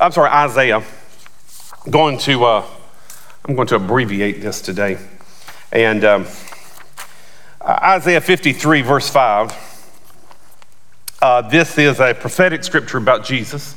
I'm 0.00 0.10
sorry, 0.10 0.30
Isaiah. 0.30 0.78
I'm 1.84 1.90
going 1.92 2.18
to, 2.18 2.44
uh, 2.44 2.66
I'm 3.44 3.54
going 3.54 3.68
to 3.68 3.76
abbreviate 3.76 4.42
this 4.42 4.60
today. 4.60 4.98
And 5.70 6.04
um, 6.04 6.26
Isaiah 7.64 8.20
53, 8.20 8.82
verse 8.82 9.08
5. 9.08 10.00
Uh, 11.22 11.42
this 11.42 11.78
is 11.78 12.00
a 12.00 12.14
prophetic 12.14 12.64
scripture 12.64 12.98
about 12.98 13.24
Jesus. 13.24 13.76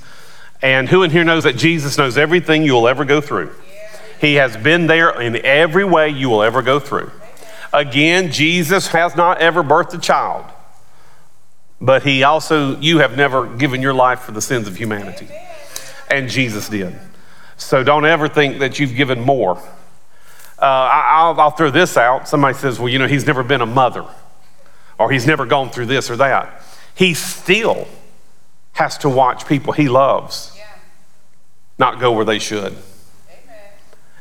And 0.61 0.89
who 0.89 1.03
in 1.03 1.11
here 1.11 1.23
knows 1.23 1.43
that 1.43 1.57
Jesus 1.57 1.97
knows 1.97 2.17
everything 2.17 2.63
you 2.63 2.73
will 2.73 2.87
ever 2.87 3.05
go 3.05 3.21
through? 3.21 3.53
He 4.19 4.35
has 4.35 4.55
been 4.57 4.87
there 4.87 5.21
in 5.21 5.35
every 5.45 5.83
way 5.83 6.09
you 6.09 6.29
will 6.29 6.43
ever 6.43 6.61
go 6.61 6.79
through. 6.79 7.11
Again, 7.73 8.31
Jesus 8.31 8.87
has 8.87 9.15
not 9.15 9.39
ever 9.41 9.61
birthed 9.63 9.93
a 9.93 9.97
child, 9.97 10.45
but 11.81 12.03
he 12.03 12.23
also, 12.23 12.79
you 12.79 12.99
have 12.99 13.17
never 13.17 13.47
given 13.47 13.81
your 13.81 13.93
life 13.93 14.21
for 14.21 14.31
the 14.31 14.41
sins 14.41 14.67
of 14.67 14.77
humanity. 14.77 15.27
And 16.09 16.29
Jesus 16.29 16.69
did. 16.69 16.97
So 17.57 17.83
don't 17.83 18.05
ever 18.05 18.27
think 18.27 18.59
that 18.59 18.79
you've 18.79 18.95
given 18.95 19.19
more. 19.21 19.57
Uh, 20.57 20.65
I, 20.65 21.33
will 21.35 21.51
throw 21.51 21.69
this 21.69 21.97
out. 21.97 22.27
Somebody 22.27 22.57
says, 22.57 22.79
well, 22.79 22.87
you 22.87 22.97
know, 22.97 23.07
he's 23.07 23.27
never 23.27 23.43
been 23.43 23.61
a 23.61 23.65
mother, 23.65 24.05
or 24.97 25.11
he's 25.11 25.27
never 25.27 25.45
gone 25.45 25.69
through 25.69 25.87
this 25.87 26.09
or 26.09 26.15
that. 26.15 26.63
He 26.95 27.13
still 27.13 27.87
has 28.76 28.97
to 28.99 29.09
watch 29.09 29.47
people 29.47 29.73
he 29.73 29.89
loves 29.89 30.53
yeah. 30.55 30.67
not 31.80 31.99
go 31.99 32.11
where 32.11 32.26
they 32.26 32.39
should. 32.39 32.73
Amen. 32.73 33.59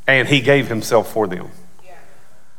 And 0.07 0.29
he 0.29 0.41
gave 0.41 0.69
himself 0.69 1.13
for 1.13 1.27
them. 1.27 1.51
Yeah. 1.85 1.97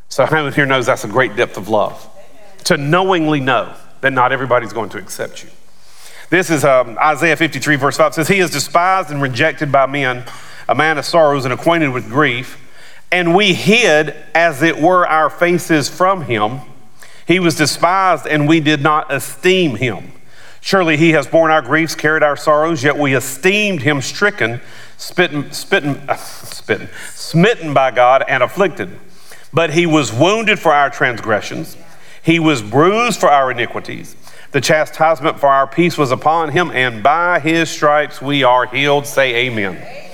So, 0.10 0.26
how 0.26 0.50
here 0.52 0.66
knows 0.66 0.86
that's 0.86 1.04
a 1.04 1.10
great 1.10 1.36
depth 1.36 1.58
of 1.58 1.68
love? 1.68 2.08
Amen. 2.14 2.64
To 2.66 2.78
knowingly 2.78 3.40
know 3.40 3.74
that 4.02 4.12
not 4.12 4.32
everybody's 4.32 4.74
going 4.74 4.90
to 4.90 4.98
accept 4.98 5.44
you. 5.44 5.50
This 6.30 6.50
is 6.50 6.66
um, 6.66 6.98
Isaiah 7.00 7.38
53, 7.38 7.76
verse 7.78 7.98
5 7.98 8.14
says, 8.14 8.28
He 8.28 8.40
is 8.40 8.52
despised 8.52 9.10
and 9.10 9.22
rejected 9.22 9.72
by 9.72 9.86
men, 9.86 10.26
a 10.68 10.76
man 10.76 10.98
of 10.98 11.06
sorrows 11.06 11.46
and 11.46 11.54
acquainted 11.54 11.90
with 11.90 12.10
grief. 12.10 12.62
And 13.12 13.34
we 13.36 13.54
hid, 13.54 14.16
as 14.34 14.62
it 14.62 14.82
were, 14.82 15.08
our 15.08 15.30
faces 15.30 15.88
from 15.88 16.24
him. 16.24 16.60
He 17.26 17.40
was 17.40 17.56
despised, 17.56 18.28
and 18.28 18.48
we 18.48 18.60
did 18.60 18.82
not 18.82 19.14
esteem 19.14 19.76
him. 19.76 20.12
Surely 20.66 20.98
he 20.98 21.12
has 21.12 21.28
borne 21.28 21.52
our 21.52 21.62
griefs, 21.62 21.94
carried 21.94 22.24
our 22.24 22.36
sorrows, 22.36 22.84
yet 22.84 22.98
we 22.98 23.16
esteemed 23.16 23.84
him 23.84 24.02
stricken, 24.02 24.60
spitten, 24.98 25.44
spitten, 25.54 26.04
uh, 26.10 26.16
spitten, 26.16 26.90
smitten 27.14 27.72
by 27.72 27.92
God, 27.92 28.24
and 28.28 28.42
afflicted. 28.42 29.00
But 29.54 29.74
he 29.74 29.86
was 29.86 30.12
wounded 30.12 30.58
for 30.58 30.74
our 30.74 30.90
transgressions, 30.90 31.78
he 32.24 32.40
was 32.40 32.64
bruised 32.64 33.20
for 33.20 33.30
our 33.30 33.52
iniquities. 33.52 34.16
The 34.54 34.62
chastisement 34.62 35.40
for 35.40 35.50
our 35.50 35.68
peace 35.68 36.00
was 36.00 36.10
upon 36.10 36.50
him, 36.50 36.72
and 36.72 37.04
by 37.04 37.40
his 37.40 37.70
stripes 37.70 38.20
we 38.20 38.44
are 38.44 38.66
healed. 38.66 39.06
Say 39.06 39.46
amen. 39.46 39.76
amen. 39.76 40.12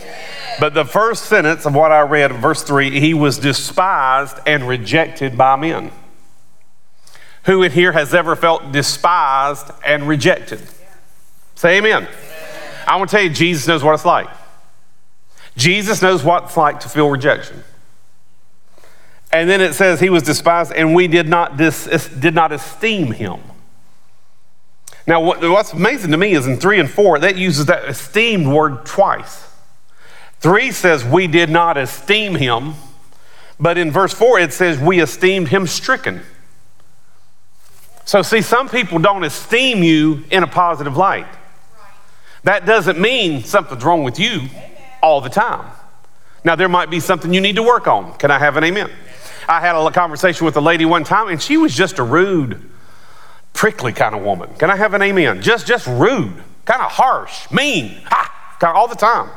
But 0.60 0.74
the 0.74 0.84
first 0.84 1.28
sentence 1.28 1.66
of 1.66 1.74
what 1.76 1.93
I 1.93 2.02
read, 2.02 2.34
verse 2.34 2.62
3, 2.62 2.99
he 2.99 3.14
was 3.14 3.39
despised 3.39 4.38
and 4.45 4.68
rejected 4.68 5.38
by 5.38 5.56
men. 5.56 5.93
Who 7.46 7.64
in 7.64 7.72
here 7.72 7.92
has 7.92 8.14
ever 8.14 8.36
felt 8.36 8.72
despised 8.72 9.72
and 9.86 10.08
rejected? 10.08 10.62
Say 11.56 11.78
amen. 11.78 12.04
amen. 12.04 12.10
I 12.88 12.98
want 12.98 13.10
to 13.10 13.16
tell 13.16 13.24
you, 13.24 13.30
Jesus 13.30 13.68
knows 13.68 13.84
what 13.84 13.94
it's 13.94 14.06
like. 14.06 14.28
Jesus 15.58 16.02
knows 16.02 16.24
what 16.24 16.46
it's 16.46 16.58
like 16.58 16.80
to 16.82 16.89
feel 16.89 17.10
rejection. 17.10 17.64
And 19.34 19.50
then 19.50 19.62
it 19.62 19.74
says 19.74 20.00
he 20.00 20.10
was 20.10 20.24
despised 20.24 20.72
and 20.74 20.94
we 20.94 21.08
did 21.08 21.28
not, 21.28 21.58
dis, 21.58 22.10
did 22.10 22.36
not 22.36 22.52
esteem 22.52 23.12
him. 23.12 23.39
Now, 25.08 25.22
what, 25.22 25.42
what's 25.42 25.74
amazing 25.74 26.12
to 26.12 26.18
me 26.18 26.34
is 26.34 26.46
in 26.48 26.58
three 26.58 26.80
and 26.80 26.89
four, 26.89 27.18
that 27.20 27.36
uses 27.38 27.66
that 27.66 27.86
esteemed 27.86 28.48
word 28.48 28.86
twice. 28.86 29.48
Three 30.39 30.72
says 30.72 31.04
we 31.04 31.28
did 31.28 31.50
not 31.50 31.78
esteem 31.78 32.36
him, 32.36 32.74
but 33.60 33.78
in 33.78 33.92
verse 33.92 34.14
four 34.14 34.39
it 34.39 34.54
says 34.54 34.80
we 34.80 35.02
esteemed 35.02 35.48
him 35.48 35.66
stricken. 35.66 36.22
So, 38.12 38.22
see, 38.22 38.41
some 38.41 38.68
people 38.68 38.99
don't 38.99 39.24
esteem 39.24 39.84
you 39.84 40.26
in 40.30 40.43
a 40.43 40.47
positive 40.47 40.97
light. 40.97 41.28
That 42.43 42.66
doesn't 42.66 42.99
mean 42.99 43.45
something's 43.45 43.86
wrong 43.86 44.03
with 44.03 44.20
you 44.20 44.49
all 45.01 45.22
the 45.22 45.30
time. 45.30 45.66
Now, 46.43 46.57
there 46.57 46.68
might 46.68 46.89
be 46.89 46.99
something 46.99 47.34
you 47.34 47.39
need 47.39 47.55
to 47.55 47.64
work 47.64 47.88
on. 47.88 48.14
Can 48.18 48.30
I 48.30 48.38
have 48.38 48.57
an 48.57 48.66
amen? 48.66 48.91
I 49.47 49.62
had 49.62 49.78
a 49.78 49.91
conversation 49.91 50.45
with 50.45 50.57
a 50.57 50.59
lady 50.59 50.84
one 50.84 51.05
time, 51.05 51.30
and 51.30 51.41
she 51.41 51.55
was 51.55 51.74
just 51.74 51.99
a 51.99 52.03
rude, 52.03 52.70
prickly 53.53 53.93
kind 53.93 54.14
of 54.14 54.24
woman. 54.24 54.53
Can 54.55 54.70
I 54.70 54.76
have 54.76 54.93
an 54.93 55.01
amen? 55.01 55.41
Just, 55.41 55.66
just 55.66 55.88
rude, 55.88 56.34
kind 56.66 56.82
of 56.82 56.91
harsh, 56.91 57.49
mean, 57.49 58.01
ha, 58.07 58.57
all 58.76 58.89
the 58.89 58.95
time. 58.95 59.30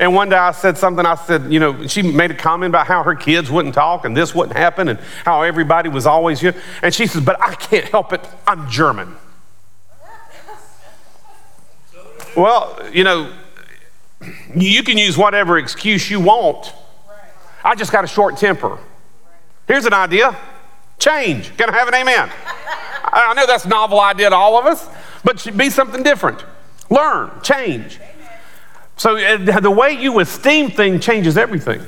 And 0.00 0.14
one 0.14 0.30
day 0.30 0.36
I 0.36 0.52
said 0.52 0.78
something, 0.78 1.04
I 1.04 1.14
said, 1.14 1.52
you 1.52 1.60
know, 1.60 1.86
she 1.86 2.00
made 2.00 2.30
a 2.30 2.34
comment 2.34 2.70
about 2.70 2.86
how 2.86 3.02
her 3.02 3.14
kids 3.14 3.50
wouldn't 3.50 3.74
talk 3.74 4.06
and 4.06 4.16
this 4.16 4.34
wouldn't 4.34 4.56
happen 4.56 4.88
and 4.88 4.98
how 5.26 5.42
everybody 5.42 5.90
was 5.90 6.06
always 6.06 6.40
here. 6.40 6.54
And 6.82 6.94
she 6.94 7.06
says, 7.06 7.22
but 7.22 7.38
I 7.38 7.54
can't 7.54 7.84
help 7.84 8.14
it, 8.14 8.26
I'm 8.46 8.68
German. 8.70 9.14
well, 12.34 12.80
you 12.90 13.04
know, 13.04 13.30
you 14.56 14.82
can 14.82 14.96
use 14.96 15.18
whatever 15.18 15.58
excuse 15.58 16.10
you 16.10 16.18
want. 16.18 16.72
I 17.62 17.74
just 17.74 17.92
got 17.92 18.02
a 18.02 18.08
short 18.08 18.38
temper. 18.38 18.78
Here's 19.68 19.84
an 19.84 19.92
idea 19.92 20.34
change. 20.98 21.54
Can 21.58 21.68
I 21.68 21.74
have 21.74 21.88
an 21.88 21.94
amen? 21.94 22.30
I 23.04 23.34
know 23.34 23.46
that's 23.46 23.66
a 23.66 23.68
novel 23.68 24.00
idea 24.00 24.30
to 24.30 24.36
all 24.36 24.58
of 24.58 24.64
us, 24.64 24.88
but 25.24 25.46
be 25.58 25.68
something 25.68 26.02
different. 26.02 26.42
Learn, 26.88 27.30
change. 27.42 27.98
So 29.00 29.16
the 29.16 29.70
way 29.70 29.92
you 29.92 30.18
esteem 30.20 30.72
things 30.72 31.02
changes 31.02 31.38
everything. 31.38 31.80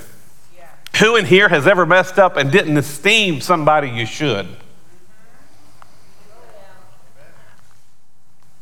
Yeah. 0.57 0.67
Who 0.99 1.17
in 1.17 1.27
here 1.27 1.47
has 1.47 1.67
ever 1.67 1.85
messed 1.85 2.19
up 2.19 2.39
and 2.39 2.51
didn't 2.51 2.79
esteem 2.79 3.43
somebody 3.43 3.91
you 3.91 4.07
should? 4.07 4.47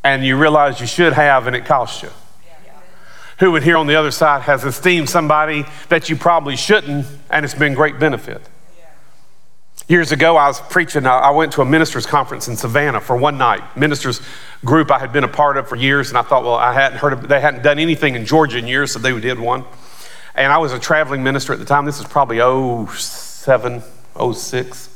And 0.03 0.25
you 0.25 0.35
realize 0.35 0.81
you 0.81 0.85
should 0.85 1.13
have 1.13 1.47
and 1.47 1.55
it 1.55 1.63
cost 1.63 2.03
you. 2.03 2.09
Yeah. 2.45 2.73
Who 3.39 3.55
in 3.55 3.63
here 3.63 3.77
on 3.77 3.87
the 3.87 3.95
other 3.95 4.11
side 4.11 4.41
has 4.41 4.65
esteemed 4.65 5.09
somebody 5.09 5.63
that 5.87 6.09
you 6.09 6.17
probably 6.17 6.57
shouldn't 6.57 7.07
and 7.29 7.45
it's 7.45 7.55
been 7.55 7.73
great 7.73 7.99
benefit? 7.99 8.41
Years 9.91 10.13
ago, 10.13 10.37
I 10.37 10.47
was 10.47 10.61
preaching, 10.61 11.05
I 11.05 11.31
went 11.31 11.51
to 11.51 11.61
a 11.61 11.65
ministers' 11.65 12.05
conference 12.05 12.47
in 12.47 12.55
Savannah 12.55 13.01
for 13.01 13.17
one 13.17 13.37
night. 13.37 13.75
Ministers 13.75 14.21
group 14.63 14.89
I 14.89 14.97
had 14.97 15.11
been 15.11 15.25
a 15.25 15.27
part 15.27 15.57
of 15.57 15.67
for 15.67 15.75
years, 15.75 16.07
and 16.07 16.17
I 16.17 16.21
thought, 16.21 16.45
well, 16.45 16.55
I 16.55 16.71
hadn't 16.71 16.99
heard 16.99 17.11
of, 17.11 17.27
they 17.27 17.41
hadn't 17.41 17.61
done 17.61 17.77
anything 17.77 18.15
in 18.15 18.25
Georgia 18.25 18.57
in 18.57 18.67
years, 18.67 18.93
so 18.93 18.99
they 18.99 19.19
did 19.19 19.37
one. 19.37 19.65
And 20.33 20.49
I 20.49 20.59
was 20.59 20.71
a 20.71 20.79
traveling 20.79 21.23
minister 21.23 21.51
at 21.51 21.59
the 21.59 21.65
time. 21.65 21.83
This 21.83 21.99
is 21.99 22.05
probably 22.05 22.37
07, 22.37 23.83
06. 24.33 24.89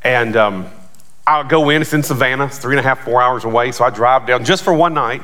And 0.00 0.34
um, 0.34 0.70
I'll 1.26 1.44
go 1.44 1.68
in, 1.68 1.82
it's 1.82 1.92
in 1.92 2.02
Savannah, 2.02 2.46
it's 2.46 2.56
three 2.56 2.78
and 2.78 2.80
a 2.80 2.88
half, 2.88 3.04
four 3.04 3.20
hours 3.20 3.44
away. 3.44 3.70
So 3.70 3.84
I 3.84 3.90
drive 3.90 4.26
down 4.26 4.46
just 4.46 4.64
for 4.64 4.72
one 4.72 4.94
night 4.94 5.20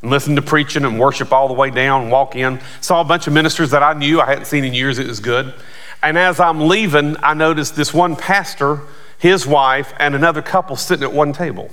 and 0.00 0.10
listen 0.10 0.34
to 0.34 0.42
preaching 0.42 0.84
and 0.84 0.98
worship 0.98 1.32
all 1.32 1.46
the 1.46 1.54
way 1.54 1.70
down 1.70 2.10
walk 2.10 2.34
in. 2.34 2.58
Saw 2.80 3.00
a 3.00 3.04
bunch 3.04 3.28
of 3.28 3.32
ministers 3.32 3.70
that 3.70 3.84
I 3.84 3.92
knew 3.92 4.20
I 4.20 4.26
hadn't 4.26 4.46
seen 4.46 4.64
in 4.64 4.74
years. 4.74 4.98
It 4.98 5.06
was 5.06 5.20
good. 5.20 5.54
And 6.02 6.18
as 6.18 6.40
I'm 6.40 6.68
leaving, 6.68 7.16
I 7.22 7.34
noticed 7.34 7.76
this 7.76 7.94
one 7.94 8.16
pastor, 8.16 8.80
his 9.18 9.46
wife, 9.46 9.92
and 9.98 10.14
another 10.14 10.42
couple 10.42 10.76
sitting 10.76 11.04
at 11.04 11.12
one 11.12 11.32
table. 11.32 11.70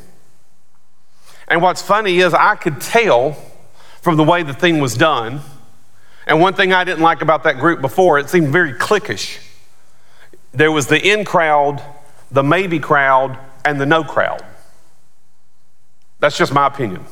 And 1.47 1.61
what's 1.61 1.81
funny 1.81 2.19
is 2.19 2.33
I 2.33 2.55
could 2.55 2.79
tell 2.79 3.35
from 4.01 4.17
the 4.17 4.23
way 4.23 4.43
the 4.43 4.53
thing 4.53 4.79
was 4.79 4.95
done. 4.95 5.41
And 6.27 6.39
one 6.39 6.53
thing 6.53 6.73
I 6.73 6.83
didn't 6.83 7.01
like 7.01 7.23
about 7.23 7.43
that 7.43 7.57
group 7.57 7.81
before, 7.81 8.19
it 8.19 8.29
seemed 8.29 8.49
very 8.49 8.73
cliquish. 8.73 9.39
There 10.51 10.71
was 10.71 10.87
the 10.87 11.01
in 11.01 11.25
crowd, 11.25 11.81
the 12.29 12.43
maybe 12.43 12.79
crowd, 12.79 13.37
and 13.65 13.81
the 13.81 13.85
no 13.87 14.03
crowd. 14.03 14.45
That's 16.19 16.37
just 16.37 16.53
my 16.53 16.67
opinion 16.67 17.05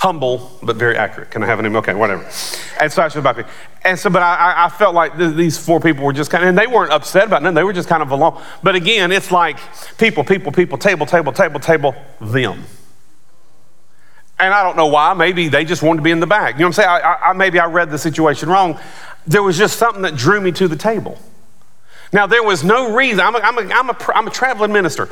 humble 0.00 0.50
but 0.62 0.76
very 0.76 0.96
accurate. 0.96 1.30
Can 1.30 1.42
I 1.42 1.46
have 1.46 1.58
an 1.58 1.64
name? 1.66 1.76
Okay, 1.76 1.92
whatever. 1.92 2.22
And 2.80 2.90
so 2.90 3.02
I 3.02 3.08
should 3.08 3.22
me. 3.22 3.44
And 3.84 3.98
so, 3.98 4.08
but 4.08 4.22
I, 4.22 4.64
I 4.64 4.68
felt 4.70 4.94
like 4.94 5.18
th- 5.18 5.36
these 5.36 5.58
four 5.58 5.78
people 5.78 6.04
were 6.04 6.14
just 6.14 6.30
kind 6.30 6.42
of, 6.42 6.48
and 6.48 6.56
they 6.56 6.66
weren't 6.66 6.90
upset 6.90 7.26
about 7.26 7.42
nothing. 7.42 7.54
They 7.54 7.64
were 7.64 7.74
just 7.74 7.88
kind 7.88 8.02
of 8.02 8.10
alone. 8.10 8.42
But 8.62 8.74
again, 8.74 9.12
it's 9.12 9.30
like 9.30 9.58
people, 9.98 10.24
people, 10.24 10.52
people, 10.52 10.78
table, 10.78 11.04
table, 11.04 11.32
table, 11.32 11.60
table, 11.60 11.94
them. 12.18 12.64
And 14.38 14.54
I 14.54 14.62
don't 14.62 14.78
know 14.78 14.86
why. 14.86 15.12
Maybe 15.12 15.48
they 15.48 15.66
just 15.66 15.82
wanted 15.82 15.98
to 15.98 16.02
be 16.02 16.12
in 16.12 16.20
the 16.20 16.26
back. 16.26 16.54
You 16.54 16.60
know 16.60 16.68
what 16.68 16.78
I'm 16.78 16.84
saying? 16.84 16.88
I, 16.88 17.16
I, 17.22 17.32
maybe 17.34 17.60
I 17.60 17.66
read 17.66 17.90
the 17.90 17.98
situation 17.98 18.48
wrong. 18.48 18.80
There 19.26 19.42
was 19.42 19.58
just 19.58 19.78
something 19.78 20.00
that 20.00 20.16
drew 20.16 20.40
me 20.40 20.50
to 20.52 20.66
the 20.66 20.76
table. 20.76 21.18
Now, 22.12 22.26
there 22.26 22.42
was 22.42 22.64
no 22.64 22.94
reason. 22.94 23.20
I'm 23.20 23.36
a, 23.36 23.38
I'm 23.38 23.58
a, 23.58 23.72
I'm 23.72 23.90
a, 23.90 23.96
I'm 24.14 24.26
a 24.26 24.30
traveling 24.30 24.72
minister. 24.72 25.08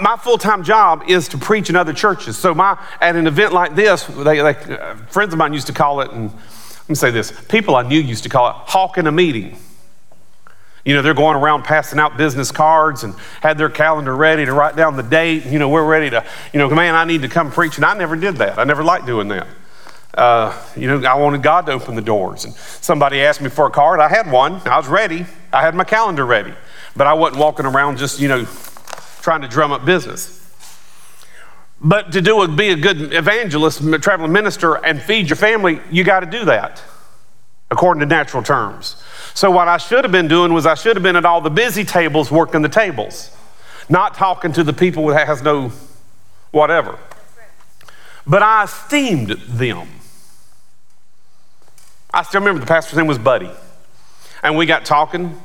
My 0.00 0.16
full 0.16 0.38
time 0.38 0.64
job 0.64 1.04
is 1.06 1.28
to 1.28 1.38
preach 1.38 1.68
in 1.68 1.76
other 1.76 1.92
churches. 1.92 2.38
So, 2.38 2.54
my, 2.54 2.78
at 3.00 3.16
an 3.16 3.26
event 3.26 3.52
like 3.52 3.74
this, 3.74 4.04
they, 4.04 4.40
they, 4.40 4.54
uh, 4.54 4.96
friends 5.10 5.34
of 5.34 5.38
mine 5.38 5.52
used 5.52 5.66
to 5.66 5.74
call 5.74 6.00
it, 6.00 6.10
and 6.10 6.32
let 6.32 6.88
me 6.88 6.94
say 6.94 7.10
this 7.10 7.32
people 7.48 7.76
I 7.76 7.82
knew 7.82 8.00
used 8.00 8.22
to 8.22 8.30
call 8.30 8.48
it 8.48 8.54
hawking 8.54 9.06
a 9.06 9.12
meeting. 9.12 9.58
You 10.86 10.94
know, 10.94 11.02
they're 11.02 11.12
going 11.12 11.36
around 11.36 11.64
passing 11.64 11.98
out 11.98 12.16
business 12.16 12.50
cards 12.50 13.04
and 13.04 13.14
had 13.42 13.58
their 13.58 13.68
calendar 13.68 14.16
ready 14.16 14.46
to 14.46 14.52
write 14.54 14.74
down 14.74 14.96
the 14.96 15.02
date. 15.02 15.44
You 15.44 15.58
know, 15.58 15.68
we're 15.68 15.86
ready 15.86 16.08
to, 16.08 16.24
you 16.54 16.58
know, 16.58 16.70
man, 16.70 16.94
I 16.94 17.04
need 17.04 17.20
to 17.22 17.28
come 17.28 17.50
preach. 17.50 17.76
And 17.76 17.84
I 17.84 17.92
never 17.92 18.16
did 18.16 18.36
that. 18.36 18.58
I 18.58 18.64
never 18.64 18.82
liked 18.82 19.04
doing 19.04 19.28
that. 19.28 19.46
Uh, 20.18 20.52
you 20.76 20.88
know, 20.88 21.08
I 21.08 21.14
wanted 21.14 21.44
God 21.44 21.66
to 21.66 21.72
open 21.72 21.94
the 21.94 22.02
doors. 22.02 22.44
And 22.44 22.52
somebody 22.54 23.20
asked 23.20 23.40
me 23.40 23.48
for 23.48 23.66
a 23.66 23.70
card. 23.70 24.00
I 24.00 24.08
had 24.08 24.30
one. 24.30 24.54
I 24.66 24.76
was 24.76 24.88
ready. 24.88 25.24
I 25.52 25.62
had 25.62 25.76
my 25.76 25.84
calendar 25.84 26.26
ready. 26.26 26.52
But 26.96 27.06
I 27.06 27.12
wasn't 27.12 27.40
walking 27.40 27.66
around 27.66 27.98
just, 27.98 28.18
you 28.18 28.26
know, 28.26 28.44
trying 29.20 29.42
to 29.42 29.48
drum 29.48 29.70
up 29.70 29.84
business. 29.84 30.34
But 31.80 32.10
to 32.12 32.20
do 32.20 32.42
a, 32.42 32.48
be 32.48 32.70
a 32.70 32.76
good 32.76 33.12
evangelist, 33.12 33.80
traveling 34.02 34.32
minister, 34.32 34.74
and 34.74 35.00
feed 35.00 35.28
your 35.28 35.36
family, 35.36 35.80
you 35.88 36.02
got 36.02 36.20
to 36.20 36.26
do 36.26 36.44
that 36.46 36.82
according 37.70 38.00
to 38.00 38.06
natural 38.06 38.42
terms. 38.42 39.00
So, 39.34 39.52
what 39.52 39.68
I 39.68 39.76
should 39.76 40.02
have 40.04 40.10
been 40.10 40.26
doing 40.26 40.52
was 40.52 40.66
I 40.66 40.74
should 40.74 40.96
have 40.96 41.02
been 41.04 41.14
at 41.14 41.24
all 41.24 41.40
the 41.40 41.50
busy 41.50 41.84
tables 41.84 42.30
working 42.32 42.62
the 42.62 42.68
tables, 42.68 43.30
not 43.88 44.14
talking 44.14 44.52
to 44.54 44.64
the 44.64 44.72
people 44.72 45.06
that 45.06 45.28
has 45.28 45.42
no 45.42 45.70
whatever. 46.50 46.98
But 48.26 48.42
I 48.42 48.64
esteemed 48.64 49.30
them. 49.30 49.88
I 52.12 52.22
still 52.22 52.40
remember 52.40 52.60
the 52.60 52.66
pastor's 52.66 52.96
name 52.96 53.06
was 53.06 53.18
Buddy. 53.18 53.50
And 54.42 54.56
we 54.56 54.66
got 54.66 54.84
talking, 54.84 55.40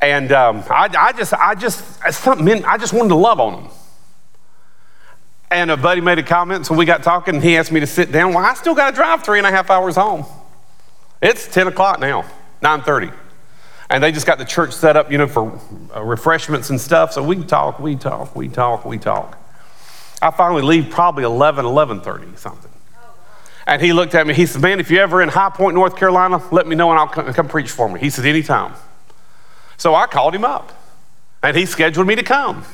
and 0.00 0.30
um, 0.32 0.62
I, 0.70 0.88
I, 0.96 1.12
just, 1.12 1.34
I 1.34 1.54
just, 1.54 2.00
something, 2.12 2.64
I 2.64 2.78
just 2.78 2.92
wanted 2.92 3.08
to 3.08 3.16
love 3.16 3.40
on 3.40 3.64
him. 3.64 3.70
And 5.50 5.70
a 5.70 5.76
buddy 5.76 6.00
made 6.00 6.18
a 6.18 6.22
comment, 6.22 6.66
so 6.66 6.74
we 6.74 6.84
got 6.84 7.02
talking, 7.02 7.36
and 7.36 7.44
he 7.44 7.56
asked 7.56 7.72
me 7.72 7.80
to 7.80 7.86
sit 7.86 8.12
down. 8.12 8.34
Well, 8.34 8.44
I 8.44 8.54
still 8.54 8.74
got 8.74 8.90
to 8.90 8.96
drive 8.96 9.24
three 9.24 9.38
and 9.38 9.46
a 9.46 9.50
half 9.50 9.70
hours 9.70 9.96
home. 9.96 10.24
It's 11.22 11.46
10 11.48 11.68
o'clock 11.68 12.00
now, 12.00 12.22
9.30. 12.62 13.12
And 13.88 14.02
they 14.02 14.10
just 14.10 14.26
got 14.26 14.38
the 14.38 14.44
church 14.44 14.72
set 14.72 14.96
up, 14.96 15.10
you 15.12 15.18
know, 15.18 15.28
for 15.28 15.60
uh, 15.94 16.02
refreshments 16.02 16.70
and 16.70 16.80
stuff. 16.80 17.12
So 17.12 17.22
we 17.22 17.42
talk, 17.44 17.78
we 17.78 17.94
talk, 17.94 18.34
we 18.34 18.48
talk, 18.48 18.84
we 18.84 18.98
talk. 18.98 19.38
I 20.20 20.30
finally 20.30 20.62
leave 20.62 20.90
probably 20.90 21.24
11, 21.24 21.64
11.30, 21.64 22.38
something. 22.38 22.70
And 23.66 23.82
he 23.82 23.92
looked 23.92 24.14
at 24.14 24.26
me. 24.26 24.34
He 24.34 24.46
said, 24.46 24.62
man, 24.62 24.78
if 24.78 24.90
you're 24.90 25.02
ever 25.02 25.20
in 25.22 25.28
High 25.28 25.50
Point, 25.50 25.74
North 25.74 25.96
Carolina, 25.96 26.40
let 26.52 26.66
me 26.66 26.76
know 26.76 26.90
and 26.90 26.98
I'll 26.98 27.08
come, 27.08 27.32
come 27.32 27.48
preach 27.48 27.70
for 27.70 27.88
me. 27.88 27.98
He 27.98 28.10
said, 28.10 28.24
anytime. 28.24 28.74
So 29.76 29.94
I 29.94 30.06
called 30.06 30.34
him 30.34 30.44
up 30.44 30.72
and 31.42 31.56
he 31.56 31.66
scheduled 31.66 32.06
me 32.06 32.14
to 32.14 32.22
come. 32.22 32.64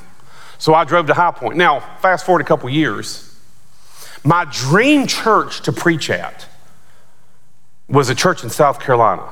So 0.59 0.75
I 0.75 0.85
drove 0.85 1.07
to 1.07 1.15
High 1.15 1.33
Point. 1.33 1.57
Now, 1.57 1.81
fast 2.01 2.27
forward 2.27 2.43
a 2.43 2.45
couple 2.45 2.69
years. 2.69 3.29
My 4.23 4.45
dream 4.45 5.07
church 5.07 5.63
to 5.63 5.73
preach 5.73 6.11
at 6.11 6.47
was 7.89 8.09
a 8.09 8.15
church 8.15 8.45
in 8.45 8.51
South 8.51 8.79
Carolina. 8.79 9.29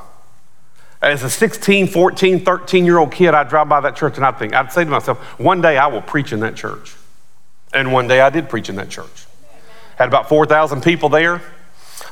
As 1.01 1.23
a 1.23 1.29
16, 1.29 1.87
14, 1.87 2.43
13 2.43 2.85
year 2.85 2.97
old 2.97 3.11
kid, 3.11 3.33
I'd 3.33 3.49
drive 3.49 3.69
by 3.69 3.79
that 3.81 3.95
church 3.95 4.17
and 4.17 4.25
I'd 4.25 4.37
think, 4.37 4.53
I'd 4.53 4.71
say 4.71 4.83
to 4.83 4.89
myself, 4.89 5.17
one 5.39 5.61
day 5.61 5.77
I 5.77 5.87
will 5.87 6.01
preach 6.01 6.33
in 6.33 6.41
that 6.41 6.55
church. 6.55 6.95
And 7.73 7.93
one 7.93 8.07
day 8.07 8.19
I 8.19 8.29
did 8.29 8.49
preach 8.49 8.67
in 8.67 8.75
that 8.75 8.89
church. 8.89 9.25
Had 10.01 10.07
about 10.07 10.29
4,000 10.29 10.81
people 10.81 11.09
there. 11.09 11.43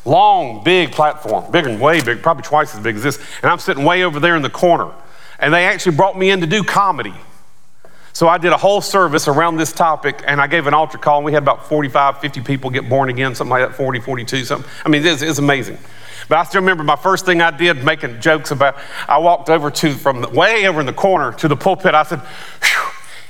Long, 0.06 0.64
big 0.64 0.92
platform, 0.92 1.52
bigger 1.52 1.70
than 1.70 1.80
way 1.80 2.02
big, 2.02 2.22
probably 2.22 2.44
twice 2.44 2.76
as 2.76 2.82
big 2.82 2.96
as 2.96 3.02
this. 3.02 3.18
And 3.42 3.50
I'm 3.50 3.58
sitting 3.58 3.84
way 3.84 4.04
over 4.04 4.20
there 4.20 4.36
in 4.36 4.44
the 4.44 4.50
corner. 4.50 4.92
And 5.40 5.52
they 5.52 5.66
actually 5.66 5.96
brought 5.96 6.16
me 6.16 6.30
in 6.30 6.40
to 6.42 6.46
do 6.46 6.64
comedy. 6.64 7.16
So 8.14 8.28
I 8.28 8.38
did 8.38 8.52
a 8.52 8.58
whole 8.58 8.82
service 8.82 9.28
around 9.28 9.58
this 9.58 9.74
topic 9.74 10.22
and 10.28 10.40
I 10.40 10.46
gave 10.46 10.68
an 10.68 10.76
altar 10.76 11.00
call 11.00 11.18
and 11.18 11.26
we 11.26 11.34
had 11.34 11.42
about 11.42 11.68
45, 11.68 12.20
50 12.20 12.42
people 12.42 12.70
get 12.70 12.88
born 12.88 13.10
again, 13.10 13.34
something 13.34 13.50
like 13.50 13.68
that, 13.68 13.76
40, 13.76 14.02
42, 14.02 14.46
something. 14.46 14.70
I 14.86 14.90
mean, 14.90 15.04
it's, 15.04 15.24
it's 15.24 15.40
amazing. 15.40 15.80
But 16.28 16.38
I 16.38 16.44
still 16.44 16.62
remember 16.62 16.84
my 16.84 16.96
first 16.96 17.26
thing 17.26 17.42
I 17.42 17.50
did, 17.50 17.84
making 17.84 18.22
jokes 18.22 18.52
about. 18.52 18.78
I 19.08 19.18
walked 19.18 19.50
over 19.50 19.72
to 19.72 19.94
from 19.96 20.22
the, 20.22 20.30
way 20.30 20.68
over 20.68 20.80
in 20.80 20.86
the 20.86 20.94
corner 20.94 21.32
to 21.34 21.48
the 21.48 21.56
pulpit. 21.56 21.96
I 21.96 22.04
said, 22.04 22.22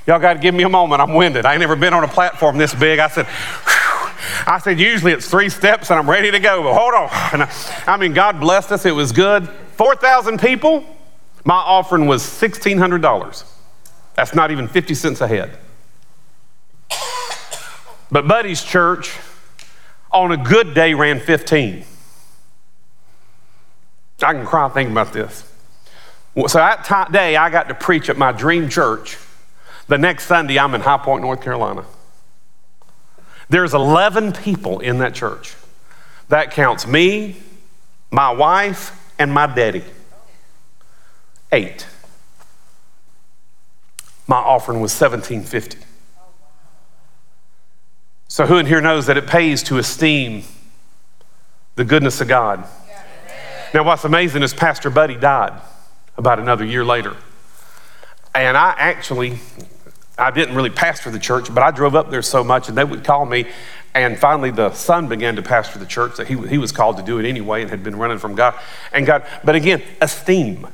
"Y'all 0.05 0.19
got 0.19 0.33
to 0.33 0.39
give 0.39 0.53
me 0.53 0.63
a 0.63 0.69
moment. 0.69 1.01
I'm 1.01 1.13
winded. 1.13 1.45
I 1.45 1.53
ain't 1.53 1.61
never 1.61 1.77
been 1.77 1.93
on 1.93 2.03
a 2.03 2.09
platform 2.09 2.57
this 2.57 2.75
big." 2.75 2.99
I 2.99 3.07
said. 3.07 3.25
I 4.45 4.59
said, 4.59 4.79
usually 4.79 5.11
it's 5.11 5.29
three 5.29 5.49
steps 5.49 5.89
and 5.89 5.99
I'm 5.99 6.09
ready 6.09 6.31
to 6.31 6.39
go, 6.39 6.63
but 6.63 6.73
hold 6.73 6.93
on. 6.93 7.09
I, 7.11 7.83
I 7.87 7.97
mean, 7.97 8.13
God 8.13 8.39
blessed 8.39 8.71
us. 8.71 8.85
It 8.85 8.91
was 8.91 9.11
good. 9.11 9.47
4,000 9.77 10.39
people, 10.39 10.83
my 11.45 11.55
offering 11.55 12.05
was 12.05 12.23
$1,600. 12.23 13.43
That's 14.15 14.35
not 14.35 14.51
even 14.51 14.67
50 14.67 14.93
cents 14.93 15.21
a 15.21 15.27
head. 15.27 15.57
But 18.11 18.27
Buddy's 18.27 18.63
church, 18.63 19.17
on 20.11 20.31
a 20.31 20.37
good 20.37 20.73
day, 20.73 20.93
ran 20.93 21.19
15. 21.19 21.85
I 24.21 24.33
can 24.33 24.45
cry 24.45 24.67
thinking 24.69 24.91
about 24.91 25.13
this. 25.13 25.45
So 26.35 26.57
that 26.57 27.11
day, 27.11 27.35
I 27.35 27.49
got 27.49 27.69
to 27.69 27.75
preach 27.75 28.09
at 28.09 28.17
my 28.17 28.31
dream 28.31 28.69
church. 28.69 29.17
The 29.87 29.97
next 29.97 30.25
Sunday, 30.25 30.59
I'm 30.59 30.75
in 30.75 30.81
High 30.81 30.97
Point, 30.97 31.21
North 31.21 31.41
Carolina. 31.41 31.85
There's 33.49 33.73
11 33.73 34.33
people 34.33 34.79
in 34.79 34.99
that 34.99 35.15
church. 35.15 35.55
That 36.29 36.51
counts 36.51 36.85
me, 36.85 37.37
my 38.11 38.31
wife, 38.31 38.95
and 39.17 39.31
my 39.33 39.47
daddy. 39.47 39.83
Eight. 41.51 41.87
My 44.27 44.37
offering 44.37 44.79
was 44.79 44.91
1750. 44.91 45.85
So 48.27 48.45
who 48.45 48.57
in 48.57 48.67
here 48.67 48.79
knows 48.79 49.07
that 49.07 49.17
it 49.17 49.25
pays 49.25 49.63
to 49.63 49.79
esteem 49.79 50.43
the 51.75 51.83
goodness 51.83 52.21
of 52.21 52.27
God? 52.27 52.63
Now, 53.73 53.83
what's 53.83 54.03
amazing 54.03 54.43
is 54.43 54.53
Pastor 54.53 54.91
Buddy 54.91 55.15
died 55.15 55.59
about 56.15 56.39
another 56.39 56.63
year 56.63 56.85
later. 56.85 57.15
And 58.35 58.55
I 58.55 58.75
actually, 58.77 59.39
I 60.19 60.31
didn't 60.31 60.55
really 60.55 60.69
pastor 60.69 61.09
the 61.09 61.19
church, 61.19 61.53
but 61.53 61.63
I 61.63 61.71
drove 61.71 61.95
up 61.95 62.09
there 62.09 62.21
so 62.21 62.43
much 62.43 62.69
and 62.69 62.77
they 62.77 62.83
would 62.83 63.03
call 63.03 63.25
me. 63.25 63.45
And 63.93 64.19
finally, 64.19 64.51
the 64.51 64.71
son 64.73 65.07
began 65.07 65.35
to 65.37 65.41
pastor 65.41 65.79
the 65.79 65.85
church 65.85 66.17
that 66.17 66.27
he, 66.27 66.37
he 66.47 66.57
was 66.57 66.71
called 66.71 66.97
to 66.97 67.03
do 67.03 67.17
it 67.19 67.25
anyway 67.27 67.61
and 67.61 67.69
had 67.69 67.83
been 67.83 67.95
running 67.95 68.19
from 68.19 68.35
God. 68.35 68.53
And 68.93 69.05
God, 69.05 69.25
but 69.43 69.55
again, 69.55 69.81
esteem. 69.99 70.67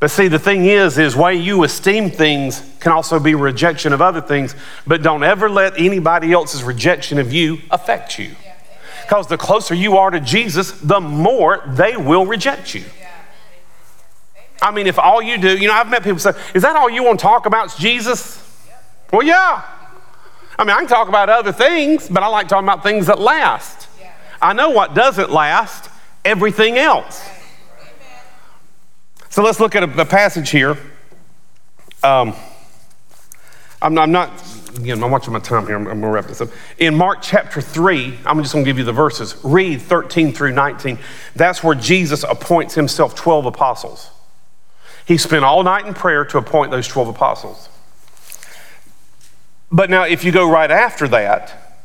But 0.00 0.10
see, 0.10 0.28
the 0.28 0.38
thing 0.38 0.64
is, 0.64 0.96
is 0.96 1.16
way 1.16 1.34
you 1.34 1.64
esteem 1.64 2.10
things 2.10 2.62
can 2.80 2.92
also 2.92 3.18
be 3.18 3.34
rejection 3.34 3.92
of 3.92 4.00
other 4.00 4.20
things. 4.20 4.54
But 4.86 5.02
don't 5.02 5.24
ever 5.24 5.50
let 5.50 5.78
anybody 5.78 6.32
else's 6.32 6.62
rejection 6.62 7.18
of 7.18 7.32
you 7.32 7.58
affect 7.70 8.18
you. 8.18 8.34
Because 9.02 9.26
the 9.26 9.38
closer 9.38 9.74
you 9.74 9.96
are 9.96 10.10
to 10.10 10.20
Jesus, 10.20 10.70
the 10.72 11.00
more 11.00 11.62
they 11.66 11.96
will 11.96 12.26
reject 12.26 12.74
you. 12.74 12.84
I 14.60 14.70
mean, 14.70 14.86
if 14.86 14.98
all 14.98 15.22
you 15.22 15.38
do, 15.38 15.56
you 15.56 15.68
know, 15.68 15.74
I've 15.74 15.88
met 15.88 16.02
people 16.02 16.18
say, 16.18 16.32
is 16.54 16.62
that 16.62 16.76
all 16.76 16.90
you 16.90 17.04
want 17.04 17.20
to 17.20 17.22
talk 17.22 17.46
about 17.46 17.66
is 17.66 17.74
Jesus? 17.76 18.44
Well, 19.12 19.22
yeah. 19.22 19.62
I 20.58 20.64
mean, 20.64 20.70
I 20.70 20.80
can 20.80 20.88
talk 20.88 21.08
about 21.08 21.28
other 21.28 21.52
things, 21.52 22.08
but 22.08 22.22
I 22.22 22.26
like 22.26 22.48
talking 22.48 22.66
about 22.66 22.82
things 22.82 23.06
that 23.06 23.20
last. 23.20 23.88
I 24.42 24.52
know 24.52 24.70
what 24.70 24.94
doesn't 24.94 25.30
last, 25.30 25.90
everything 26.24 26.76
else. 26.78 27.28
So 29.30 29.42
let's 29.42 29.60
look 29.60 29.74
at 29.76 29.82
a, 29.82 30.00
a 30.00 30.04
passage 30.04 30.50
here. 30.50 30.76
Um, 32.02 32.34
I'm, 33.80 33.96
I'm 33.98 34.12
not 34.12 34.30
again, 34.76 35.02
I'm 35.02 35.10
watching 35.10 35.32
my 35.32 35.38
time 35.38 35.66
here. 35.66 35.76
I'm, 35.76 35.86
I'm 35.86 36.00
going 36.00 36.02
to 36.02 36.08
wrap 36.08 36.26
this 36.26 36.40
up. 36.40 36.48
In 36.78 36.94
Mark 36.94 37.18
chapter 37.22 37.60
3, 37.60 38.18
I'm 38.24 38.40
just 38.40 38.52
going 38.52 38.64
to 38.64 38.68
give 38.68 38.78
you 38.78 38.84
the 38.84 38.92
verses. 38.92 39.36
Read 39.42 39.82
13 39.82 40.32
through 40.32 40.52
19. 40.52 40.98
That's 41.34 41.62
where 41.62 41.74
Jesus 41.74 42.24
appoints 42.24 42.74
himself 42.74 43.14
12 43.14 43.46
apostles. 43.46 44.10
He 45.08 45.16
spent 45.16 45.42
all 45.42 45.62
night 45.62 45.86
in 45.86 45.94
prayer 45.94 46.22
to 46.26 46.36
appoint 46.36 46.70
those 46.70 46.86
12 46.86 47.08
apostles. 47.08 47.70
But 49.72 49.88
now, 49.88 50.02
if 50.02 50.22
you 50.22 50.32
go 50.32 50.50
right 50.50 50.70
after 50.70 51.08
that, 51.08 51.78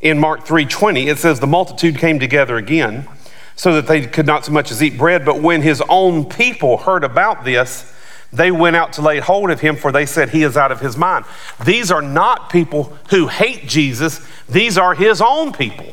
in 0.00 0.16
Mark 0.16 0.46
3:20, 0.46 1.08
it 1.08 1.18
says 1.18 1.40
the 1.40 1.48
multitude 1.48 1.98
came 1.98 2.20
together 2.20 2.56
again 2.56 3.08
so 3.56 3.74
that 3.74 3.88
they 3.88 4.06
could 4.06 4.26
not 4.26 4.44
so 4.44 4.52
much 4.52 4.70
as 4.70 4.80
eat 4.80 4.96
bread, 4.96 5.24
but 5.24 5.40
when 5.40 5.62
his 5.62 5.82
own 5.88 6.24
people 6.24 6.76
heard 6.76 7.02
about 7.02 7.44
this, 7.44 7.92
they 8.32 8.52
went 8.52 8.76
out 8.76 8.92
to 8.92 9.02
lay 9.02 9.18
hold 9.18 9.50
of 9.50 9.58
him, 9.58 9.74
for 9.74 9.90
they 9.90 10.06
said 10.06 10.28
he 10.28 10.44
is 10.44 10.56
out 10.56 10.70
of 10.70 10.80
his 10.80 10.96
mind. 10.96 11.24
These 11.64 11.90
are 11.90 12.02
not 12.02 12.48
people 12.48 12.96
who 13.10 13.26
hate 13.26 13.66
Jesus, 13.66 14.24
these 14.48 14.78
are 14.78 14.94
his 14.94 15.20
own 15.20 15.52
people. 15.52 15.92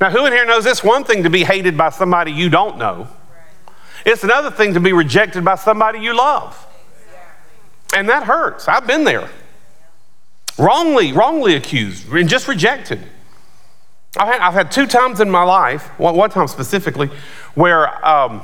Now, 0.00 0.10
who 0.10 0.26
in 0.26 0.32
here 0.32 0.46
knows 0.46 0.62
this? 0.62 0.84
One 0.84 1.02
thing 1.02 1.24
to 1.24 1.30
be 1.30 1.42
hated 1.42 1.76
by 1.76 1.90
somebody 1.90 2.30
you 2.30 2.48
don't 2.48 2.78
know, 2.78 3.08
it's 4.04 4.24
another 4.24 4.50
thing 4.50 4.74
to 4.74 4.80
be 4.80 4.92
rejected 4.92 5.44
by 5.44 5.54
somebody 5.56 6.00
you 6.00 6.16
love. 6.16 6.66
And 7.94 8.08
that 8.08 8.24
hurts. 8.24 8.68
I've 8.68 8.86
been 8.86 9.04
there. 9.04 9.28
Wrongly, 10.58 11.12
wrongly 11.12 11.54
accused 11.54 12.12
and 12.12 12.28
just 12.28 12.46
rejected. 12.46 13.00
I've 14.16 14.28
had, 14.28 14.40
I've 14.40 14.54
had 14.54 14.72
two 14.72 14.86
times 14.86 15.20
in 15.20 15.30
my 15.30 15.42
life, 15.42 15.86
one, 15.98 16.16
one 16.16 16.30
time 16.30 16.48
specifically, 16.48 17.10
where 17.54 18.04
um, 18.06 18.42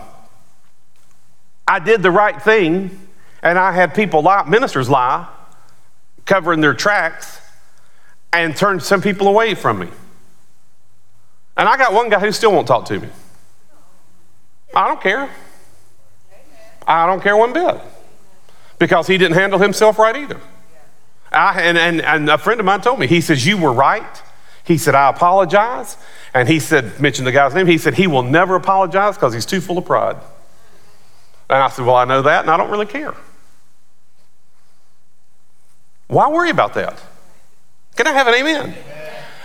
I 1.67 1.79
did 1.79 2.03
the 2.03 2.11
right 2.11 2.41
thing 2.41 3.09
and 3.43 3.59
I 3.59 3.73
had 3.73 3.95
people 3.95 4.23
lie, 4.23 4.45
ministers 4.49 4.89
lie, 4.89 5.29
covering 6.25 6.61
their 6.61 6.75
tracks 6.75 7.41
and 8.33 8.57
turned 8.57 8.83
some 8.83 9.01
people 9.01 9.29
away 9.29 9.55
from 9.55 9.79
me. 9.79 9.89
And 11.57 11.69
I 11.69 11.77
got 11.77 11.93
one 11.93 12.11
guy 12.11 12.21
who 12.21 12.33
still 12.33 12.53
won't 12.53 12.67
talk 12.67 12.85
to 12.87 13.01
me. 13.01 13.09
I 14.75 14.89
don't 14.89 15.01
care. 15.01 15.31
I 16.87 17.07
don't 17.07 17.23
care 17.23 17.37
one 17.37 17.53
bit 17.53 17.81
because 18.79 19.07
he 19.07 19.19
didn't 19.19 19.37
handle 19.37 19.59
himself 19.59 19.99
right 19.99 20.17
either. 20.17 20.41
I, 21.33 21.61
and, 21.63 21.77
and, 21.77 22.01
and 22.01 22.31
a 22.31 22.39
friend 22.39 22.61
of 22.61 22.67
mine 22.67 22.81
told 22.81 22.99
me, 22.99 23.07
he 23.07 23.21
says, 23.21 23.45
You 23.47 23.59
were 23.59 23.73
right. 23.73 24.23
He 24.65 24.79
said, 24.79 24.95
I 24.95 25.11
apologize. 25.11 25.97
And 26.35 26.49
he 26.49 26.61
said, 26.61 27.01
mentioned 27.01 27.27
the 27.27 27.33
guy's 27.33 27.55
name, 27.55 27.67
he 27.67 27.79
said, 27.79 27.95
He 27.95 28.07
will 28.07 28.23
never 28.23 28.55
apologize 28.55 29.17
because 29.17 29.35
he's 29.35 29.47
too 29.47 29.61
full 29.61 29.79
of 29.79 29.85
pride. 29.85 30.17
And 31.49 31.59
I 31.63 31.69
said, 31.69 31.85
Well, 31.85 31.97
I 31.97 32.05
know 32.05 32.23
that, 32.23 32.43
and 32.43 32.51
I 32.51 32.57
don't 32.57 32.71
really 32.71 32.87
care. 32.87 33.15
Why 36.09 36.29
worry 36.29 36.51
about 36.51 36.75
that? 36.75 37.01
Can 37.97 38.07
I 38.07 38.13
have 38.13 38.29
an 38.29 38.35
amen? 38.35 38.75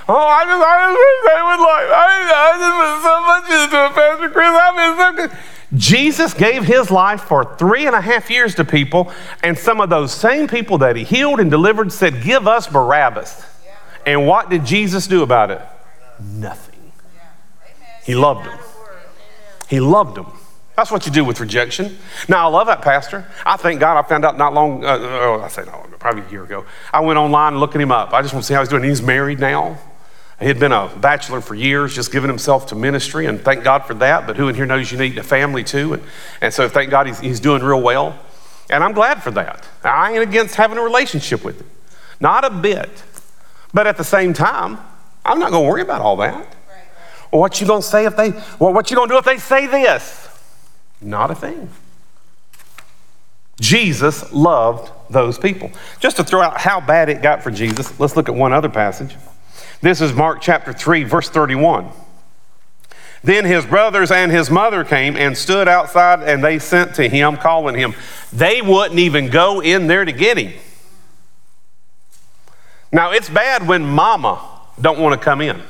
Oh, 0.08 0.18
I 0.18 0.44
just, 0.44 0.62
I 0.62 0.92
just 0.92 1.20
they 1.26 1.42
would 1.42 1.62
like, 1.62 1.88
I, 1.90 2.08
I 2.36 2.52
just 2.60 2.76
put 2.82 3.00
so 3.02 3.16
much 3.26 3.46
into 3.50 3.78
it, 3.86 3.94
Pastor 3.96 4.30
Chris. 4.30 4.52
I've 4.52 4.76
been 4.76 4.94
so 4.98 5.10
good. 5.16 5.32
Jesus 5.76 6.34
gave 6.34 6.64
his 6.64 6.92
life 6.92 7.22
for 7.22 7.56
three 7.56 7.88
and 7.88 7.96
a 7.96 8.02
half 8.02 8.30
years 8.30 8.56
to 8.56 8.66
people, 8.66 9.12
and 9.42 9.58
some 9.58 9.80
of 9.80 9.90
those 9.90 10.14
same 10.14 10.48
people 10.48 10.78
that 10.80 10.96
he 10.96 11.04
healed 11.04 11.40
and 11.40 11.50
delivered 11.50 11.92
said, 11.92 12.24
Give 12.24 12.48
us 12.48 12.68
Barabbas. 12.68 13.46
And 14.06 14.28
what 14.28 14.50
did 14.50 14.66
Jesus 14.66 15.08
do 15.08 15.24
about 15.24 15.52
it? 15.52 15.62
Nothing. 16.20 16.92
He 18.04 18.16
loved 18.16 18.46
them. 18.46 18.60
He 19.70 19.80
loved 19.80 20.18
them. 20.18 20.26
That's 20.76 20.92
what 20.92 21.06
you 21.06 21.12
do 21.12 21.24
with 21.24 21.40
rejection. 21.40 21.98
Now, 22.28 22.48
I 22.48 22.52
love 22.52 22.68
that 22.68 22.82
pastor. 22.82 23.26
I 23.46 23.58
thank 23.58 23.80
God 23.80 23.98
I 23.98 24.08
found 24.08 24.26
out 24.26 24.38
not 24.38 24.54
long, 24.54 24.84
uh, 24.84 24.98
oh, 25.00 25.42
I 25.42 25.48
say 25.48 25.64
not 25.64 25.90
no, 25.90 25.98
probably 25.98 26.24
a 26.24 26.30
year 26.30 26.44
ago. 26.44 26.66
I 26.92 27.02
went 27.02 27.20
online 27.20 27.60
looking 27.60 27.82
him 27.82 27.92
up. 27.92 28.14
I 28.14 28.22
just 28.22 28.34
want 28.34 28.44
to 28.44 28.48
see 28.48 28.54
how 28.54 28.62
he's 28.62 28.70
doing. 28.70 28.84
He's 28.84 29.02
married 29.02 29.40
now. 29.40 29.78
He 30.42 30.48
had 30.48 30.60
been 30.60 30.72
a 30.72 30.88
bachelor 30.98 31.40
for 31.40 31.54
years, 31.54 31.94
just 31.94 32.12
giving 32.12 32.28
himself 32.28 32.66
to 32.68 32.76
ministry, 32.76 33.28
and 33.28 33.40
thank 33.40 33.64
God 33.64 33.86
for 33.86 33.94
that. 33.96 34.26
But 34.26 34.38
who 34.38 34.50
in 34.50 34.56
here 34.56 34.66
knows 34.66 34.92
you 34.92 34.98
need 34.98 35.16
a 35.20 35.24
family 35.24 35.64
too? 35.64 35.94
And, 35.94 36.04
and 36.42 36.54
so 36.54 36.68
thank 36.68 36.90
God 36.90 37.06
he's, 37.06 37.20
he's 37.20 37.40
doing 37.40 37.62
real 37.62 37.82
well. 37.82 38.18
And 38.72 38.84
I'm 38.84 38.94
glad 38.94 39.22
for 39.22 39.30
that. 39.32 39.68
I 39.84 40.14
ain't 40.14 40.24
against 40.24 40.56
having 40.56 40.80
a 40.80 40.82
relationship 40.82 41.44
with 41.44 41.62
him, 41.62 41.70
not 42.20 42.44
a 42.44 42.50
bit. 42.50 42.90
But 43.72 43.86
at 43.86 43.98
the 43.98 44.04
same 44.04 44.34
time, 44.34 44.80
I'm 45.24 45.38
not 45.38 45.52
going 45.52 45.64
to 45.64 45.70
worry 45.70 45.84
about 45.84 46.02
all 46.02 46.18
that. 46.18 46.56
What 47.30 47.62
you 47.62 47.68
going 47.68 47.82
to 47.82 47.88
say 47.88 48.06
if 48.06 48.18
they? 48.18 48.32
Well, 48.60 48.74
what 48.74 48.90
you 48.90 48.98
going 48.98 49.10
to 49.10 49.14
do 49.14 49.20
if 49.20 49.26
they 49.26 49.38
say 49.38 49.68
this? 49.68 50.28
Not 51.00 51.30
a 51.30 51.36
thing. 51.36 51.70
Jesus 53.60 54.34
loved 54.34 54.92
those 55.10 55.38
people. 55.38 55.72
Just 56.00 56.18
to 56.18 56.24
throw 56.24 56.42
out 56.42 56.60
how 56.60 56.82
bad 56.82 57.10
it 57.10 57.22
got 57.22 57.44
for 57.44 57.52
Jesus, 57.52 57.98
let's 58.00 58.16
look 58.16 58.28
at 58.28 58.34
one 58.34 58.54
other 58.54 58.70
passage. 58.70 59.16
This 59.82 60.00
is 60.00 60.14
Mark 60.14 60.42
chapter 60.42 60.74
3, 60.74 61.04
verse 61.04 61.28
31. 61.30 61.90
Then 63.24 63.46
his 63.46 63.66
brothers 63.66 64.12
and 64.12 64.32
his 64.32 64.50
mother 64.50 64.84
came 64.84 65.16
and 65.16 65.38
stood 65.38 65.68
outside, 65.68 66.22
and 66.22 66.44
they 66.44 66.60
sent 66.60 66.96
to 66.96 67.08
him, 67.08 67.38
calling 67.38 67.76
him. 67.76 67.94
They 68.32 68.62
wouldn't 68.62 69.00
even 69.00 69.30
go 69.30 69.60
in 69.60 69.88
there 69.88 70.06
to 70.06 70.12
get 70.12 70.38
him. 70.38 70.54
Now, 72.92 73.12
it's 73.12 73.30
bad 73.30 73.68
when 73.68 73.86
mama 73.86 74.42
don't 74.80 75.00
want 75.00 75.20
to 75.20 75.24
come 75.24 75.42
in. 75.42 75.62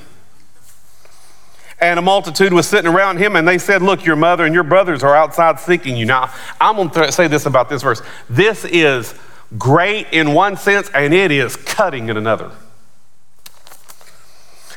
And 1.80 1.97
a 1.97 2.01
multitude 2.01 2.53
was 2.53 2.68
sitting 2.68 2.91
around 2.91 3.18
him, 3.18 3.36
and 3.36 3.47
they 3.47 3.57
said, 3.57 3.82
Look, 3.82 4.05
your 4.05 4.16
mother 4.16 4.45
and 4.45 4.53
your 4.53 4.64
brothers 4.64 5.03
are 5.03 5.16
outside 5.16 5.59
seeking 5.59 5.95
you. 5.97 6.05
Now, 6.05 6.32
I'm 6.59 6.76
going 6.76 6.89
to 6.91 7.12
say 7.12 7.28
this 7.28 7.45
about 7.45 7.70
this 7.70 7.82
verse. 7.82 8.01
This 8.30 8.66
is 8.66 9.16
great 9.57 10.07
in 10.12 10.34
one 10.34 10.57
sense, 10.57 10.89
and 10.93 11.14
it 11.14 11.32
is 11.32 11.55
cutting 11.55 12.09
in 12.09 12.18
another. 12.18 12.51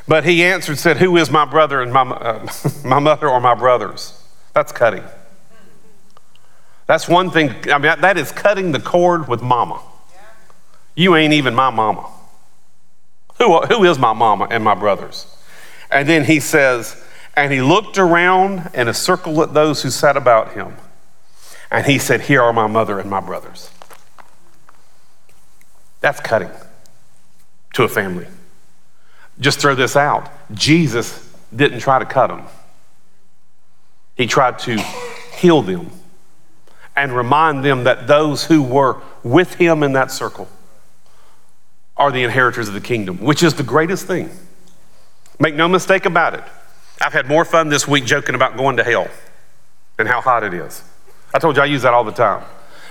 But 0.06 0.24
he 0.24 0.44
answered, 0.44 0.78
said, 0.78 0.98
Who 0.98 1.16
is 1.16 1.30
my 1.30 1.44
brother 1.44 1.80
and 1.80 1.92
my, 1.92 2.02
uh, 2.02 2.46
my 2.84 2.98
mother 2.98 3.28
or 3.28 3.40
my 3.40 3.54
brothers? 3.54 4.22
That's 4.52 4.72
cutting. 4.72 5.04
That's 6.86 7.08
one 7.08 7.30
thing. 7.30 7.50
I 7.70 7.78
mean, 7.78 8.00
that 8.00 8.18
is 8.18 8.30
cutting 8.30 8.72
the 8.72 8.80
cord 8.80 9.28
with 9.28 9.42
mama. 9.42 9.80
You 10.94 11.16
ain't 11.16 11.32
even 11.32 11.54
my 11.54 11.70
mama. 11.70 12.08
Who, 13.38 13.60
who 13.62 13.84
is 13.84 13.98
my 13.98 14.12
mama 14.12 14.46
and 14.50 14.62
my 14.62 14.74
brothers? 14.74 15.26
And 15.90 16.08
then 16.08 16.24
he 16.24 16.40
says, 16.40 17.02
And 17.34 17.52
he 17.52 17.62
looked 17.62 17.98
around 17.98 18.70
in 18.74 18.86
a 18.88 18.94
circle 18.94 19.42
at 19.42 19.54
those 19.54 19.82
who 19.82 19.90
sat 19.90 20.16
about 20.16 20.52
him. 20.52 20.76
And 21.70 21.86
he 21.86 21.98
said, 21.98 22.22
Here 22.22 22.42
are 22.42 22.52
my 22.52 22.66
mother 22.66 23.00
and 23.00 23.10
my 23.10 23.20
brothers. 23.20 23.70
That's 26.00 26.20
cutting 26.20 26.50
to 27.72 27.84
a 27.84 27.88
family. 27.88 28.26
Just 29.40 29.60
throw 29.60 29.74
this 29.74 29.96
out 29.96 30.30
Jesus 30.52 31.32
didn't 31.54 31.80
try 31.80 31.98
to 31.98 32.04
cut 32.04 32.28
them, 32.28 32.42
he 34.16 34.26
tried 34.26 34.58
to 34.60 34.78
heal 35.36 35.62
them 35.62 35.90
and 36.96 37.14
remind 37.14 37.64
them 37.64 37.84
that 37.84 38.06
those 38.06 38.44
who 38.44 38.62
were 38.62 39.00
with 39.22 39.54
him 39.54 39.82
in 39.82 39.92
that 39.94 40.10
circle 40.10 40.48
are 41.96 42.10
the 42.10 42.22
inheritors 42.22 42.68
of 42.68 42.74
the 42.74 42.80
kingdom, 42.80 43.18
which 43.18 43.42
is 43.42 43.54
the 43.54 43.62
greatest 43.62 44.06
thing. 44.06 44.30
Make 45.38 45.54
no 45.54 45.68
mistake 45.68 46.06
about 46.06 46.34
it. 46.34 46.44
I've 47.00 47.12
had 47.12 47.26
more 47.26 47.44
fun 47.44 47.68
this 47.68 47.88
week 47.88 48.04
joking 48.04 48.34
about 48.34 48.56
going 48.56 48.76
to 48.76 48.84
hell 48.84 49.08
and 49.98 50.06
how 50.06 50.20
hot 50.20 50.44
it 50.44 50.54
is. 50.54 50.82
I 51.32 51.38
told 51.38 51.56
you 51.56 51.62
I 51.62 51.66
use 51.66 51.82
that 51.82 51.94
all 51.94 52.04
the 52.04 52.12
time. 52.12 52.44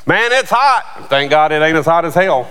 Man, 0.06 0.32
it's 0.34 0.50
hot. 0.50 1.08
Thank 1.10 1.32
God 1.32 1.52
it 1.54 1.62
ain't 1.62 1.78
as 1.78 1.86
hot 1.86 2.04
as 2.04 2.14
hell. 2.14 2.50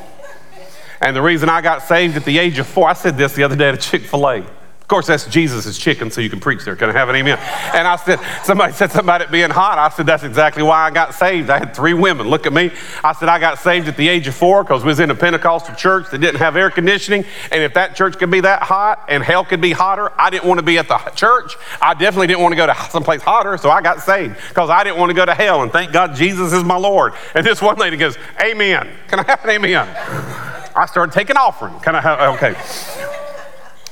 And 1.02 1.16
the 1.16 1.22
reason 1.22 1.48
I 1.48 1.60
got 1.60 1.82
saved 1.82 2.16
at 2.16 2.24
the 2.24 2.38
age 2.38 2.58
of 2.58 2.66
four, 2.66 2.88
I 2.88 2.92
said 2.92 3.16
this 3.16 3.34
the 3.34 3.42
other 3.42 3.56
day 3.56 3.68
at 3.68 3.74
a 3.74 3.78
Chick 3.78 4.02
fil 4.02 4.28
A. 4.28 4.36
Of 4.82 4.88
course, 4.88 5.06
that's 5.06 5.26
Jesus' 5.26 5.78
chicken, 5.78 6.10
so 6.10 6.20
you 6.20 6.28
can 6.28 6.38
preach 6.38 6.64
there. 6.64 6.76
Can 6.76 6.90
I 6.90 6.92
have 6.92 7.08
an 7.08 7.16
amen? 7.16 7.38
And 7.72 7.88
I 7.88 7.96
said, 7.96 8.20
somebody 8.44 8.72
said 8.72 8.90
something 8.90 9.06
about 9.06 9.22
it 9.22 9.30
being 9.30 9.48
hot. 9.48 9.78
I 9.78 9.88
said, 9.88 10.06
that's 10.06 10.22
exactly 10.22 10.62
why 10.62 10.86
I 10.86 10.90
got 10.90 11.14
saved. 11.14 11.50
I 11.50 11.58
had 11.58 11.74
three 11.74 11.94
women 11.94 12.28
look 12.28 12.46
at 12.46 12.52
me. 12.52 12.70
I 13.02 13.12
said, 13.14 13.28
I 13.28 13.38
got 13.38 13.58
saved 13.58 13.88
at 13.88 13.96
the 13.96 14.08
age 14.08 14.28
of 14.28 14.34
four 14.34 14.62
because 14.62 14.82
we 14.82 14.88
was 14.88 15.00
in 15.00 15.10
a 15.10 15.14
Pentecostal 15.14 15.74
church 15.76 16.10
that 16.10 16.18
didn't 16.18 16.40
have 16.40 16.56
air 16.56 16.70
conditioning. 16.70 17.24
And 17.50 17.62
if 17.62 17.74
that 17.74 17.96
church 17.96 18.18
could 18.18 18.30
be 18.30 18.40
that 18.40 18.62
hot 18.62 19.06
and 19.08 19.24
hell 19.24 19.44
could 19.44 19.60
be 19.60 19.72
hotter, 19.72 20.12
I 20.18 20.30
didn't 20.30 20.46
want 20.46 20.58
to 20.58 20.66
be 20.66 20.78
at 20.78 20.88
the 20.88 20.98
church. 21.16 21.56
I 21.80 21.94
definitely 21.94 22.26
didn't 22.26 22.42
want 22.42 22.52
to 22.52 22.56
go 22.56 22.66
to 22.66 22.74
someplace 22.90 23.22
hotter, 23.22 23.56
so 23.56 23.70
I 23.70 23.80
got 23.80 24.00
saved 24.00 24.36
because 24.48 24.68
I 24.68 24.84
didn't 24.84 24.98
want 24.98 25.10
to 25.10 25.14
go 25.14 25.24
to 25.24 25.34
hell. 25.34 25.62
And 25.62 25.72
thank 25.72 25.92
God 25.92 26.14
Jesus 26.14 26.52
is 26.52 26.64
my 26.64 26.76
Lord. 26.76 27.14
And 27.34 27.46
this 27.46 27.62
one 27.62 27.76
lady 27.76 27.96
goes, 27.96 28.18
Amen. 28.44 28.90
Can 29.08 29.20
I 29.20 29.24
have 29.24 29.42
an 29.44 29.50
amen? 29.50 30.51
I 30.74 30.86
started 30.86 31.12
taking 31.12 31.36
offering. 31.36 31.78
Kind 31.80 31.96
of 31.96 32.34
okay. 32.36 32.54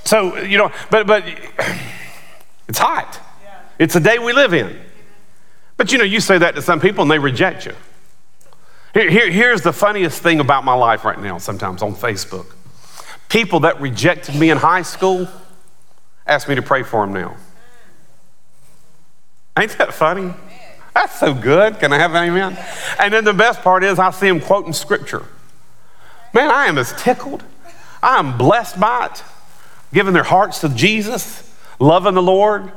So, 0.05 0.39
you 0.39 0.59
know, 0.59 0.73
but, 0.91 1.07
but 1.07 1.25
it's 2.69 2.79
hot. 2.79 3.21
It's 3.79 3.95
the 3.95 4.01
day 4.01 4.19
we 4.19 4.33
live 4.33 4.53
in. 4.53 4.79
But, 5.77 5.93
you 5.93 5.99
know, 5.99 6.05
you 6.05 6.21
say 6.21 6.39
that 6.39 6.55
to 6.57 6.63
some 6.63 6.81
people 6.81 7.03
and 7.03 7.11
they 7.11 7.19
reject 7.19 7.65
you. 7.65 7.75
Here, 8.93 9.09
here, 9.09 9.31
here's 9.31 9.63
the 9.63 9.73
funniest 9.73 10.21
thing 10.21 10.41
about 10.41 10.65
my 10.65 10.75
life 10.75 11.05
right 11.05 11.21
now, 11.21 11.39
sometimes 11.39 11.81
on 11.81 11.95
Facebook. 11.95 12.47
People 13.29 13.61
that 13.61 13.81
rejected 13.81 14.35
me 14.35 14.51
in 14.51 14.59
high 14.59 14.83
school 14.83 15.29
ask 16.27 16.49
me 16.49 16.57
to 16.57 16.63
pray 16.63 16.83
for 16.83 17.07
them 17.07 17.15
now. 17.15 17.37
Ain't 19.57 19.79
that 19.79 19.95
funny? 19.95 20.35
That's 20.95 21.19
so 21.19 21.33
good. 21.33 21.79
Can 21.79 21.93
I 21.93 21.99
have 21.99 22.15
an 22.15 22.29
amen? 22.29 22.59
And 22.99 23.13
then 23.15 23.25
the 23.25 23.33
best 23.33 23.63
part 23.63 23.85
is 23.85 23.99
I 23.99 24.11
see 24.11 24.29
them 24.29 24.41
quoting 24.41 24.73
scripture. 24.73 25.25
Man, 26.33 26.51
I 26.51 26.67
am 26.67 26.79
as 26.79 26.93
tickled. 27.01 27.43
I 28.03 28.19
am 28.19 28.39
blessed 28.39 28.79
by 28.79 29.07
it. 29.07 29.23
Giving 29.93 30.15
their 30.15 30.23
hearts 30.23 30.61
to 30.61 30.69
Jesus, 30.69 31.53
loving 31.79 32.15
the 32.15 32.23
Lord, 32.23 32.71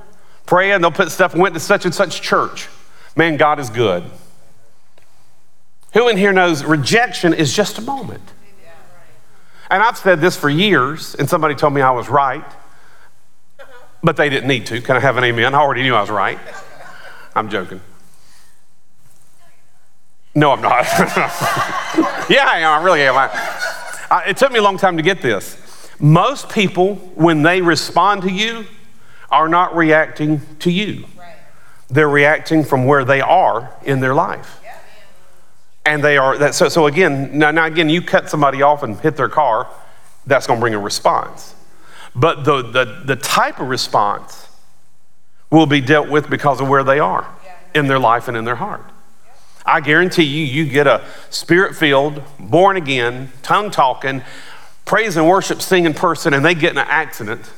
praying. 0.46 0.82
They'll 0.82 0.92
put 0.92 1.12
stuff, 1.12 1.36
went 1.36 1.54
to 1.54 1.60
such 1.60 1.86
and 1.86 1.94
such 1.94 2.22
church. 2.22 2.68
Man, 3.16 3.38
God 3.38 3.60
is 3.60 3.70
good. 3.70 4.04
Who 5.94 6.10
in 6.10 6.18
here 6.18 6.34
knows 6.34 6.64
rejection 6.64 7.34
is 7.34 7.54
just 7.54 7.78
a 7.78 7.82
moment? 7.82 8.34
And 9.70 9.82
I've 9.82 9.98
said 9.98 10.22
this 10.22 10.36
for 10.36 10.50
years, 10.50 11.16
and 11.16 11.30
somebody 11.30 11.56
told 11.56 11.74
me 11.74 11.82
I 11.82 11.92
was 11.92 12.10
right, 12.10 12.46
but 14.04 14.18
they 14.18 14.30
didn't 14.30 14.48
need 14.48 14.66
to. 14.68 14.82
Can 14.82 14.98
I 14.98 15.00
have 15.00 15.18
an 15.18 15.24
amen? 15.24 15.56
I 15.56 15.60
already 15.60 15.84
knew 15.84 15.96
I 15.96 16.02
was 16.02 16.10
right. 16.10 16.40
I'm 17.36 17.50
joking. 17.50 17.82
No, 20.36 20.52
I'm 20.52 20.62
not. 20.62 20.84
yeah, 22.30 22.46
I 22.48 22.60
am. 22.60 22.82
I 22.82 22.84
really 22.84 23.02
am. 23.04 23.16
I, 23.16 24.24
it 24.28 24.38
took 24.38 24.52
me 24.52 24.60
a 24.60 24.64
long 24.64 24.78
time 24.78 24.98
to 24.98 25.04
get 25.04 25.22
this. 25.22 25.58
Most 26.00 26.50
people, 26.50 26.96
when 27.16 27.44
they 27.44 27.62
respond 27.62 28.24
to 28.24 28.32
you, 28.32 28.66
are 29.30 29.48
not 29.48 29.76
reacting 29.76 30.42
to 30.60 30.72
you. 30.72 31.06
Right. 31.18 31.36
They're 31.90 32.10
reacting 32.10 32.64
from 32.64 32.86
where 32.86 33.06
they 33.06 33.22
are 33.22 33.76
in 33.84 34.00
their 34.00 34.14
life. 34.14 34.60
Yeah. 34.64 34.78
And 35.86 36.04
they 36.04 36.18
are 36.18 36.38
that. 36.38 36.56
So, 36.56 36.70
so 36.70 36.88
again, 36.88 37.38
now, 37.38 37.52
now 37.52 37.66
again, 37.66 37.90
you 37.90 38.02
cut 38.02 38.30
somebody 38.30 38.62
off 38.62 38.84
and 38.84 39.00
hit 39.00 39.18
their 39.18 39.30
car, 39.30 39.68
that's 40.26 40.48
going 40.48 40.60
to 40.60 40.62
bring 40.62 40.74
a 40.74 40.80
response. 40.80 41.56
But 42.16 42.44
the, 42.44 42.62
the, 42.62 43.02
the 43.06 43.16
type 43.16 43.60
of 43.60 43.68
response 43.68 44.48
will 45.50 45.66
be 45.66 45.82
dealt 45.82 46.10
with 46.10 46.30
because 46.30 46.62
of 46.62 46.68
where 46.68 46.84
they 46.84 47.00
are 47.00 47.28
yeah. 47.44 47.56
in 47.76 47.88
their 47.88 48.00
life 48.00 48.28
and 48.28 48.38
in 48.38 48.46
their 48.46 48.56
heart. 48.56 48.93
I 49.66 49.80
guarantee 49.80 50.24
you, 50.24 50.46
you 50.46 50.70
get 50.70 50.88
a 50.88 51.06
spirit 51.30 51.76
filled, 51.76 52.22
born 52.40 52.78
again, 52.78 53.32
tongue 53.42 53.72
talking, 53.72 54.22
praise 54.86 55.16
and 55.16 55.28
worship 55.28 55.62
singing 55.62 55.94
person, 55.94 56.34
and 56.34 56.44
they 56.44 56.54
get 56.54 56.72
in 56.72 56.78
an 56.78 56.88
accident, 56.88 57.50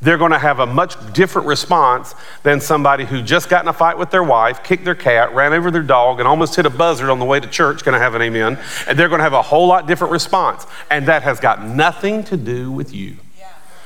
they're 0.00 0.18
going 0.18 0.30
to 0.30 0.38
have 0.38 0.60
a 0.60 0.66
much 0.66 0.94
different 1.12 1.48
response 1.48 2.14
than 2.44 2.60
somebody 2.60 3.04
who 3.04 3.20
just 3.20 3.48
got 3.48 3.64
in 3.64 3.68
a 3.68 3.72
fight 3.72 3.98
with 3.98 4.10
their 4.10 4.22
wife, 4.22 4.62
kicked 4.62 4.84
their 4.84 4.94
cat, 4.94 5.34
ran 5.34 5.52
over 5.52 5.72
their 5.72 5.82
dog, 5.82 6.20
and 6.20 6.28
almost 6.28 6.54
hit 6.54 6.66
a 6.66 6.70
buzzard 6.70 7.10
on 7.10 7.18
the 7.18 7.24
way 7.24 7.40
to 7.40 7.48
church. 7.48 7.84
Going 7.84 7.94
to 7.94 7.98
have 7.98 8.14
an 8.14 8.22
amen. 8.22 8.58
And 8.86 8.96
they're 8.96 9.08
going 9.08 9.18
to 9.18 9.24
have 9.24 9.32
a 9.32 9.42
whole 9.42 9.66
lot 9.66 9.88
different 9.88 10.12
response. 10.12 10.66
And 10.88 11.06
that 11.08 11.24
has 11.24 11.40
got 11.40 11.64
nothing 11.64 12.22
to 12.24 12.36
do 12.36 12.70
with 12.70 12.94
you. 12.94 13.16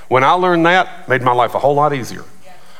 When 0.08 0.22
I 0.22 0.32
learned 0.32 0.66
that, 0.66 1.08
made 1.08 1.22
my 1.22 1.32
life 1.32 1.54
a 1.54 1.58
whole 1.58 1.74
lot 1.74 1.94
easier 1.94 2.24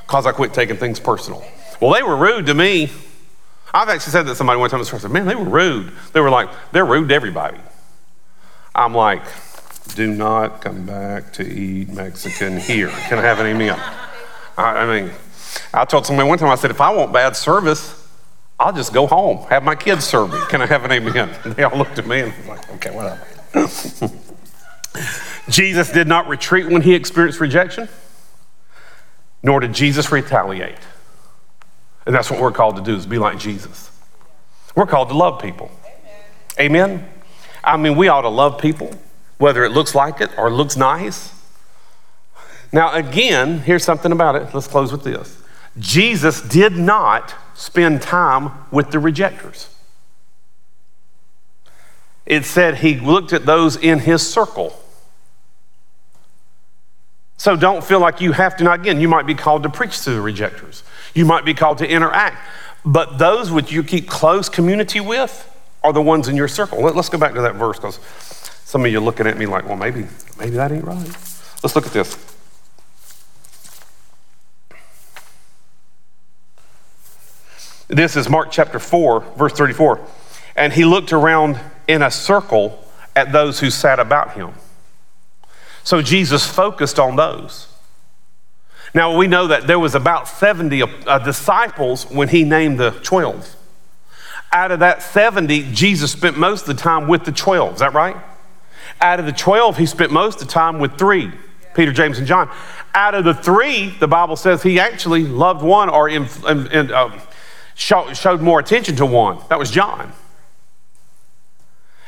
because 0.07 0.27
I 0.27 0.33
quit 0.33 0.53
taking 0.53 0.77
things 0.77 1.01
personal. 1.01 1.43
Well, 1.81 1.95
they 1.95 2.03
were 2.03 2.17
rude 2.17 2.45
to 2.47 2.55
me. 2.55 2.91
I've 3.75 3.89
actually 3.89 4.13
said 4.13 4.27
that 4.27 4.37
somebody 4.37 4.59
one 4.59 4.69
time 4.69 4.81
the 4.81 4.85
said, 4.85 5.11
man, 5.11 5.27
they 5.27 5.35
were 5.35 5.45
rude. 5.45 5.93
They 6.13 6.21
were 6.21 6.31
like, 6.31 6.51
they're 6.73 6.85
rude 6.85 7.09
to 7.09 7.15
everybody. 7.15 7.59
I'm 8.75 8.95
like, 8.95 9.23
do 9.95 10.07
not 10.07 10.61
come 10.61 10.87
back 10.87 11.33
to 11.35 11.47
eat 11.47 11.89
Mexican 11.89 12.59
here. 12.59 12.89
Can 12.89 13.19
I 13.19 13.23
have 13.23 13.41
an 13.41 13.47
amen? 13.47 13.79
I, 14.57 14.63
I 14.63 15.01
mean, 15.01 15.11
I 15.73 15.85
told 15.85 16.07
somebody 16.07 16.29
one 16.29 16.39
time, 16.39 16.51
I 16.51 16.55
said, 16.55 16.71
if 16.71 16.81
I 16.81 16.91
want 16.91 17.13
bad 17.13 17.37
service, 17.37 17.99
I'll 18.59 18.73
just 18.73 18.93
go 18.93 19.07
home, 19.07 19.47
have 19.49 19.65
my 19.65 19.75
kids 19.75 20.05
serve 20.05 20.33
me. 20.33 20.39
Can 20.49 20.63
I 20.63 20.67
have 20.67 20.85
an 20.85 20.93
amen? 20.93 21.31
And 21.45 21.53
they 21.57 21.65
all 21.65 21.77
looked 21.77 21.99
at 21.99 22.07
me 22.07 22.21
and 22.21 22.37
was 22.37 22.47
like, 22.47 22.71
okay, 22.75 22.91
whatever. 22.91 23.27
Jesus 25.49 25.91
did 25.91 26.07
not 26.07 26.29
retreat 26.29 26.69
when 26.69 26.83
he 26.83 26.95
experienced 26.95 27.41
rejection, 27.41 27.89
nor 29.43 29.61
did 29.61 29.73
Jesus 29.73 30.13
retaliate. 30.13 30.79
And 32.07 32.15
that's 32.15 32.31
what 32.31 32.41
we're 32.41 32.53
called 32.53 32.77
to 32.77 32.83
do 32.83 32.97
is 32.97 33.07
be 33.07 33.19
like 33.19 33.39
Jesus. 33.39 33.91
We're 34.75 34.87
called 34.87 35.09
to 35.09 35.17
love 35.17 35.41
people. 35.41 35.71
Amen. 36.59 36.91
Amen? 36.91 37.09
I 37.63 37.77
mean, 37.77 37.97
we 37.97 38.09
ought 38.09 38.23
to 38.23 38.29
love 38.29 38.61
people, 38.61 38.91
whether 39.39 39.65
it 39.65 39.71
looks 39.71 39.95
like 39.95 40.21
it 40.21 40.31
or 40.37 40.51
looks 40.51 40.77
nice. 40.77 41.33
Now, 42.73 42.93
again, 42.95 43.59
here's 43.61 43.85
something 43.85 44.13
about 44.13 44.35
it. 44.35 44.55
Let's 44.55 44.67
close 44.67 44.91
with 44.91 45.05
this. 45.05 45.41
Jesus 45.79 46.41
did 46.41 46.77
not 46.77 47.35
spend 47.55 48.03
time 48.03 48.51
with 48.71 48.91
the 48.91 48.99
rejectors. 48.99 49.69
It 52.25 52.45
said 52.45 52.77
he 52.77 52.99
looked 52.99 53.33
at 53.33 53.47
those 53.47 53.77
in 53.77 54.01
his 54.01 54.29
circle. 54.29 54.79
So 57.37 57.57
don't 57.57 57.83
feel 57.83 57.99
like 57.99 58.21
you 58.21 58.33
have 58.33 58.57
to. 58.59 58.65
Now, 58.65 58.75
again, 58.75 59.01
you 59.01 59.09
might 59.09 59.27
be 59.27 59.35
called 59.35 59.65
to 59.65 59.69
preach 59.69 60.03
to 60.03 60.11
the 60.11 60.21
rejectors. 60.21 60.85
You 61.15 61.25
might 61.25 61.45
be 61.45 61.55
called 61.55 61.79
to 61.79 61.89
interact. 61.89 62.37
But 62.85 63.19
those 63.19 63.51
which 63.51 63.71
you 63.71 63.83
keep 63.85 64.09
close 64.09 64.49
community 64.49 65.01
with 65.01 65.49
are 65.85 65.93
the 65.93 66.03
ones 66.03 66.29
in 66.29 66.37
your 66.37 66.49
circle. 66.49 66.81
Let, 66.83 66.97
us 66.97 67.09
go 67.09 67.19
back 67.19 67.35
to 67.35 67.43
that 67.43 67.55
verse 67.55 67.79
because 67.79 67.97
some 68.65 68.85
of 68.85 68.91
you 68.91 68.99
are 68.99 69.03
looking 69.03 69.27
at 69.27 69.37
me 69.37 69.47
like, 69.47 69.67
well, 69.67 69.77
maybe, 69.77 70.07
maybe 70.39 70.53
that 70.53 70.73
ain't 70.73 70.85
right. 70.85 71.09
Let's 71.63 71.77
look 71.77 71.87
at 71.87 71.93
this. 71.93 72.17
This 77.89 78.17
is 78.17 78.29
Mark 78.29 78.51
chapter 78.51 78.79
4, 78.79 79.21
verse 79.37 79.53
34. 79.53 80.01
And 80.57 80.73
he 80.73 80.85
looked 80.85 81.13
around 81.13 81.61
in 81.87 82.03
a 82.03 82.11
circle 82.11 82.83
at 83.15 83.33
those 83.33 83.61
who 83.61 83.71
sat 83.71 84.01
about 84.01 84.33
him. 84.33 84.53
So 85.85 86.01
Jesus 86.01 86.47
focused 86.47 86.99
on 86.99 87.17
those. 87.17 87.72
Now 88.95 89.17
we 89.17 89.27
know 89.27 89.47
that 89.47 89.67
there 89.67 89.79
was 89.79 89.95
about 89.95 90.29
70 90.29 90.83
uh, 90.83 91.19
disciples 91.21 92.05
when 92.11 92.29
he 92.29 92.45
named 92.45 92.79
the 92.79 92.91
12. 92.91 93.57
Out 94.53 94.71
of 94.71 94.81
that 94.81 95.03
70, 95.03 95.73
Jesus 95.73 96.13
spent 96.13 96.37
most 96.37 96.69
of 96.69 96.77
the 96.77 96.83
time 96.83 97.09
with 97.09 97.25
the 97.25 97.33
12. 97.33 97.75
Is 97.75 97.81
that 97.81 97.95
right? 97.95 98.17
Out 99.01 99.19
of 99.19 99.27
the 99.27 99.33
12, 99.33 99.79
he 99.79 99.87
spent 99.87 100.13
most 100.13 100.43
of 100.43 100.49
the 100.49 100.53
time 100.53 100.79
with 100.79 100.99
three 100.99 101.33
Peter, 101.75 101.93
James, 101.93 102.19
and 102.19 102.27
John. 102.27 102.51
Out 102.95 103.15
of 103.15 103.25
the 103.25 103.35
three, 103.35 103.91
the 103.99 104.09
Bible 104.09 104.37
says 104.37 104.63
he 104.63 104.79
actually 104.79 105.23
loved 105.23 105.63
one 105.63 105.89
or 105.89 106.09
in, 106.09 106.29
in, 106.47 106.93
uh, 106.93 107.19
show, 107.75 108.13
showed 108.13 108.41
more 108.41 108.61
attention 108.61 108.97
to 108.97 109.07
one. 109.07 109.39
That 109.49 109.59
was 109.59 109.71
John. 109.71 110.13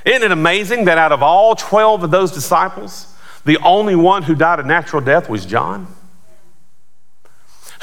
Isn't 0.05 0.23
it 0.23 0.31
amazing 0.31 0.85
that 0.85 0.99
out 0.99 1.13
of 1.13 1.23
all 1.23 1.57
12 1.57 2.05
of 2.05 2.11
those 2.11 2.31
disciples, 2.31 3.15
the 3.45 3.59
only 3.59 3.97
one 3.97 4.25
who 4.25 4.35
died 4.35 4.61
a 4.61 4.63
natural 4.63 5.01
death 5.01 5.31
was 5.31 5.47
John, 5.47 5.87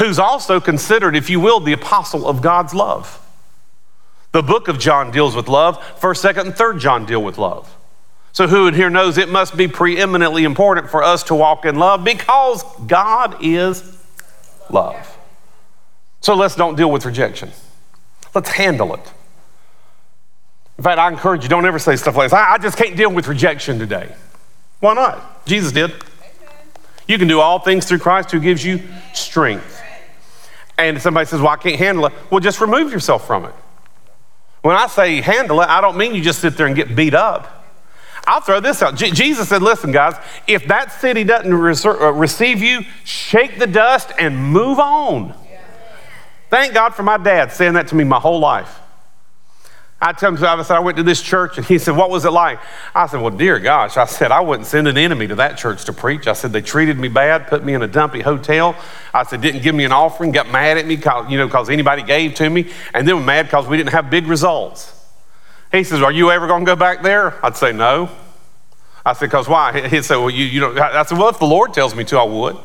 who's 0.01 0.17
also 0.17 0.59
considered, 0.59 1.15
if 1.15 1.29
you 1.29 1.39
will, 1.39 1.59
the 1.59 1.73
apostle 1.73 2.27
of 2.27 2.41
God's 2.41 2.73
love. 2.73 3.19
The 4.31 4.41
book 4.41 4.67
of 4.67 4.79
John 4.79 5.11
deals 5.11 5.35
with 5.35 5.47
love. 5.47 5.83
First, 5.99 6.21
second, 6.21 6.47
and 6.47 6.55
third 6.55 6.79
John 6.79 7.05
deal 7.05 7.23
with 7.23 7.37
love. 7.37 7.75
So, 8.31 8.47
who 8.47 8.67
in 8.67 8.73
here 8.73 8.89
knows 8.89 9.17
it 9.17 9.29
must 9.29 9.55
be 9.55 9.67
preeminently 9.67 10.43
important 10.43 10.89
for 10.89 11.03
us 11.03 11.21
to 11.23 11.35
walk 11.35 11.65
in 11.65 11.75
love 11.75 12.03
because 12.03 12.63
God 12.87 13.37
is 13.41 13.97
love. 14.69 15.17
So, 16.21 16.33
let's 16.33 16.55
don't 16.55 16.75
deal 16.75 16.89
with 16.89 17.05
rejection. 17.05 17.51
Let's 18.33 18.49
handle 18.49 18.95
it. 18.95 19.11
In 20.77 20.83
fact, 20.83 20.97
I 20.97 21.09
encourage 21.09 21.43
you, 21.43 21.49
don't 21.49 21.65
ever 21.65 21.77
say 21.77 21.95
stuff 21.95 22.15
like 22.15 22.31
this. 22.31 22.33
I, 22.33 22.53
I 22.53 22.57
just 22.57 22.77
can't 22.77 22.95
deal 22.95 23.11
with 23.11 23.27
rejection 23.27 23.77
today. 23.77 24.15
Why 24.79 24.95
not? 24.95 25.45
Jesus 25.45 25.71
did. 25.71 25.93
You 27.07 27.17
can 27.17 27.27
do 27.27 27.41
all 27.41 27.59
things 27.59 27.85
through 27.85 27.99
Christ 27.99 28.31
who 28.31 28.39
gives 28.39 28.65
you 28.65 28.81
strength. 29.13 29.80
And 30.87 31.01
somebody 31.01 31.25
says, 31.25 31.39
Well, 31.39 31.49
I 31.49 31.57
can't 31.57 31.77
handle 31.77 32.05
it. 32.07 32.13
Well, 32.29 32.39
just 32.39 32.61
remove 32.61 32.91
yourself 32.91 33.25
from 33.25 33.45
it. 33.45 33.53
When 34.61 34.75
I 34.75 34.87
say 34.87 35.21
handle 35.21 35.61
it, 35.61 35.67
I 35.69 35.81
don't 35.81 35.97
mean 35.97 36.13
you 36.13 36.21
just 36.21 36.39
sit 36.39 36.57
there 36.57 36.67
and 36.67 36.75
get 36.75 36.95
beat 36.95 37.13
up. 37.13 37.61
I'll 38.27 38.41
throw 38.41 38.59
this 38.59 38.81
out. 38.81 38.95
Jesus 38.95 39.49
said, 39.49 39.61
Listen, 39.61 39.91
guys, 39.91 40.15
if 40.47 40.67
that 40.67 40.91
city 40.91 41.23
doesn't 41.23 41.51
uh, 41.51 42.11
receive 42.11 42.61
you, 42.61 42.81
shake 43.03 43.57
the 43.57 43.67
dust 43.67 44.11
and 44.19 44.37
move 44.37 44.79
on. 44.79 45.33
Thank 46.49 46.73
God 46.73 46.93
for 46.93 47.03
my 47.03 47.17
dad 47.17 47.51
saying 47.51 47.73
that 47.73 47.87
to 47.87 47.95
me 47.95 48.03
my 48.03 48.19
whole 48.19 48.39
life. 48.39 48.80
I 50.03 50.13
tell 50.13 50.35
him, 50.35 50.43
I 50.43 50.63
said, 50.63 50.75
I 50.75 50.79
went 50.79 50.97
to 50.97 51.03
this 51.03 51.21
church, 51.21 51.57
and 51.57 51.65
he 51.65 51.77
said, 51.77 51.95
What 51.95 52.09
was 52.09 52.25
it 52.25 52.31
like? 52.31 52.59
I 52.95 53.05
said, 53.05 53.21
Well, 53.21 53.29
dear 53.29 53.59
gosh, 53.59 53.97
I 53.97 54.05
said, 54.05 54.31
I 54.31 54.39
wouldn't 54.39 54.65
send 54.67 54.87
an 54.87 54.97
enemy 54.97 55.27
to 55.27 55.35
that 55.35 55.59
church 55.59 55.85
to 55.85 55.93
preach. 55.93 56.25
I 56.25 56.33
said, 56.33 56.51
They 56.51 56.61
treated 56.61 56.97
me 56.97 57.07
bad, 57.07 57.45
put 57.45 57.63
me 57.63 57.75
in 57.75 57.83
a 57.83 57.87
dumpy 57.87 58.21
hotel. 58.21 58.75
I 59.13 59.23
said, 59.23 59.41
Didn't 59.41 59.61
give 59.61 59.75
me 59.75 59.85
an 59.85 59.91
offering, 59.91 60.31
got 60.31 60.49
mad 60.49 60.79
at 60.79 60.87
me, 60.87 60.95
you 61.29 61.37
know, 61.37 61.45
because 61.45 61.69
anybody 61.69 62.01
gave 62.01 62.33
to 62.35 62.49
me, 62.49 62.71
and 62.95 63.07
then 63.07 63.17
were 63.17 63.23
mad 63.23 63.45
because 63.45 63.67
we 63.67 63.77
didn't 63.77 63.91
have 63.91 64.09
big 64.09 64.25
results. 64.25 64.91
He 65.71 65.83
says, 65.83 66.01
Are 66.01 66.11
you 66.11 66.31
ever 66.31 66.47
going 66.47 66.65
to 66.65 66.71
go 66.71 66.75
back 66.75 67.03
there? 67.03 67.43
I'd 67.45 67.55
say, 67.55 67.71
No. 67.71 68.09
I 69.05 69.13
said, 69.13 69.27
Because 69.27 69.47
why? 69.47 69.87
He 69.87 70.01
said, 70.01 70.17
Well, 70.17 70.31
you, 70.31 70.45
you 70.45 70.61
know, 70.61 70.75
I 70.81 71.03
said, 71.03 71.19
Well, 71.19 71.29
if 71.29 71.37
the 71.37 71.45
Lord 71.45 71.75
tells 71.75 71.93
me 71.93 72.05
to, 72.05 72.17
I 72.17 72.23
would. 72.23 72.57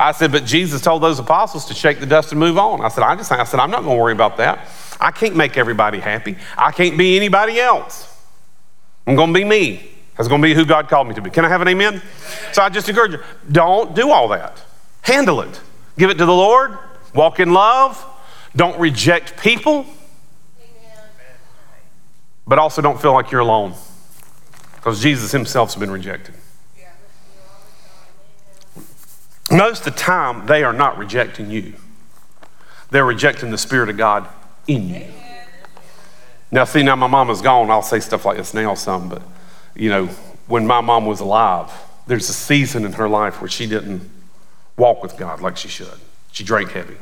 I 0.00 0.10
said, 0.10 0.32
But 0.32 0.44
Jesus 0.44 0.80
told 0.80 1.04
those 1.04 1.20
apostles 1.20 1.66
to 1.66 1.74
shake 1.74 2.00
the 2.00 2.06
dust 2.06 2.32
and 2.32 2.40
move 2.40 2.58
on. 2.58 2.80
I 2.80 2.88
said, 2.88 3.04
I 3.04 3.14
just, 3.14 3.30
I 3.30 3.44
said, 3.44 3.60
I'm 3.60 3.70
not 3.70 3.84
going 3.84 3.96
to 3.96 4.02
worry 4.02 4.12
about 4.12 4.38
that. 4.38 4.68
I 5.02 5.10
can't 5.10 5.34
make 5.34 5.56
everybody 5.56 5.98
happy. 5.98 6.36
I 6.56 6.70
can't 6.70 6.96
be 6.96 7.16
anybody 7.16 7.58
else. 7.58 8.08
I'm 9.04 9.16
going 9.16 9.34
to 9.34 9.38
be 9.38 9.44
me. 9.44 9.90
That's 10.16 10.28
going 10.28 10.40
to 10.40 10.46
be 10.46 10.54
who 10.54 10.64
God 10.64 10.88
called 10.88 11.08
me 11.08 11.14
to 11.14 11.20
be. 11.20 11.28
Can 11.28 11.44
I 11.44 11.48
have 11.48 11.60
an 11.60 11.66
amen? 11.66 12.00
So 12.52 12.62
I 12.62 12.68
just 12.68 12.88
encourage 12.88 13.12
you 13.12 13.20
don't 13.50 13.96
do 13.96 14.12
all 14.12 14.28
that. 14.28 14.62
Handle 15.00 15.40
it. 15.40 15.60
Give 15.98 16.08
it 16.08 16.18
to 16.18 16.24
the 16.24 16.32
Lord. 16.32 16.78
Walk 17.16 17.40
in 17.40 17.52
love. 17.52 18.02
Don't 18.54 18.78
reject 18.78 19.36
people. 19.42 19.86
But 22.46 22.60
also 22.60 22.80
don't 22.80 23.00
feel 23.00 23.12
like 23.12 23.32
you're 23.32 23.40
alone 23.40 23.74
because 24.76 25.02
Jesus 25.02 25.32
himself's 25.32 25.74
been 25.74 25.90
rejected. 25.90 26.36
Most 29.50 29.84
of 29.84 29.94
the 29.94 29.98
time, 29.98 30.46
they 30.46 30.62
are 30.62 30.72
not 30.72 30.96
rejecting 30.96 31.50
you, 31.50 31.74
they're 32.90 33.04
rejecting 33.04 33.50
the 33.50 33.58
Spirit 33.58 33.88
of 33.88 33.96
God 33.96 34.28
in 34.66 34.88
you. 34.88 35.06
Now, 36.50 36.64
see, 36.64 36.82
now 36.82 36.96
my 36.96 37.06
mama's 37.06 37.40
gone. 37.40 37.70
I'll 37.70 37.82
say 37.82 38.00
stuff 38.00 38.24
like 38.24 38.36
this 38.36 38.52
now 38.52 38.74
some, 38.74 39.08
but 39.08 39.22
you 39.74 39.88
know, 39.88 40.06
when 40.46 40.66
my 40.66 40.80
mom 40.80 41.06
was 41.06 41.20
alive, 41.20 41.70
there's 42.06 42.28
a 42.28 42.34
season 42.34 42.84
in 42.84 42.92
her 42.92 43.08
life 43.08 43.40
where 43.40 43.48
she 43.48 43.66
didn't 43.66 44.08
walk 44.76 45.02
with 45.02 45.16
God 45.16 45.40
like 45.40 45.56
she 45.56 45.68
should. 45.68 45.88
She 46.30 46.44
drank 46.44 46.72
heavy. 46.72 46.96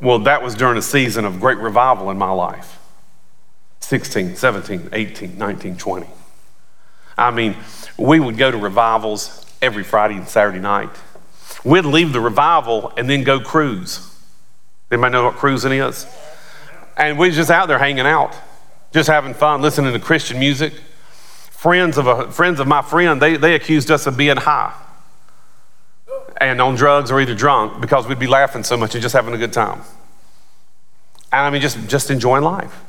Well, 0.00 0.20
that 0.20 0.42
was 0.42 0.54
during 0.54 0.78
a 0.78 0.82
season 0.82 1.24
of 1.24 1.40
great 1.40 1.58
revival 1.58 2.10
in 2.10 2.16
my 2.16 2.30
life 2.30 2.78
16, 3.80 4.36
17, 4.36 4.90
18, 4.92 5.36
19, 5.36 5.76
20. 5.76 6.06
I 7.18 7.30
mean, 7.30 7.56
we 7.98 8.18
would 8.18 8.38
go 8.38 8.50
to 8.50 8.56
revivals 8.56 9.44
every 9.60 9.84
Friday 9.84 10.16
and 10.16 10.26
Saturday 10.26 10.60
night. 10.60 10.90
We'd 11.64 11.84
leave 11.84 12.12
the 12.12 12.20
revival 12.20 12.92
and 12.96 13.10
then 13.10 13.24
go 13.24 13.40
cruise. 13.40 14.09
Anybody 14.90 15.12
know 15.12 15.24
what 15.24 15.36
cruising 15.36 15.72
is? 15.72 16.06
And 16.96 17.18
we 17.18 17.28
are 17.28 17.32
just 17.32 17.50
out 17.50 17.68
there 17.68 17.78
hanging 17.78 18.06
out, 18.06 18.36
just 18.92 19.08
having 19.08 19.34
fun, 19.34 19.62
listening 19.62 19.92
to 19.92 19.98
Christian 19.98 20.38
music. 20.38 20.72
Friends 21.50 21.98
of, 21.98 22.06
a, 22.06 22.30
friends 22.30 22.58
of 22.58 22.66
my 22.66 22.82
friend, 22.82 23.20
they, 23.20 23.36
they 23.36 23.54
accused 23.54 23.90
us 23.90 24.06
of 24.06 24.16
being 24.16 24.36
high 24.36 24.74
and 26.40 26.60
on 26.60 26.74
drugs 26.74 27.10
or 27.10 27.20
either 27.20 27.34
drunk 27.34 27.80
because 27.80 28.08
we'd 28.08 28.18
be 28.18 28.26
laughing 28.26 28.64
so 28.64 28.76
much 28.76 28.94
and 28.94 29.02
just 29.02 29.12
having 29.12 29.34
a 29.34 29.38
good 29.38 29.52
time. 29.52 29.82
And 31.32 31.42
I 31.42 31.50
mean, 31.50 31.60
just, 31.60 31.86
just 31.86 32.10
enjoying 32.10 32.42
life. 32.42 32.82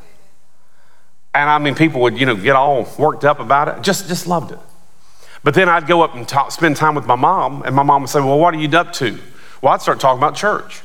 And 1.34 1.50
I 1.50 1.60
mean, 1.60 1.76
people 1.76 2.02
would, 2.02 2.18
you 2.18 2.26
know, 2.26 2.36
get 2.36 2.56
all 2.56 2.88
worked 2.98 3.24
up 3.24 3.40
about 3.40 3.68
it. 3.68 3.84
Just, 3.84 4.08
just 4.08 4.26
loved 4.26 4.52
it. 4.52 4.60
But 5.44 5.54
then 5.54 5.70
I'd 5.70 5.88
go 5.88 6.02
up 6.02 6.16
and 6.16 6.28
talk, 6.28 6.52
spend 6.52 6.76
time 6.76 6.96
with 6.96 7.06
my 7.06 7.16
mom, 7.16 7.64
and 7.64 7.76
my 7.76 7.84
mom 7.84 8.02
would 8.02 8.10
say, 8.10 8.20
Well, 8.20 8.38
what 8.40 8.54
are 8.54 8.60
you 8.60 8.70
up 8.78 8.94
to? 8.94 9.18
Well, 9.62 9.74
I'd 9.74 9.82
start 9.82 10.00
talking 10.00 10.20
about 10.20 10.36
church. 10.36 10.82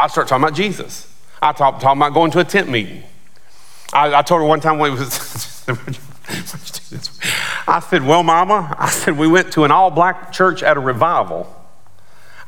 I'd 0.00 0.10
start 0.10 0.28
talking 0.28 0.42
about 0.42 0.56
Jesus. 0.56 1.06
I'd 1.42 1.56
talk, 1.58 1.78
talking 1.78 2.00
about 2.00 2.14
going 2.14 2.30
to 2.30 2.38
a 2.38 2.44
tent 2.44 2.70
meeting. 2.70 3.02
I, 3.92 4.14
I 4.14 4.22
told 4.22 4.40
her 4.40 4.46
one 4.46 4.60
time 4.60 4.78
when 4.78 4.92
it 4.92 4.98
was, 4.98 5.64
I 7.68 7.80
said, 7.80 8.06
Well, 8.06 8.22
mama, 8.22 8.74
I 8.78 8.88
said, 8.88 9.18
we 9.18 9.28
went 9.28 9.52
to 9.52 9.64
an 9.64 9.70
all 9.70 9.90
black 9.90 10.32
church 10.32 10.62
at 10.62 10.78
a 10.78 10.80
revival. 10.80 11.54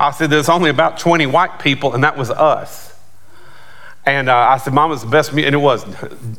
I 0.00 0.12
said, 0.12 0.30
There's 0.30 0.48
only 0.48 0.70
about 0.70 0.98
20 0.98 1.26
white 1.26 1.58
people, 1.58 1.92
and 1.92 2.04
that 2.04 2.16
was 2.16 2.30
us. 2.30 2.91
And 4.04 4.28
uh, 4.28 4.36
I 4.36 4.56
said, 4.56 4.74
Mama's 4.74 5.02
the 5.02 5.08
best, 5.08 5.30
and 5.30 5.40
it 5.40 5.56
was. 5.56 5.84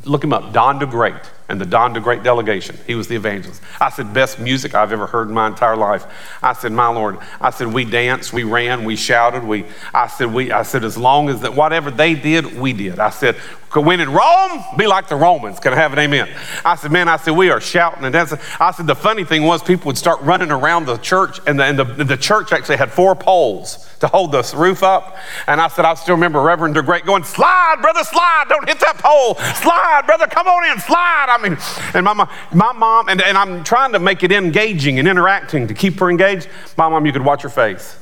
Look 0.04 0.22
him 0.22 0.32
up, 0.32 0.52
Don 0.52 0.78
DeGreat 0.78 1.24
and 1.48 1.60
the 1.60 1.66
Don 1.66 1.94
DeGreat 1.94 2.22
delegation. 2.22 2.76
He 2.86 2.94
was 2.94 3.08
the 3.08 3.16
evangelist. 3.16 3.60
I 3.80 3.90
said, 3.90 4.14
best 4.14 4.38
music 4.38 4.74
I've 4.74 4.92
ever 4.92 5.06
heard 5.06 5.28
in 5.28 5.34
my 5.34 5.46
entire 5.46 5.76
life. 5.76 6.06
I 6.42 6.54
said, 6.54 6.72
my 6.72 6.88
Lord. 6.88 7.18
I 7.40 7.50
said, 7.50 7.72
we 7.72 7.84
danced, 7.84 8.32
we 8.32 8.44
ran, 8.44 8.84
we 8.84 8.96
shouted. 8.96 9.44
We, 9.44 9.66
I 9.92 10.06
said, 10.06 10.32
we, 10.32 10.52
I 10.52 10.62
said, 10.62 10.84
as 10.84 10.96
long 10.96 11.28
as 11.28 11.42
that, 11.42 11.54
whatever 11.54 11.90
they 11.90 12.14
did, 12.14 12.58
we 12.58 12.72
did. 12.72 12.98
I 12.98 13.10
said, 13.10 13.36
when 13.74 14.00
in 14.00 14.10
Rome, 14.12 14.64
be 14.78 14.86
like 14.86 15.08
the 15.08 15.16
Romans. 15.16 15.58
Can 15.58 15.72
I 15.72 15.76
have 15.76 15.92
an 15.92 15.98
amen? 15.98 16.28
I 16.64 16.76
said, 16.76 16.92
man, 16.92 17.08
I 17.08 17.16
said, 17.16 17.32
we 17.32 17.50
are 17.50 17.60
shouting 17.60 18.04
and 18.04 18.12
dancing. 18.12 18.38
I 18.60 18.70
said, 18.70 18.86
the 18.86 18.94
funny 18.94 19.24
thing 19.24 19.42
was 19.42 19.62
people 19.62 19.86
would 19.86 19.98
start 19.98 20.20
running 20.22 20.50
around 20.50 20.86
the 20.86 20.96
church 20.98 21.40
and 21.46 21.58
the, 21.58 21.64
and 21.64 21.78
the, 21.78 21.84
the 21.84 22.16
church 22.16 22.52
actually 22.52 22.76
had 22.76 22.92
four 22.92 23.16
poles 23.16 23.93
to 24.04 24.08
hold 24.08 24.32
the 24.32 24.54
roof 24.56 24.82
up. 24.82 25.16
And 25.46 25.60
I 25.60 25.68
said, 25.68 25.84
I 25.84 25.94
still 25.94 26.14
remember 26.14 26.40
Reverend 26.40 26.76
DeGrate 26.76 27.06
going, 27.06 27.24
slide, 27.24 27.76
brother, 27.80 28.04
slide. 28.04 28.44
Don't 28.48 28.68
hit 28.68 28.78
that 28.80 28.98
pole. 28.98 29.34
Slide, 29.34 30.02
brother, 30.04 30.26
come 30.26 30.46
on 30.46 30.70
in, 30.70 30.78
slide. 30.78 31.26
I 31.28 31.42
mean, 31.42 31.56
and 31.94 32.04
my, 32.04 32.28
my 32.52 32.72
mom, 32.72 33.08
and, 33.08 33.22
and 33.22 33.38
I'm 33.38 33.64
trying 33.64 33.92
to 33.92 33.98
make 33.98 34.22
it 34.22 34.30
engaging 34.30 34.98
and 34.98 35.08
interacting 35.08 35.66
to 35.68 35.74
keep 35.74 35.98
her 36.00 36.10
engaged. 36.10 36.48
My 36.76 36.88
mom, 36.88 37.06
you 37.06 37.12
could 37.12 37.24
watch 37.24 37.42
her 37.42 37.48
face. 37.48 37.98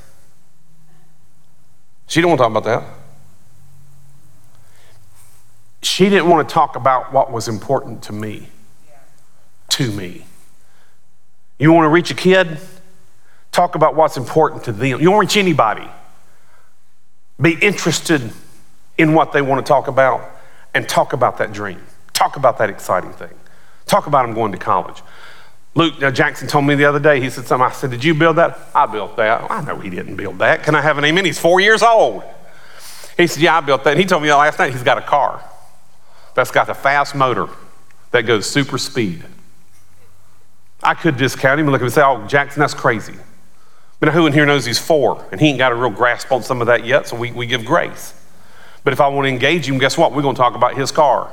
She 2.09 2.21
didn't 2.21 2.31
want 2.31 2.41
to 2.41 2.43
talk 2.43 2.51
about 2.51 2.65
that. 2.65 2.99
She 5.83 6.09
didn't 6.09 6.29
want 6.29 6.49
to 6.49 6.53
talk 6.53 6.77
about 6.77 7.13
what 7.13 7.31
was 7.31 7.49
important 7.49 8.03
to 8.05 8.13
me. 8.13 8.49
To 9.71 9.91
me. 9.91 10.27
You 11.59 11.73
want 11.73 11.85
to 11.85 11.91
reach 11.91 12.11
a 12.11 12.15
kid? 12.15 12.59
Talk 13.53 13.75
about 13.75 13.95
what's 13.95 14.17
important 14.17 14.65
to 14.65 14.73
them. 14.73 14.99
You 15.01 15.11
don't 15.11 15.19
reach 15.19 15.37
anybody. 15.37 15.87
Be 17.41 17.53
interested 17.53 18.33
in 18.99 19.15
what 19.15 19.33
they 19.33 19.43
want 19.43 19.65
to 19.65 19.69
talk 19.69 19.89
about 19.89 20.29
and 20.75 20.89
talk 20.89 21.13
about 21.13 21.39
that 21.39 21.53
dream. 21.53 21.81
Talk 22.15 22.37
about 22.37 22.59
that 22.59 22.71
exciting 22.71 23.13
thing. 23.13 23.33
Talk 23.87 24.07
about 24.07 24.27
him 24.27 24.35
going 24.35 24.53
to 24.53 24.59
college. 24.59 25.03
Luke 25.75 26.03
uh, 26.03 26.11
Jackson 26.11 26.49
told 26.49 26.67
me 26.67 26.75
the 26.75 26.85
other 26.85 26.99
day, 26.99 27.21
he 27.21 27.31
said 27.31 27.47
something. 27.47 27.67
I 27.67 27.73
said, 27.73 27.91
Did 27.91 28.05
you 28.05 28.15
build 28.15 28.37
that? 28.37 28.59
I 28.75 28.87
built 28.87 29.17
that. 29.17 29.51
I 29.51 29.63
know 29.63 29.79
he 29.79 29.91
didn't 29.91 30.17
build 30.17 30.39
that. 30.39 30.63
Can 30.63 30.75
I 30.75 30.81
have 30.81 30.99
an 30.99 31.05
amen? 31.05 31.25
He's 31.25 31.39
four 31.39 31.61
years 31.61 31.83
old. 31.83 32.23
He 33.17 33.27
said, 33.27 33.43
Yeah, 33.43 33.57
I 33.57 33.61
built 33.61 33.85
that. 33.85 33.91
And 33.91 34.01
he 34.01 34.07
told 34.07 34.23
me 34.23 34.33
last 34.33 34.59
night 34.59 34.73
he's 34.73 34.83
got 34.83 34.99
a 34.99 35.03
car 35.03 35.43
that's 36.35 36.51
got 36.51 36.69
a 36.69 36.75
fast 36.75 37.15
motor 37.15 37.49
that 38.11 38.23
goes 38.23 38.47
super 38.47 38.79
speed. 38.79 39.25
I 40.83 40.95
could 40.95 41.17
discount 41.17 41.61
him 41.61 41.67
and 41.67 41.73
look 41.73 41.81
at 41.81 41.85
him 41.85 41.87
and 41.87 41.95
say, 41.95 42.03
Oh, 42.03 42.27
Jackson, 42.27 42.61
that's 42.61 42.75
crazy. 42.75 43.15
But 44.03 44.13
who 44.15 44.27
in 44.27 44.33
here 44.33 44.45
knows 44.45 44.65
he's 44.65 44.81
four 44.81 45.25
and 45.31 45.41
he 45.41 45.47
ain't 45.47 45.59
got 45.59 45.71
a 45.71 45.77
real 45.77 45.89
grasp 45.89 46.33
on 46.33 46.43
some 46.43 46.61
of 46.61 46.67
that 46.67 46.85
yet, 46.85 47.07
so 47.07 47.17
we, 47.17 47.31
we 47.31 47.47
give 47.47 47.65
grace. 47.65 48.15
But 48.83 48.93
if 48.93 49.01
I 49.01 49.07
want 49.07 49.27
to 49.27 49.29
engage 49.29 49.69
him, 49.69 49.79
guess 49.79 49.97
what? 49.97 50.13
We're 50.13 50.23
going 50.23 50.35
to 50.35 50.41
talk 50.41 50.57
about 50.57 50.77
his 50.77 50.91
car. 50.91 51.33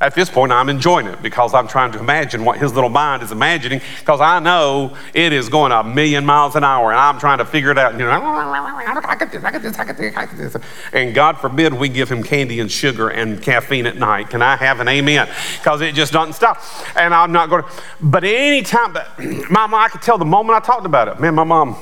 At 0.00 0.14
this 0.14 0.30
point, 0.30 0.52
I'm 0.52 0.68
enjoying 0.68 1.06
it 1.06 1.20
because 1.20 1.52
I'm 1.52 1.66
trying 1.66 1.90
to 1.92 1.98
imagine 1.98 2.44
what 2.44 2.58
his 2.58 2.72
little 2.74 2.90
mind 2.90 3.24
is 3.24 3.32
imagining 3.32 3.80
because 3.98 4.20
I 4.20 4.38
know 4.38 4.96
it 5.14 5.32
is 5.32 5.48
going 5.48 5.72
a 5.72 5.82
million 5.82 6.24
miles 6.24 6.54
an 6.54 6.62
hour 6.62 6.92
and 6.92 7.00
I'm 7.00 7.18
trying 7.18 7.38
to 7.38 7.44
figure 7.44 7.72
it 7.72 7.78
out. 7.78 7.94
You 7.94 8.00
know, 8.00 8.10
I 8.12 9.16
get 9.18 9.32
this, 9.32 9.42
I 9.42 9.50
get 9.50 9.62
this, 9.62 9.76
I 9.76 9.84
get 9.84 9.96
this, 9.96 10.16
I 10.16 10.26
get 10.26 10.36
this. 10.36 10.56
And 10.92 11.12
God 11.12 11.38
forbid 11.38 11.74
we 11.74 11.88
give 11.88 12.08
him 12.08 12.22
candy 12.22 12.60
and 12.60 12.70
sugar 12.70 13.08
and 13.08 13.42
caffeine 13.42 13.84
at 13.84 13.96
night. 13.96 14.30
Can 14.30 14.42
I 14.42 14.54
have 14.54 14.78
an 14.78 14.86
amen? 14.86 15.28
Because 15.58 15.80
it 15.80 15.96
just 15.96 16.12
doesn't 16.12 16.34
stop. 16.34 16.62
And 16.94 17.12
I'm 17.12 17.32
not 17.32 17.50
going 17.50 17.64
to, 17.64 17.70
but 18.00 18.22
anytime 18.22 18.92
that, 18.92 19.08
Mama, 19.50 19.76
I 19.76 19.88
could 19.88 20.02
tell 20.02 20.18
the 20.18 20.24
moment 20.24 20.62
I 20.62 20.64
talked 20.64 20.86
about 20.86 21.08
it, 21.08 21.18
man, 21.18 21.34
my 21.34 21.42
mom, 21.42 21.76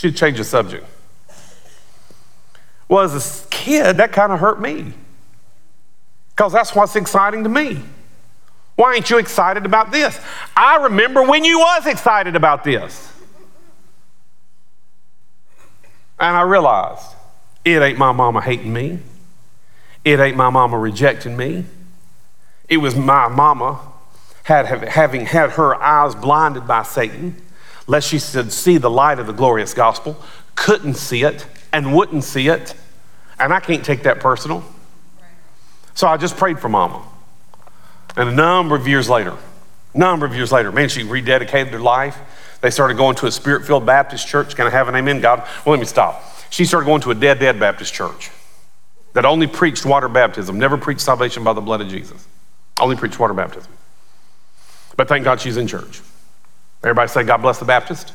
she'd 0.00 0.16
change 0.16 0.38
the 0.38 0.44
subject. 0.44 0.86
Well, 2.88 3.04
as 3.04 3.44
a 3.44 3.48
kid, 3.48 3.98
that 3.98 4.12
kind 4.12 4.32
of 4.32 4.40
hurt 4.40 4.60
me 4.60 4.94
because 6.30 6.52
that's 6.52 6.74
what's 6.74 6.96
exciting 6.96 7.44
to 7.44 7.50
me. 7.50 7.82
Why 8.76 8.94
ain't 8.94 9.10
you 9.10 9.18
excited 9.18 9.66
about 9.66 9.92
this? 9.92 10.18
I 10.56 10.76
remember 10.84 11.22
when 11.22 11.44
you 11.44 11.58
was 11.58 11.86
excited 11.86 12.34
about 12.34 12.64
this. 12.64 13.12
And 16.18 16.34
I 16.34 16.42
realized 16.42 17.04
it 17.64 17.82
ain't 17.82 17.98
my 17.98 18.12
mama 18.12 18.40
hating 18.40 18.72
me. 18.72 19.00
It 20.02 20.18
ain't 20.18 20.36
my 20.36 20.48
mama 20.48 20.78
rejecting 20.78 21.36
me. 21.36 21.66
It 22.70 22.78
was 22.78 22.96
my 22.96 23.28
mama 23.28 23.80
had, 24.44 24.66
having 24.66 25.26
had 25.26 25.50
her 25.50 25.74
eyes 25.74 26.14
blinded 26.14 26.66
by 26.66 26.84
Satan, 26.84 27.36
lest 27.90 28.08
she 28.08 28.20
should 28.20 28.52
see 28.52 28.78
the 28.78 28.88
light 28.88 29.18
of 29.18 29.26
the 29.26 29.32
glorious 29.32 29.74
gospel, 29.74 30.16
couldn't 30.54 30.94
see 30.94 31.24
it 31.24 31.44
and 31.72 31.92
wouldn't 31.92 32.22
see 32.22 32.46
it. 32.46 32.72
And 33.40 33.52
I 33.52 33.58
can't 33.58 33.84
take 33.84 34.04
that 34.04 34.20
personal. 34.20 34.62
So 35.94 36.06
I 36.06 36.16
just 36.16 36.36
prayed 36.36 36.60
for 36.60 36.68
mama. 36.68 37.02
And 38.16 38.28
a 38.28 38.32
number 38.32 38.76
of 38.76 38.86
years 38.86 39.10
later, 39.10 39.36
number 39.92 40.24
of 40.24 40.36
years 40.36 40.52
later, 40.52 40.70
man, 40.70 40.88
she 40.88 41.02
rededicated 41.02 41.70
her 41.70 41.80
life. 41.80 42.16
They 42.60 42.70
started 42.70 42.96
going 42.96 43.16
to 43.16 43.26
a 43.26 43.32
spirit 43.32 43.66
filled 43.66 43.86
Baptist 43.86 44.28
church. 44.28 44.54
Can 44.54 44.68
I 44.68 44.70
have 44.70 44.86
an 44.86 44.94
amen? 44.94 45.20
God, 45.20 45.40
well, 45.66 45.72
let 45.72 45.80
me 45.80 45.86
stop. 45.86 46.22
She 46.48 46.66
started 46.66 46.86
going 46.86 47.00
to 47.00 47.10
a 47.10 47.14
dead, 47.16 47.40
dead 47.40 47.58
Baptist 47.58 47.92
church 47.92 48.30
that 49.14 49.24
only 49.24 49.48
preached 49.48 49.84
water 49.84 50.08
baptism, 50.08 50.60
never 50.60 50.78
preached 50.78 51.00
salvation 51.00 51.42
by 51.42 51.54
the 51.54 51.60
blood 51.60 51.80
of 51.80 51.88
Jesus. 51.88 52.24
Only 52.78 52.94
preached 52.94 53.18
water 53.18 53.34
baptism. 53.34 53.72
But 54.96 55.08
thank 55.08 55.24
God 55.24 55.40
she's 55.40 55.56
in 55.56 55.66
church. 55.66 56.02
Everybody 56.82 57.08
say, 57.08 57.24
God 57.24 57.38
bless 57.38 57.58
the 57.58 57.64
Baptist. 57.64 58.12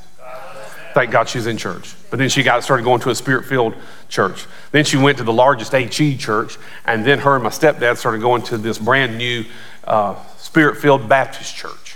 Thank 0.95 1.11
God 1.11 1.27
she's 1.27 1.45
in 1.45 1.57
church. 1.57 1.93
But 2.09 2.19
then 2.19 2.29
she 2.29 2.41
got 2.41 2.63
started 2.63 2.83
going 2.83 3.01
to 3.01 3.09
a 3.09 3.15
spirit 3.15 3.45
filled 3.45 3.75
church. 4.07 4.45
Then 4.71 4.85
she 4.85 4.95
went 4.95 5.17
to 5.17 5.25
the 5.25 5.33
largest 5.33 5.73
HE 5.73 6.17
church, 6.17 6.57
and 6.85 7.05
then 7.05 7.19
her 7.19 7.35
and 7.35 7.43
my 7.43 7.49
stepdad 7.49 7.97
started 7.97 8.21
going 8.21 8.43
to 8.43 8.57
this 8.57 8.77
brand 8.77 9.17
new 9.17 9.43
uh, 9.83 10.15
spirit 10.37 10.77
filled 10.77 11.09
Baptist 11.09 11.53
church, 11.53 11.95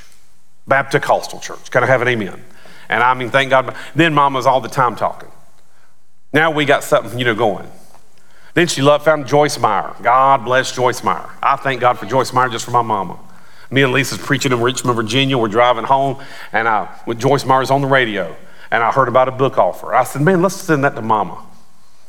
Baptist 0.67 1.05
Coastal 1.05 1.39
church. 1.39 1.71
Can 1.71 1.81
I 1.81 1.87
have 1.87 2.01
an 2.01 2.09
amen? 2.09 2.43
And 2.89 3.01
I 3.01 3.13
mean, 3.13 3.29
thank 3.29 3.51
God. 3.51 3.73
Then 3.95 4.13
mama's 4.13 4.45
all 4.45 4.59
the 4.59 4.67
time 4.67 4.97
talking. 4.97 5.29
Now 6.33 6.51
we 6.51 6.65
got 6.65 6.83
something, 6.83 7.17
you 7.17 7.23
know, 7.23 7.35
going. 7.35 7.71
Then 8.53 8.67
she 8.67 8.81
loved, 8.81 9.05
found 9.05 9.27
Joyce 9.27 9.57
Meyer. 9.57 9.95
God 10.01 10.43
bless 10.43 10.75
Joyce 10.75 11.03
Meyer. 11.03 11.29
I 11.41 11.55
thank 11.55 11.79
God 11.79 11.97
for 11.97 12.05
Joyce 12.05 12.33
Meyer 12.33 12.49
just 12.49 12.65
for 12.65 12.71
my 12.71 12.81
mama. 12.81 13.17
Me 13.71 13.83
and 13.83 13.91
Lisa's 13.91 14.17
preaching 14.17 14.51
in 14.51 14.61
Richmond, 14.61 14.95
Virginia. 14.95 15.37
We're 15.37 15.47
driving 15.47 15.83
home, 15.83 16.23
and 16.51 16.67
I, 16.67 16.89
with 17.05 17.19
Joyce 17.19 17.45
Meyer's 17.45 17.71
on 17.71 17.81
the 17.81 17.87
radio 17.87 18.35
and 18.71 18.83
I 18.83 18.91
heard 18.91 19.07
about 19.07 19.27
a 19.27 19.31
book 19.31 19.57
offer. 19.57 19.93
I 19.93 20.03
said, 20.03 20.21
man, 20.21 20.41
let's 20.41 20.55
send 20.55 20.83
that 20.83 20.95
to 20.95 21.01
mama. 21.01 21.43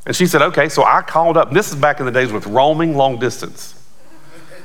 And 0.07 0.15
she 0.15 0.27
said, 0.27 0.43
okay. 0.43 0.69
So 0.69 0.85
I 0.85 1.03
called 1.03 1.37
up. 1.37 1.53
This 1.53 1.71
is 1.71 1.77
back 1.77 2.01
in 2.01 2.07
the 2.07 2.13
days 2.13 2.33
with 2.33 2.47
roaming 2.47 2.97
long 2.97 3.19
distance. 3.19 3.77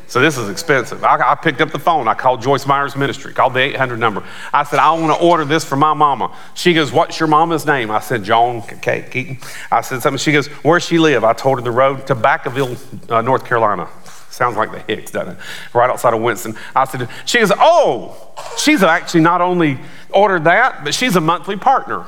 So 0.08 0.22
this 0.22 0.38
is 0.38 0.50
expensive. 0.50 1.04
I, 1.04 1.32
I, 1.32 1.36
picked 1.36 1.62
up 1.62 1.72
the 1.72 1.80
phone. 1.80 2.08
I 2.08 2.14
called 2.14 2.40
Joyce 2.42 2.68
Meyer's 2.68 2.96
ministry, 2.96 3.34
called 3.34 3.56
the 3.56 3.62
800 3.62 3.98
number. 3.98 4.24
I 4.54 4.64
said, 4.64 4.78
I 4.78 4.92
want 4.94 5.20
to 5.20 5.26
order 5.26 5.46
this 5.46 5.66
for 5.66 5.76
my 5.76 5.94
mama. 5.94 6.36
She 6.54 6.76
goes, 6.76 6.92
What's 6.92 7.20
your 7.20 7.28
mama's 7.28 7.66
name? 7.66 7.90
I 7.90 8.00
said, 8.00 8.24
Joan 8.24 8.62
Kate 8.62 9.10
Keaton. 9.10 9.40
I 9.72 9.82
said 9.82 10.04
something. 10.04 10.20
She 10.20 10.32
goes, 10.32 10.46
Where 10.48 10.80
she 10.80 11.00
live? 11.00 11.24
I 11.24 11.34
told 11.34 11.58
her 11.58 11.64
the 11.64 11.72
road 11.72 12.06
to 12.06 12.16
Vacaville, 12.16 13.12
uh, 13.12 13.22
North 13.22 13.46
Carolina. 13.46 13.90
Sounds 14.36 14.58
like 14.58 14.70
the 14.70 14.80
Hicks, 14.80 15.12
doesn't 15.12 15.38
it? 15.38 15.40
Right 15.74 15.90
outside 15.90 16.14
of 16.14 16.22
Winston. 16.22 16.58
I 16.76 16.84
said, 16.84 17.08
she 17.24 17.40
goes, 17.40 17.54
oh, 17.58 18.34
she's 18.58 18.84
actually 18.84 19.22
not 19.22 19.40
only 19.40 19.80
ordered 20.10 20.44
that, 20.44 20.84
but 20.84 20.94
she's 20.94 21.16
a 21.16 21.22
monthly 21.22 21.56
partner. 21.56 22.06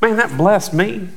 Man, 0.00 0.16
that 0.16 0.34
blessed 0.38 0.72
me. 0.72 1.10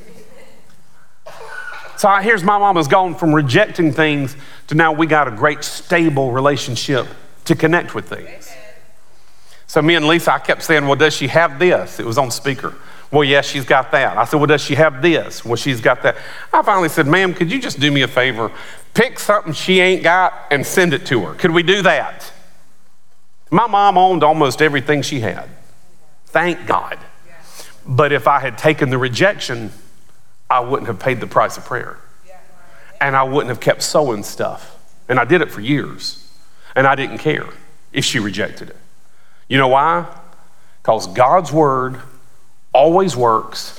So 1.96 2.10
here's 2.16 2.44
my 2.44 2.58
mama's 2.58 2.86
gone 2.86 3.14
from 3.14 3.34
rejecting 3.34 3.94
things 3.94 4.36
to 4.66 4.74
now 4.74 4.92
we 4.92 5.06
got 5.06 5.26
a 5.26 5.30
great 5.30 5.64
stable 5.64 6.32
relationship 6.32 7.06
to 7.46 7.54
connect 7.54 7.94
with 7.94 8.06
things. 8.06 8.52
So 9.66 9.80
me 9.80 9.94
and 9.94 10.06
Lisa, 10.06 10.34
I 10.34 10.38
kept 10.38 10.64
saying, 10.64 10.84
well, 10.86 10.96
does 10.96 11.14
she 11.14 11.28
have 11.28 11.58
this? 11.58 11.98
It 11.98 12.04
was 12.04 12.18
on 12.18 12.30
speaker. 12.30 12.74
Well, 13.10 13.24
yes, 13.24 13.46
she's 13.46 13.64
got 13.64 13.90
that. 13.92 14.18
I 14.18 14.24
said, 14.26 14.36
well, 14.36 14.48
does 14.48 14.60
she 14.60 14.74
have 14.74 15.00
this? 15.00 15.46
Well, 15.46 15.56
she's 15.56 15.80
got 15.80 16.02
that. 16.02 16.18
I 16.52 16.62
finally 16.62 16.90
said, 16.90 17.06
ma'am, 17.06 17.32
could 17.32 17.50
you 17.50 17.58
just 17.58 17.80
do 17.80 17.90
me 17.90 18.02
a 18.02 18.08
favor? 18.08 18.52
Pick 18.94 19.18
something 19.18 19.52
she 19.52 19.80
ain't 19.80 20.02
got 20.02 20.32
and 20.50 20.64
send 20.64 20.94
it 20.94 21.04
to 21.06 21.24
her. 21.26 21.34
Could 21.34 21.50
we 21.50 21.62
do 21.62 21.82
that? 21.82 22.32
My 23.50 23.66
mom 23.66 23.98
owned 23.98 24.22
almost 24.22 24.62
everything 24.62 25.02
she 25.02 25.20
had. 25.20 25.48
Thank 26.26 26.66
God. 26.66 26.98
But 27.86 28.12
if 28.12 28.26
I 28.26 28.40
had 28.40 28.56
taken 28.56 28.90
the 28.90 28.98
rejection, 28.98 29.72
I 30.48 30.60
wouldn't 30.60 30.86
have 30.86 30.98
paid 30.98 31.20
the 31.20 31.26
price 31.26 31.56
of 31.56 31.64
prayer. 31.64 31.98
and 33.00 33.14
I 33.16 33.24
wouldn't 33.24 33.48
have 33.48 33.60
kept 33.60 33.82
sowing 33.82 34.22
stuff. 34.22 34.78
And 35.08 35.18
I 35.18 35.24
did 35.24 35.42
it 35.42 35.50
for 35.50 35.60
years. 35.60 36.26
And 36.74 36.86
I 36.86 36.94
didn't 36.94 37.18
care 37.18 37.46
if 37.92 38.04
she 38.04 38.18
rejected 38.18 38.70
it. 38.70 38.76
You 39.48 39.58
know 39.58 39.68
why? 39.68 40.06
Because 40.82 41.06
God's 41.08 41.52
word 41.52 42.00
always 42.72 43.16
works 43.16 43.78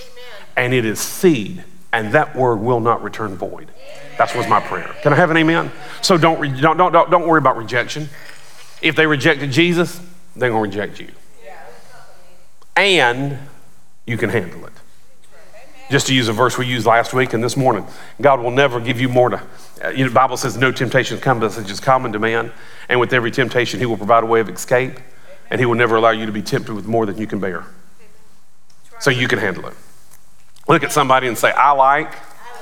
and 0.56 0.74
it 0.74 0.86
is 0.86 1.00
seed, 1.00 1.64
and 1.96 2.12
that 2.12 2.36
word 2.36 2.58
will 2.58 2.82
not 2.82 3.02
return 3.02 3.38
void. 3.38 3.72
That 4.18 4.36
was 4.36 4.50
my 4.50 4.60
prayer. 4.60 4.94
Can 5.02 5.14
I 5.14 5.16
have 5.16 5.32
an 5.32 5.38
amen? 5.38 5.72
So 6.02 6.18
don't, 6.18 6.42
don't, 6.60 6.78
don't, 6.78 7.10
don't 7.10 7.26
worry 7.26 7.38
about 7.38 7.56
rejection. 7.56 8.10
If 8.82 8.98
they 8.98 9.08
rejected 9.08 9.50
Jesus, 9.50 10.02
they're 10.36 10.50
going 10.50 10.70
to 10.70 10.78
reject 10.78 11.00
you. 11.00 11.08
And 12.76 13.38
you 14.06 14.18
can 14.18 14.30
handle 14.30 14.66
it. 14.66 14.74
Just 15.90 16.08
to 16.08 16.14
use 16.14 16.28
a 16.28 16.34
verse 16.34 16.58
we 16.58 16.66
used 16.66 16.86
last 16.86 17.14
week 17.14 17.32
and 17.32 17.42
this 17.42 17.56
morning, 17.56 17.86
God 18.20 18.42
will 18.42 18.52
never 18.52 18.82
give 18.82 19.00
you 19.00 19.08
more 19.08 19.30
to. 19.30 19.42
You 19.92 20.04
know, 20.04 20.10
the 20.10 20.16
Bible 20.16 20.36
says, 20.36 20.58
"No 20.58 20.74
temptation 20.74 21.18
comes 21.20 21.42
to 21.42 21.46
us 21.46 21.58
which 21.58 21.72
is 21.72 21.80
common 21.80 22.12
to 22.12 22.20
man, 22.20 22.52
and 22.90 23.00
with 23.00 23.14
every 23.14 23.32
temptation, 23.32 23.80
He 23.80 23.86
will 23.86 23.98
provide 23.98 24.24
a 24.24 24.26
way 24.26 24.42
of 24.42 24.50
escape, 24.50 25.00
and 25.50 25.62
He 25.62 25.66
will 25.66 25.76
never 25.76 25.96
allow 25.96 26.10
you 26.10 26.26
to 26.26 26.32
be 26.32 26.42
tempted 26.42 26.74
with 26.74 26.88
more 26.88 27.06
than 27.06 27.18
you 27.18 27.28
can 27.28 27.40
bear." 27.40 27.64
So 29.00 29.12
you 29.12 29.28
can 29.28 29.40
handle 29.40 29.68
it. 29.68 29.76
Look 30.68 30.84
at 30.84 30.92
somebody 30.92 31.28
and 31.28 31.38
say, 31.38 31.52
"I 31.52 31.72
like." 31.72 32.12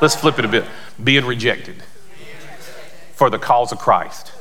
Let's 0.01 0.15
flip 0.15 0.37
it 0.39 0.45
a 0.45 0.47
bit. 0.47 0.65
Being 1.01 1.25
rejected 1.25 1.81
for 3.13 3.29
the 3.29 3.39
cause 3.39 3.71
of 3.71 3.79
Christ 3.79 4.31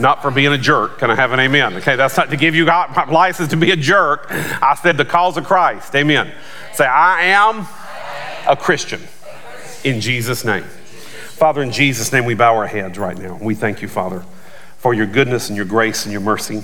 not 0.00 0.22
for 0.22 0.30
being 0.30 0.52
a 0.52 0.58
jerk. 0.58 0.98
Can 0.98 1.10
I 1.10 1.14
have 1.14 1.32
an 1.32 1.40
amen? 1.40 1.74
Okay, 1.76 1.96
that's 1.96 2.16
not 2.16 2.30
to 2.30 2.36
give 2.36 2.54
you 2.54 2.64
license 2.66 3.48
to 3.50 3.56
be 3.56 3.70
a 3.70 3.76
jerk. 3.76 4.26
I 4.30 4.76
said 4.80 4.96
the 4.96 5.04
cause 5.04 5.36
of 5.36 5.44
Christ. 5.44 5.94
Amen. 5.94 6.32
Say, 6.72 6.86
I 6.86 7.22
am 7.24 7.66
a 8.46 8.56
Christian 8.56 9.00
in 9.84 10.00
Jesus' 10.00 10.44
name. 10.44 10.64
Father, 10.64 11.62
in 11.62 11.70
Jesus' 11.70 12.12
name, 12.12 12.24
we 12.24 12.34
bow 12.34 12.56
our 12.56 12.66
heads 12.66 12.98
right 12.98 13.16
now. 13.16 13.38
We 13.40 13.54
thank 13.54 13.82
you, 13.82 13.88
Father, 13.88 14.24
for 14.78 14.94
your 14.94 15.06
goodness 15.06 15.48
and 15.48 15.56
your 15.56 15.66
grace 15.66 16.04
and 16.04 16.12
your 16.12 16.20
mercy. 16.20 16.62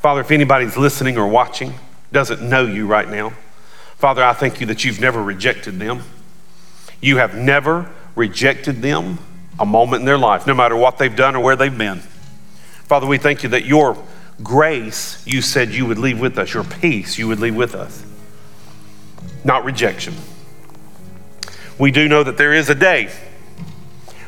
Father, 0.00 0.20
if 0.20 0.30
anybody's 0.30 0.76
listening 0.76 1.18
or 1.18 1.26
watching, 1.26 1.74
doesn't 2.12 2.42
know 2.42 2.64
you 2.64 2.86
right 2.86 3.08
now, 3.08 3.32
Father, 4.00 4.24
I 4.24 4.32
thank 4.32 4.62
you 4.62 4.66
that 4.68 4.82
you've 4.82 4.98
never 4.98 5.22
rejected 5.22 5.78
them. 5.78 6.00
You 7.02 7.18
have 7.18 7.34
never 7.34 7.90
rejected 8.16 8.80
them 8.80 9.18
a 9.58 9.66
moment 9.66 10.00
in 10.00 10.06
their 10.06 10.16
life, 10.16 10.46
no 10.46 10.54
matter 10.54 10.74
what 10.74 10.96
they've 10.96 11.14
done 11.14 11.36
or 11.36 11.44
where 11.44 11.54
they've 11.54 11.76
been. 11.76 11.98
Father, 12.84 13.06
we 13.06 13.18
thank 13.18 13.42
you 13.42 13.50
that 13.50 13.66
your 13.66 14.02
grace, 14.42 15.22
you 15.26 15.42
said 15.42 15.68
you 15.68 15.84
would 15.84 15.98
leave 15.98 16.18
with 16.18 16.38
us, 16.38 16.54
your 16.54 16.64
peace, 16.64 17.18
you 17.18 17.28
would 17.28 17.40
leave 17.40 17.54
with 17.54 17.74
us, 17.74 18.02
not 19.44 19.66
rejection. 19.66 20.14
We 21.78 21.90
do 21.90 22.08
know 22.08 22.22
that 22.22 22.38
there 22.38 22.54
is 22.54 22.70
a 22.70 22.74
day 22.74 23.10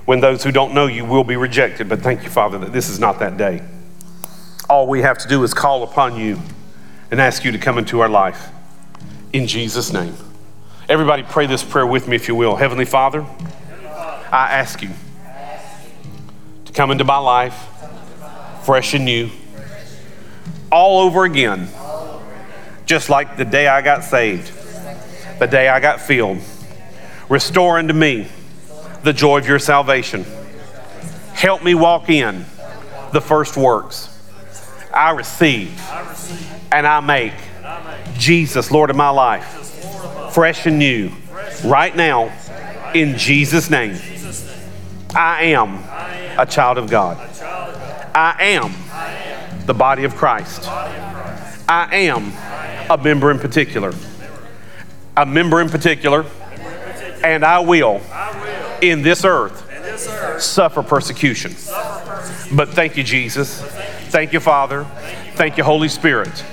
when 0.05 0.21
those 0.21 0.45
who 0.45 0.53
don't 0.53 0.75
know 0.75 0.87
you 0.87 1.07
will 1.07 1.25
be 1.25 1.37
rejected, 1.37 1.89
but 1.89 2.01
thank 2.01 2.25
you, 2.25 2.29
Father, 2.29 2.59
that 2.59 2.75
this 2.75 2.91
is 2.91 2.99
not 2.99 3.21
that 3.21 3.39
day. 3.39 3.63
All 4.69 4.87
we 4.87 5.01
have 5.01 5.17
to 5.17 5.29
do 5.29 5.43
is 5.45 5.55
call 5.55 5.83
upon 5.83 6.19
you 6.19 6.39
and 7.11 7.23
ask 7.23 7.43
you 7.43 7.53
to 7.53 7.59
come 7.59 7.79
into 7.79 8.01
our 8.01 8.11
life. 8.11 8.51
In 9.33 9.47
Jesus' 9.47 9.93
name. 9.93 10.15
Everybody, 10.89 11.23
pray 11.23 11.47
this 11.47 11.63
prayer 11.63 11.87
with 11.87 12.07
me, 12.07 12.17
if 12.17 12.29
you 12.29 12.35
will. 12.35 12.55
Heavenly 12.57 12.85
Father, 12.85 13.25
I 14.31 14.53
ask 14.53 14.83
you 14.83 14.91
to 16.67 16.73
come 16.73 16.91
into 16.91 17.05
my 17.05 17.17
life 17.17 17.55
fresh 18.63 18.93
and 18.93 19.05
new, 19.05 19.31
all 20.71 21.01
over 21.01 21.25
again, 21.25 21.69
just 22.85 23.09
like 23.09 23.37
the 23.37 23.45
day 23.45 23.67
I 23.67 23.81
got 23.81 24.05
saved, 24.05 24.53
the 25.39 25.47
day 25.47 25.69
I 25.69 25.81
got 25.81 26.01
filled. 26.01 26.39
Restore 27.29 27.79
unto 27.79 27.95
me 27.95 28.29
the 29.03 29.15
joy 29.15 29.39
of 29.39 29.49
your 29.49 29.59
salvation. 29.59 30.27
Help 31.33 31.65
me 31.65 31.75
walk 31.75 32.11
in 32.11 32.45
the 33.13 33.21
first 33.21 33.57
works. 33.57 34.09
I 34.93 35.11
receive 35.13 35.81
and 36.71 36.87
I 36.87 37.01
make 37.01 37.33
Jesus 38.23 38.71
Lord 38.71 38.89
of 38.89 38.95
my 38.95 39.11
life, 39.11 39.45
fresh 40.33 40.65
and 40.67 40.79
new, 40.79 41.11
right 41.65 41.97
now, 41.97 42.31
in 42.95 43.19
Jesus' 43.19 43.69
name. 43.69 43.97
I 45.13 45.47
am 45.47 45.83
a 46.39 46.47
child 46.47 46.79
of 46.79 46.89
God. 46.89 47.17
I 48.15 48.37
am 48.39 48.73
the 49.67 49.75
body 49.75 50.05
of 50.05 50.15
Christ. 50.15 50.69
I 51.69 51.89
am 51.91 52.33
a 52.89 52.97
member 53.03 53.33
in 53.33 53.41
particular. 53.41 53.93
A 55.17 55.27
member 55.27 55.61
in 55.61 55.69
particular. 55.69 56.25
And 57.25 57.45
I 57.45 57.59
will, 57.59 58.01
in 58.81 59.03
this 59.03 59.25
earth, 59.25 59.69
suffer 60.41 60.85
persecution. 60.85 61.57
But 62.53 62.69
thank 62.69 62.97
you, 62.97 63.03
Jesus. 63.03 63.61
Thank 64.11 64.33
you, 64.33 64.39
Father. 64.39 64.87
Thank 65.35 65.57
you, 65.57 65.65
Holy 65.65 65.89
Spirit. 65.89 66.45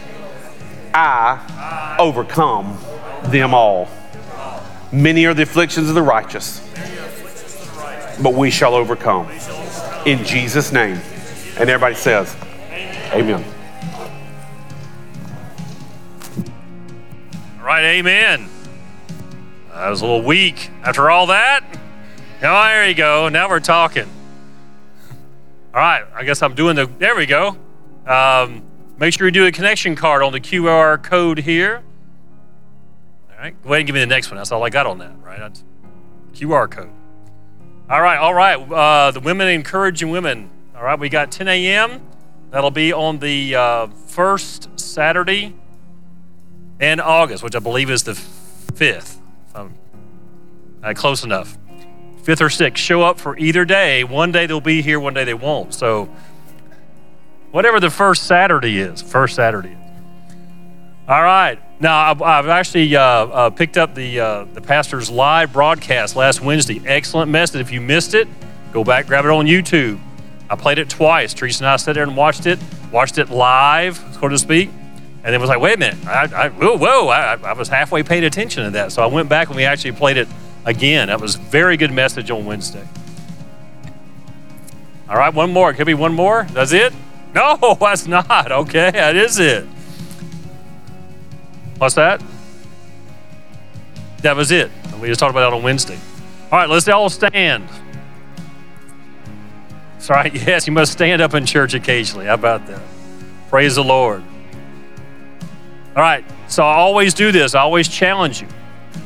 I 0.93 1.95
overcome 1.99 2.77
them 3.25 3.53
all. 3.53 3.89
Many 4.91 5.25
are 5.25 5.33
the 5.33 5.43
afflictions 5.43 5.89
of 5.89 5.95
the 5.95 6.01
righteous, 6.01 6.67
but 8.21 8.33
we 8.33 8.49
shall 8.49 8.73
overcome. 8.73 9.29
In 10.05 10.23
Jesus' 10.23 10.71
name. 10.71 10.99
And 11.59 11.69
everybody 11.69 11.95
says, 11.95 12.35
Amen. 13.11 13.43
All 17.59 17.65
right, 17.65 17.83
amen. 17.83 18.49
I 19.73 19.89
was 19.89 20.01
a 20.01 20.05
little 20.05 20.23
weak 20.23 20.71
after 20.83 21.09
all 21.09 21.27
that. 21.27 21.63
Oh, 22.41 22.63
there 22.63 22.87
you 22.87 22.95
go. 22.95 23.27
Now 23.27 23.49
we're 23.49 23.59
talking. 23.59 24.09
All 25.73 25.81
right, 25.81 26.05
I 26.15 26.23
guess 26.23 26.41
I'm 26.41 26.55
doing 26.55 26.75
the. 26.75 26.85
There 26.85 27.15
we 27.15 27.25
go. 27.25 27.57
Um, 28.07 28.63
make 28.99 29.13
sure 29.13 29.27
you 29.27 29.31
do 29.31 29.45
a 29.45 29.51
connection 29.51 29.95
card 29.95 30.21
on 30.21 30.33
the 30.33 30.39
QR 30.39 31.01
code 31.01 31.39
here. 31.39 31.83
All 33.31 33.37
right, 33.39 33.63
go 33.63 33.69
ahead 33.69 33.79
and 33.79 33.87
give 33.87 33.93
me 33.93 34.01
the 34.01 34.05
next 34.05 34.29
one. 34.29 34.37
That's 34.37 34.51
all 34.51 34.63
I 34.63 34.69
got 34.69 34.85
on 34.85 34.99
that, 34.99 35.13
right? 35.23 35.39
That's 35.39 35.63
QR 36.33 36.69
code. 36.69 36.89
All 37.89 38.01
right, 38.01 38.17
all 38.17 38.33
right. 38.33 38.59
Uh, 38.59 39.11
the 39.11 39.19
women 39.19 39.47
encouraging 39.47 40.09
women. 40.09 40.49
All 40.75 40.83
right, 40.83 40.99
we 40.99 41.09
got 41.09 41.31
10 41.31 41.47
a.m. 41.47 42.01
That'll 42.51 42.71
be 42.71 42.91
on 42.93 43.19
the 43.19 43.55
uh, 43.55 43.87
first 44.07 44.69
Saturday 44.79 45.55
in 46.79 46.99
August, 46.99 47.43
which 47.43 47.55
I 47.55 47.59
believe 47.59 47.89
is 47.89 48.03
the 48.03 48.13
5th. 48.13 49.17
Um, 49.55 49.73
uh, 50.83 50.93
close 50.93 51.23
enough. 51.23 51.57
5th 52.23 52.41
or 52.41 52.49
6th. 52.49 52.77
Show 52.77 53.01
up 53.01 53.19
for 53.19 53.37
either 53.37 53.65
day. 53.65 54.03
One 54.03 54.31
day 54.31 54.45
they'll 54.45 54.61
be 54.61 54.81
here, 54.81 54.99
one 54.99 55.13
day 55.13 55.23
they 55.23 55.33
won't. 55.33 55.73
So, 55.73 56.09
whatever 57.51 57.79
the 57.79 57.89
first 57.89 58.23
Saturday 58.23 58.79
is, 58.79 59.01
first 59.01 59.35
Saturday 59.35 59.69
is. 59.69 59.77
All 61.07 61.23
right. 61.23 61.59
Now, 61.79 62.11
I've, 62.11 62.47
actually 62.47 62.95
uh, 62.95 63.01
uh, 63.01 63.49
picked 63.49 63.77
up 63.77 63.95
the, 63.95 64.19
uh, 64.19 64.45
the 64.53 64.61
pastor's 64.61 65.09
live 65.09 65.53
broadcast 65.53 66.15
last 66.15 66.41
Wednesday. 66.41 66.81
Excellent 66.85 67.31
message. 67.31 67.61
If 67.61 67.71
you 67.71 67.81
missed 67.81 68.13
it, 68.13 68.27
go 68.73 68.83
back, 68.83 69.07
grab 69.07 69.25
it 69.25 69.31
on 69.31 69.45
YouTube. 69.47 69.99
I 70.49 70.55
played 70.55 70.77
it 70.77 70.89
twice. 70.89 71.33
Teresa 71.33 71.63
and 71.63 71.69
I 71.69 71.77
sat 71.77 71.93
there 71.93 72.03
and 72.03 72.17
watched 72.17 72.45
it, 72.45 72.59
watched 72.91 73.17
it 73.17 73.29
live, 73.29 73.97
so 74.19 74.27
to 74.27 74.37
speak, 74.37 74.69
and 75.23 75.33
it 75.33 75.37
was 75.39 75.49
like, 75.49 75.59
wait 75.59 75.75
a 75.75 75.77
minute, 75.77 76.07
I, 76.07 76.45
I, 76.45 76.49
whoa, 76.49 76.77
whoa, 76.77 77.07
I, 77.07 77.33
I 77.35 77.53
was 77.53 77.67
halfway 77.67 78.03
paying 78.03 78.23
attention 78.23 78.63
to 78.65 78.71
that. 78.71 78.91
So 78.91 79.01
I 79.01 79.05
went 79.05 79.29
back 79.29 79.47
and 79.47 79.55
we 79.55 79.63
actually 79.63 79.93
played 79.93 80.17
it 80.17 80.27
again. 80.65 81.07
That 81.07 81.21
was 81.21 81.35
very 81.35 81.77
good 81.77 81.91
message 81.91 82.29
on 82.31 82.45
Wednesday. 82.45 82.87
All 85.07 85.17
right, 85.17 85.33
one 85.33 85.51
more. 85.51 85.73
Could 85.73 85.87
be 85.87 85.93
one 85.93 86.13
more. 86.13 86.43
That's 86.51 86.71
it? 86.71 86.93
No, 87.35 87.77
that's 87.79 88.07
not. 88.07 88.51
Okay, 88.51 88.89
that 88.89 89.15
is 89.15 89.37
it. 89.37 89.65
What's 91.77 91.93
that? 91.95 92.23
That 94.23 94.35
was 94.35 94.51
it. 94.51 94.71
We 94.99 95.07
just 95.07 95.19
talked 95.19 95.31
about 95.31 95.49
that 95.49 95.55
on 95.55 95.63
Wednesday. 95.63 95.97
All 96.51 96.59
right, 96.59 96.67
let's 96.67 96.87
all 96.87 97.09
stand. 97.09 97.69
That's 99.93 100.09
right. 100.09 100.33
Yes, 100.33 100.65
you 100.65 100.73
must 100.73 100.91
stand 100.91 101.21
up 101.21 101.33
in 101.33 101.45
church 101.45 101.73
occasionally. 101.73 102.25
How 102.25 102.33
about 102.33 102.65
that? 102.67 102.81
Praise 103.49 103.75
the 103.75 103.83
Lord. 103.83 104.23
All 105.95 106.01
right. 106.01 106.25
So 106.47 106.63
I 106.63 106.75
always 106.75 107.13
do 107.13 107.31
this. 107.31 107.55
I 107.55 107.61
always 107.61 107.87
challenge 107.87 108.41
you. 108.41 108.47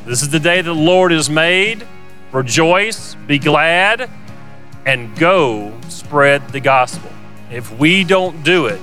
This 0.06 0.22
is 0.22 0.30
the 0.30 0.40
day 0.40 0.62
the 0.62 0.72
Lord 0.72 1.12
has 1.12 1.28
made. 1.28 1.86
Rejoice, 2.32 3.14
be 3.26 3.38
glad, 3.38 4.10
and 4.86 5.16
go 5.16 5.72
spread 5.88 6.48
the 6.48 6.60
gospel. 6.60 7.10
If 7.54 7.70
we 7.78 8.02
don't 8.02 8.42
do 8.42 8.66
it, 8.66 8.80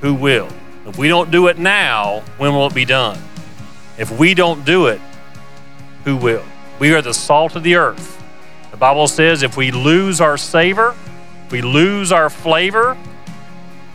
who 0.00 0.12
will? 0.12 0.48
If 0.88 0.98
we 0.98 1.06
don't 1.06 1.30
do 1.30 1.46
it 1.46 1.56
now, 1.56 2.24
when 2.36 2.52
will 2.52 2.66
it 2.66 2.74
be 2.74 2.84
done? 2.84 3.16
If 3.96 4.10
we 4.18 4.34
don't 4.34 4.64
do 4.64 4.86
it, 4.86 5.00
who 6.04 6.16
will? 6.16 6.42
We 6.80 6.92
are 6.94 7.00
the 7.00 7.14
salt 7.14 7.54
of 7.54 7.62
the 7.62 7.76
earth. 7.76 8.20
The 8.72 8.76
Bible 8.76 9.06
says 9.06 9.44
if 9.44 9.56
we 9.56 9.70
lose 9.70 10.20
our 10.20 10.36
savor, 10.36 10.96
we 11.52 11.62
lose 11.62 12.10
our 12.10 12.28
flavor, 12.28 12.98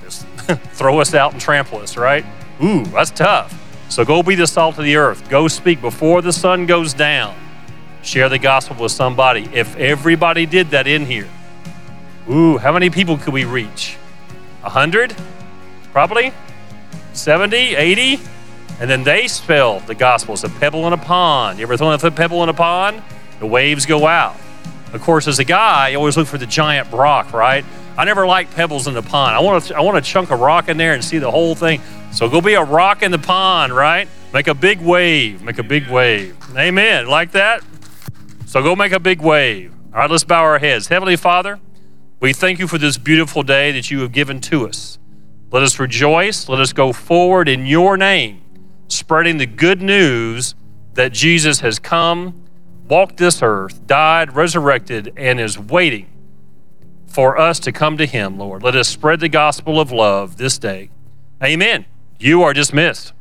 just 0.01 0.25
throw 0.71 1.01
us 1.01 1.13
out 1.13 1.33
and 1.33 1.41
trample 1.41 1.79
us, 1.79 1.97
right? 1.97 2.25
Ooh, 2.63 2.85
that's 2.85 3.11
tough. 3.11 3.61
So 3.89 4.05
go 4.05 4.23
be 4.23 4.35
the 4.35 4.47
salt 4.47 4.77
of 4.77 4.85
the 4.85 4.95
earth. 4.95 5.29
Go 5.29 5.49
speak 5.49 5.81
before 5.81 6.21
the 6.21 6.31
sun 6.31 6.65
goes 6.65 6.93
down. 6.93 7.35
Share 8.03 8.29
the 8.29 8.39
gospel 8.39 8.77
with 8.81 8.93
somebody. 8.93 9.49
If 9.51 9.75
everybody 9.75 10.45
did 10.45 10.69
that 10.69 10.87
in 10.87 11.05
here, 11.05 11.27
ooh, 12.29 12.57
how 12.57 12.71
many 12.71 12.89
people 12.89 13.17
could 13.17 13.33
we 13.33 13.45
reach? 13.45 13.97
A 14.63 14.69
hundred? 14.69 15.15
Probably? 15.91 16.33
70, 17.13 17.55
80? 17.75 18.19
And 18.79 18.89
then 18.89 19.03
they 19.03 19.27
spell 19.27 19.79
the 19.79 19.95
gospel. 19.95 20.35
It's 20.35 20.43
a 20.43 20.49
pebble 20.49 20.85
in 20.87 20.93
a 20.93 20.97
pond. 20.97 21.57
You 21.57 21.63
ever 21.63 21.77
thrown 21.77 21.93
a 21.93 22.11
pebble 22.11 22.43
in 22.43 22.49
a 22.49 22.53
pond? 22.53 23.01
The 23.39 23.47
waves 23.47 23.85
go 23.85 24.05
out. 24.05 24.35
Of 24.93 25.01
course, 25.01 25.27
as 25.27 25.39
a 25.39 25.43
guy, 25.43 25.89
you 25.89 25.97
always 25.97 26.15
look 26.15 26.27
for 26.27 26.37
the 26.37 26.45
giant 26.45 26.91
rock, 26.91 27.33
right? 27.33 27.65
I 27.97 28.05
never 28.05 28.27
like 28.27 28.51
pebbles 28.51 28.87
in 28.87 28.93
the 28.93 29.01
pond. 29.01 29.35
I 29.35 29.39
want 29.39 29.63
to, 29.65 29.75
I 29.75 29.81
want 29.81 30.03
to 30.03 30.07
chunk 30.07 30.29
a 30.29 30.35
rock 30.35 30.69
in 30.69 30.77
there 30.77 30.93
and 30.93 31.03
see 31.03 31.17
the 31.17 31.31
whole 31.31 31.55
thing. 31.55 31.81
So 32.11 32.29
go 32.29 32.41
be 32.41 32.53
a 32.53 32.63
rock 32.63 33.01
in 33.01 33.11
the 33.11 33.19
pond, 33.19 33.73
right? 33.73 34.07
Make 34.33 34.47
a 34.47 34.53
big 34.53 34.79
wave. 34.79 35.41
Make 35.41 35.57
a 35.57 35.63
big 35.63 35.87
wave. 35.87 36.37
Amen. 36.55 37.07
Like 37.07 37.31
that? 37.31 37.63
So 38.45 38.61
go 38.61 38.75
make 38.75 38.91
a 38.91 38.99
big 38.99 39.19
wave. 39.21 39.73
All 39.93 39.99
right, 39.99 40.11
let's 40.11 40.23
bow 40.23 40.43
our 40.43 40.59
heads. 40.59 40.87
Heavenly 40.87 41.15
Father, 41.15 41.59
we 42.19 42.33
thank 42.33 42.57
you 42.59 42.67
for 42.67 42.77
this 42.77 42.97
beautiful 42.97 43.43
day 43.43 43.71
that 43.71 43.91
you 43.91 43.99
have 44.01 44.11
given 44.11 44.41
to 44.41 44.67
us. 44.67 44.97
Let 45.51 45.63
us 45.63 45.79
rejoice. 45.79 46.49
Let 46.49 46.59
us 46.59 46.73
go 46.73 46.91
forward 46.91 47.47
in 47.47 47.65
your 47.65 47.95
name, 47.95 48.41
spreading 48.87 49.37
the 49.37 49.45
good 49.45 49.81
news 49.81 50.55
that 50.93 51.13
Jesus 51.13 51.59
has 51.59 51.77
come, 51.77 52.43
walked 52.89 53.17
this 53.17 53.41
earth, 53.43 53.85
died, 53.85 54.35
resurrected, 54.35 55.13
and 55.15 55.39
is 55.39 55.59
waiting 55.59 56.09
for 57.05 57.37
us 57.37 57.59
to 57.59 57.71
come 57.71 57.97
to 57.97 58.05
him, 58.05 58.37
Lord. 58.37 58.63
Let 58.63 58.75
us 58.75 58.89
spread 58.89 59.19
the 59.19 59.29
gospel 59.29 59.79
of 59.79 59.91
love 59.91 60.37
this 60.37 60.57
day. 60.57 60.89
Amen. 61.43 61.85
You 62.19 62.41
are 62.41 62.53
dismissed. 62.53 63.13